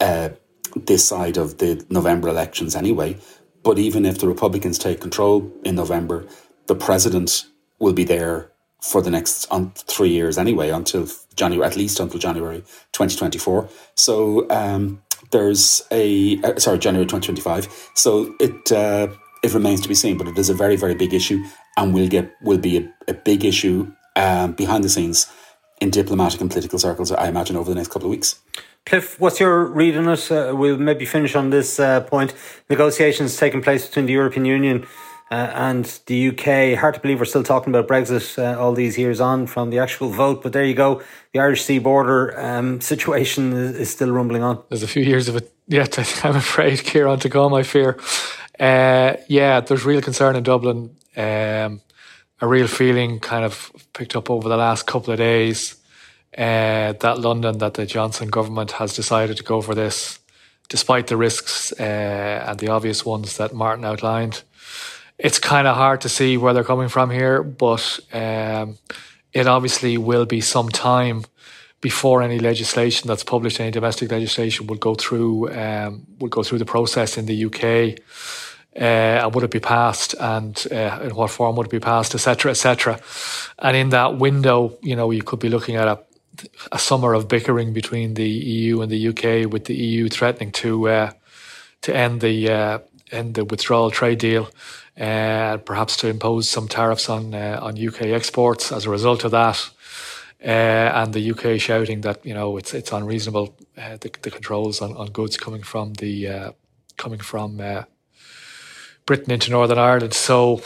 uh, 0.00 0.30
this 0.74 1.06
side 1.06 1.36
of 1.36 1.58
the 1.58 1.84
November 1.90 2.28
elections 2.28 2.74
anyway. 2.74 3.16
But 3.62 3.78
even 3.78 4.06
if 4.06 4.18
the 4.18 4.28
Republicans 4.28 4.78
take 4.78 5.00
control 5.00 5.52
in 5.64 5.74
November, 5.74 6.26
the 6.66 6.74
president 6.74 7.46
will 7.78 7.92
be 7.92 8.04
there 8.04 8.52
for 8.80 9.02
the 9.02 9.10
next 9.10 9.46
um, 9.50 9.72
three 9.74 10.10
years 10.10 10.38
anyway, 10.38 10.70
until 10.70 11.08
January, 11.34 11.66
at 11.66 11.76
least 11.76 12.00
until 12.00 12.18
January 12.18 12.60
2024. 12.92 13.68
So 13.94 14.48
um, 14.50 15.02
there's 15.30 15.82
a 15.90 16.40
uh, 16.42 16.58
sorry 16.58 16.78
January 16.78 17.06
2025. 17.06 17.90
So 17.94 18.34
it 18.40 18.72
uh, 18.72 19.08
it 19.42 19.54
remains 19.54 19.80
to 19.82 19.88
be 19.88 19.94
seen, 19.94 20.16
but 20.16 20.28
it 20.28 20.38
is 20.38 20.48
a 20.48 20.54
very 20.54 20.76
very 20.76 20.94
big 20.94 21.12
issue, 21.12 21.42
and 21.76 21.92
will 21.92 22.08
get 22.08 22.32
will 22.42 22.58
be 22.58 22.78
a, 22.78 22.94
a 23.08 23.14
big 23.14 23.44
issue 23.44 23.92
um, 24.16 24.52
behind 24.52 24.84
the 24.84 24.88
scenes 24.88 25.26
in 25.80 25.90
diplomatic 25.90 26.40
and 26.40 26.50
political 26.50 26.78
circles. 26.78 27.12
I 27.12 27.28
imagine 27.28 27.56
over 27.56 27.70
the 27.70 27.76
next 27.76 27.88
couple 27.88 28.06
of 28.06 28.10
weeks. 28.10 28.40
Cliff, 28.84 29.20
what's 29.20 29.38
your 29.38 29.66
read 29.66 29.96
on 29.96 30.08
it? 30.08 30.30
Uh, 30.30 30.54
we'll 30.56 30.78
maybe 30.78 31.04
finish 31.04 31.34
on 31.36 31.50
this 31.50 31.78
uh, 31.78 32.00
point. 32.00 32.34
Negotiations 32.70 33.36
taking 33.36 33.60
place 33.60 33.86
between 33.86 34.06
the 34.06 34.14
European 34.14 34.46
Union 34.46 34.86
uh, 35.30 35.50
and 35.54 36.00
the 36.06 36.28
UK. 36.28 36.78
Hard 36.78 36.94
to 36.94 37.00
believe 37.00 37.18
we're 37.18 37.26
still 37.26 37.42
talking 37.42 37.74
about 37.74 37.88
Brexit 37.88 38.38
uh, 38.38 38.58
all 38.58 38.72
these 38.72 38.96
years 38.96 39.20
on 39.20 39.46
from 39.46 39.70
the 39.70 39.78
actual 39.78 40.10
vote, 40.10 40.42
but 40.42 40.52
there 40.52 40.64
you 40.64 40.74
go. 40.74 41.02
The 41.32 41.40
Irish 41.40 41.64
Sea 41.64 41.78
border 41.78 42.38
um, 42.38 42.80
situation 42.92 43.52
is, 43.52 43.76
is, 43.76 43.90
still 43.90 44.10
rumbling 44.10 44.42
on. 44.42 44.62
There's 44.68 44.82
a 44.82 44.88
few 44.88 45.02
years 45.02 45.28
of 45.28 45.36
it 45.36 45.52
yet, 45.66 45.98
I'm 46.24 46.36
afraid, 46.36 46.78
Ciarán, 46.78 47.20
to 47.20 47.30
come, 47.30 47.54
I 47.54 47.62
fear. 47.62 47.98
Uh, 48.58 49.14
yeah, 49.28 49.60
there's 49.60 49.84
real 49.84 50.02
concern 50.02 50.36
in 50.36 50.42
Dublin. 50.42 50.96
Um, 51.16 51.80
a 52.40 52.46
real 52.46 52.68
feeling 52.68 53.18
kind 53.18 53.44
of 53.44 53.72
picked 53.92 54.14
up 54.14 54.30
over 54.30 54.48
the 54.48 54.56
last 54.56 54.86
couple 54.86 55.12
of 55.12 55.18
days 55.18 55.74
uh, 56.36 56.92
that 56.92 57.18
London, 57.18 57.58
that 57.58 57.74
the 57.74 57.86
Johnson 57.86 58.28
government 58.28 58.72
has 58.72 58.94
decided 58.94 59.36
to 59.38 59.42
go 59.42 59.60
for 59.60 59.74
this, 59.74 60.18
despite 60.68 61.08
the 61.08 61.16
risks 61.16 61.72
uh, 61.80 62.44
and 62.46 62.58
the 62.58 62.68
obvious 62.68 63.04
ones 63.04 63.36
that 63.38 63.52
Martin 63.52 63.84
outlined. 63.84 64.42
It's 65.18 65.38
kind 65.38 65.66
of 65.66 65.76
hard 65.76 66.00
to 66.02 66.08
see 66.08 66.36
where 66.36 66.54
they're 66.54 66.64
coming 66.64 66.88
from 66.88 67.10
here, 67.10 67.42
but 67.42 67.98
um, 68.12 68.78
it 69.32 69.46
obviously 69.46 69.98
will 69.98 70.26
be 70.26 70.40
some 70.40 70.68
time 70.68 71.24
before 71.80 72.22
any 72.22 72.38
legislation 72.38 73.08
that's 73.08 73.24
published, 73.24 73.60
any 73.60 73.70
domestic 73.70 74.10
legislation 74.10 74.66
will 74.66 74.76
go 74.76 74.94
through 74.94 75.52
um, 75.52 76.06
go 76.28 76.42
through 76.42 76.58
the 76.58 76.64
process 76.64 77.16
in 77.16 77.26
the 77.26 77.44
UK. 77.44 78.00
Uh, 78.76 79.24
and 79.24 79.34
would 79.34 79.42
it 79.42 79.50
be 79.50 79.58
passed 79.58 80.14
and 80.20 80.66
uh, 80.70 81.00
in 81.02 81.12
what 81.14 81.30
form 81.30 81.56
would 81.56 81.66
it 81.66 81.70
be 81.70 81.80
passed, 81.80 82.14
etc., 82.14 82.52
etc. 82.52 83.00
And 83.58 83.76
in 83.76 83.88
that 83.88 84.18
window, 84.18 84.78
you 84.82 84.94
know, 84.94 85.10
you 85.10 85.22
could 85.22 85.40
be 85.40 85.48
looking 85.48 85.74
at 85.74 85.88
a, 85.88 85.98
a 86.70 86.78
summer 86.78 87.12
of 87.12 87.26
bickering 87.26 87.72
between 87.72 88.14
the 88.14 88.28
EU 88.28 88.80
and 88.80 88.92
the 88.92 89.08
UK, 89.08 89.50
with 89.50 89.64
the 89.64 89.74
EU 89.74 90.08
threatening 90.08 90.52
to 90.52 90.88
uh, 90.88 91.12
to 91.82 91.96
end 91.96 92.20
the 92.20 92.50
uh, 92.50 92.78
end 93.10 93.34
the 93.34 93.44
withdrawal 93.44 93.90
trade 93.90 94.18
deal, 94.18 94.48
uh, 94.98 95.58
perhaps 95.58 95.96
to 95.98 96.08
impose 96.08 96.48
some 96.48 96.68
tariffs 96.68 97.08
on 97.08 97.34
uh, 97.34 97.58
on 97.62 97.86
UK 97.88 98.02
exports 98.02 98.72
as 98.72 98.86
a 98.86 98.90
result 98.90 99.24
of 99.24 99.30
that. 99.30 99.70
and 100.40 101.14
the 101.14 101.30
UK 101.32 101.60
shouting 101.60 102.02
that 102.02 102.24
you 102.24 102.34
know 102.34 102.58
it's 102.58 102.72
it's 102.74 102.92
unreasonable 102.92 103.54
the, 103.74 104.10
the 104.22 104.30
controls 104.30 104.80
on, 104.80 104.96
on 104.96 105.10
goods 105.10 105.36
coming 105.36 105.64
from 105.64 105.94
the 105.94 106.54
coming 106.96 107.20
from 107.20 107.60
Britain 109.08 109.32
into 109.32 109.50
Northern 109.50 109.78
Ireland. 109.78 110.12
So 110.12 110.60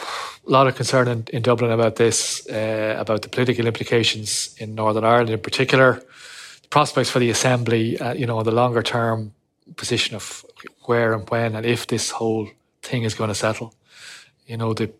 a 0.45 0.51
lot 0.51 0.67
of 0.67 0.75
concern 0.75 1.07
in, 1.07 1.25
in 1.31 1.41
Dublin 1.41 1.71
about 1.71 1.95
this, 1.95 2.45
uh, 2.49 2.95
about 2.99 3.21
the 3.21 3.29
political 3.29 3.65
implications 3.65 4.53
in 4.57 4.75
Northern 4.75 5.05
Ireland 5.05 5.29
in 5.29 5.39
particular, 5.39 6.03
the 6.61 6.67
prospects 6.67 7.09
for 7.09 7.19
the 7.19 7.29
Assembly, 7.29 7.97
uh, 7.99 8.13
you 8.13 8.25
know, 8.25 8.43
the 8.43 8.51
longer 8.51 8.83
term 8.83 9.33
position 9.77 10.15
of 10.15 10.45
where 10.85 11.13
and 11.13 11.29
when 11.29 11.55
and 11.55 11.65
if 11.65 11.87
this 11.87 12.11
whole 12.11 12.49
thing 12.81 13.03
is 13.03 13.13
going 13.13 13.29
to 13.29 13.35
settle. 13.35 13.73
You 14.45 14.57
know, 14.57 14.73
the 14.73 14.91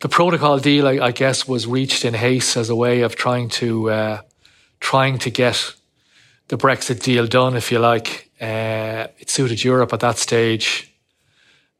the 0.00 0.08
protocol 0.08 0.58
deal, 0.58 0.86
I, 0.86 0.98
I 1.06 1.10
guess, 1.12 1.48
was 1.48 1.66
reached 1.66 2.04
in 2.04 2.14
haste 2.14 2.56
as 2.56 2.68
a 2.68 2.76
way 2.76 3.00
of 3.02 3.16
trying 3.16 3.48
to 3.60 3.90
uh, 3.90 4.20
trying 4.80 5.18
to 5.18 5.30
get 5.30 5.74
the 6.48 6.58
Brexit 6.58 7.02
deal 7.02 7.26
done, 7.26 7.56
if 7.56 7.72
you 7.72 7.78
like. 7.78 8.30
Uh, 8.40 9.06
it 9.18 9.30
suited 9.30 9.64
Europe 9.64 9.92
at 9.92 10.00
that 10.00 10.18
stage 10.18 10.92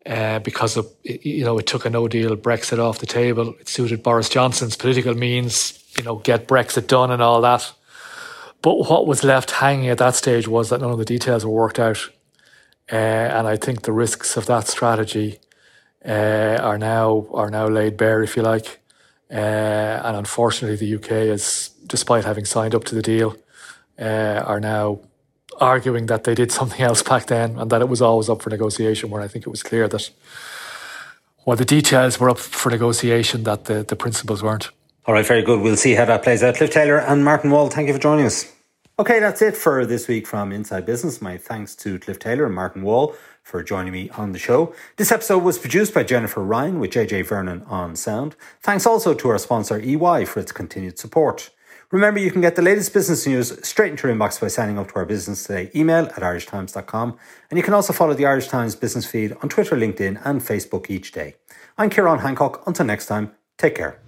uh, 0.06 0.38
because 0.38 0.76
of 0.76 0.86
you 1.02 1.44
know 1.44 1.58
it 1.58 1.66
took 1.66 1.84
a 1.84 1.90
no 1.90 2.08
deal 2.08 2.36
Brexit 2.36 2.78
off 2.78 2.98
the 2.98 3.06
table. 3.06 3.54
It 3.60 3.68
suited 3.68 4.02
Boris 4.02 4.28
Johnson's 4.28 4.76
political 4.76 5.14
means, 5.14 5.82
you 5.98 6.04
know, 6.04 6.16
get 6.16 6.48
Brexit 6.48 6.86
done 6.86 7.10
and 7.10 7.22
all 7.22 7.40
that. 7.42 7.72
But 8.62 8.88
what 8.88 9.06
was 9.06 9.22
left 9.22 9.50
hanging 9.50 9.90
at 9.90 9.98
that 9.98 10.14
stage 10.14 10.48
was 10.48 10.70
that 10.70 10.80
none 10.80 10.90
of 10.90 10.98
the 10.98 11.04
details 11.04 11.44
were 11.44 11.52
worked 11.52 11.78
out, 11.78 12.08
uh, 12.90 12.96
and 12.96 13.46
I 13.46 13.56
think 13.56 13.82
the 13.82 13.92
risks 13.92 14.36
of 14.36 14.46
that 14.46 14.66
strategy 14.68 15.40
uh, 16.06 16.58
are 16.60 16.78
now 16.78 17.26
are 17.32 17.50
now 17.50 17.66
laid 17.66 17.96
bare, 17.96 18.22
if 18.22 18.36
you 18.36 18.42
like. 18.42 18.80
Uh, 19.30 20.00
and 20.04 20.16
unfortunately, 20.16 20.76
the 20.76 20.94
UK 20.96 21.10
is, 21.32 21.70
despite 21.86 22.24
having 22.24 22.44
signed 22.44 22.74
up 22.74 22.84
to 22.84 22.94
the 22.94 23.02
deal, 23.02 23.36
uh, 23.98 24.42
are 24.44 24.60
now 24.60 25.00
arguing 25.60 26.06
that 26.06 26.24
they 26.24 26.34
did 26.34 26.52
something 26.60 26.80
else 26.80 27.02
back 27.02 27.26
then 27.26 27.58
and 27.58 27.70
that 27.70 27.80
it 27.80 27.88
was 27.88 28.02
always 28.02 28.28
up 28.28 28.42
for 28.42 28.50
negotiation, 28.50 29.10
where 29.10 29.22
I 29.22 29.28
think 29.28 29.46
it 29.46 29.50
was 29.50 29.62
clear 29.62 29.88
that 29.88 30.10
while 31.44 31.56
the 31.56 31.64
details 31.64 32.18
were 32.18 32.30
up 32.30 32.38
for 32.38 32.70
negotiation, 32.70 33.44
that 33.44 33.64
the, 33.66 33.82
the 33.82 33.96
principles 33.96 34.42
weren't. 34.42 34.70
All 35.06 35.12
right, 35.12 35.26
very 35.26 35.42
good. 35.42 35.60
We'll 35.60 35.76
see 35.76 35.94
how 35.94 36.06
that 36.06 36.22
plays 36.22 36.42
out. 36.42 36.56
Cliff 36.56 36.70
Taylor 36.70 36.98
and 36.98 37.24
Martin 37.24 37.50
Wall, 37.50 37.68
thank 37.68 37.88
you 37.88 37.94
for 37.94 38.00
joining 38.00 38.24
us. 38.24 38.50
Okay, 38.98 39.20
that's 39.20 39.42
it 39.42 39.56
for 39.56 39.84
this 39.84 40.08
week 40.08 40.26
from 40.26 40.52
Inside 40.52 40.86
Business. 40.86 41.20
My 41.20 41.36
thanks 41.36 41.74
to 41.76 41.98
Cliff 41.98 42.18
Taylor 42.18 42.46
and 42.46 42.54
Martin 42.54 42.82
Wall 42.82 43.14
for 43.44 43.62
joining 43.62 43.92
me 43.92 44.10
on 44.10 44.32
the 44.32 44.38
show. 44.38 44.74
This 44.96 45.12
episode 45.12 45.44
was 45.44 45.58
produced 45.58 45.94
by 45.94 46.02
Jennifer 46.02 46.42
Ryan 46.42 46.80
with 46.80 46.90
JJ 46.90 47.26
Vernon 47.26 47.62
on 47.68 47.94
sound. 47.94 48.34
Thanks 48.60 48.86
also 48.86 49.14
to 49.14 49.28
our 49.28 49.38
sponsor 49.38 49.78
EY 49.78 50.24
for 50.24 50.40
its 50.40 50.50
continued 50.50 50.98
support. 50.98 51.50
Remember, 51.90 52.18
you 52.18 52.32
can 52.32 52.40
get 52.40 52.56
the 52.56 52.62
latest 52.62 52.92
business 52.92 53.26
news 53.26 53.64
straight 53.64 53.92
into 53.92 54.08
your 54.08 54.16
inbox 54.16 54.40
by 54.40 54.48
signing 54.48 54.78
up 54.78 54.88
to 54.88 54.96
our 54.96 55.04
Business 55.04 55.44
Today 55.44 55.70
email 55.76 56.06
at 56.06 56.22
irishtimes.com. 56.22 57.16
And 57.50 57.56
you 57.56 57.62
can 57.62 57.74
also 57.74 57.92
follow 57.92 58.14
the 58.14 58.26
Irish 58.26 58.48
Times 58.48 58.74
business 58.74 59.06
feed 59.06 59.36
on 59.42 59.48
Twitter, 59.48 59.76
LinkedIn, 59.76 60.20
and 60.24 60.40
Facebook 60.40 60.90
each 60.90 61.12
day. 61.12 61.36
I'm 61.78 61.90
Ciarán 61.90 62.20
Hancock. 62.20 62.66
Until 62.66 62.86
next 62.86 63.06
time, 63.06 63.32
take 63.58 63.76
care. 63.76 64.03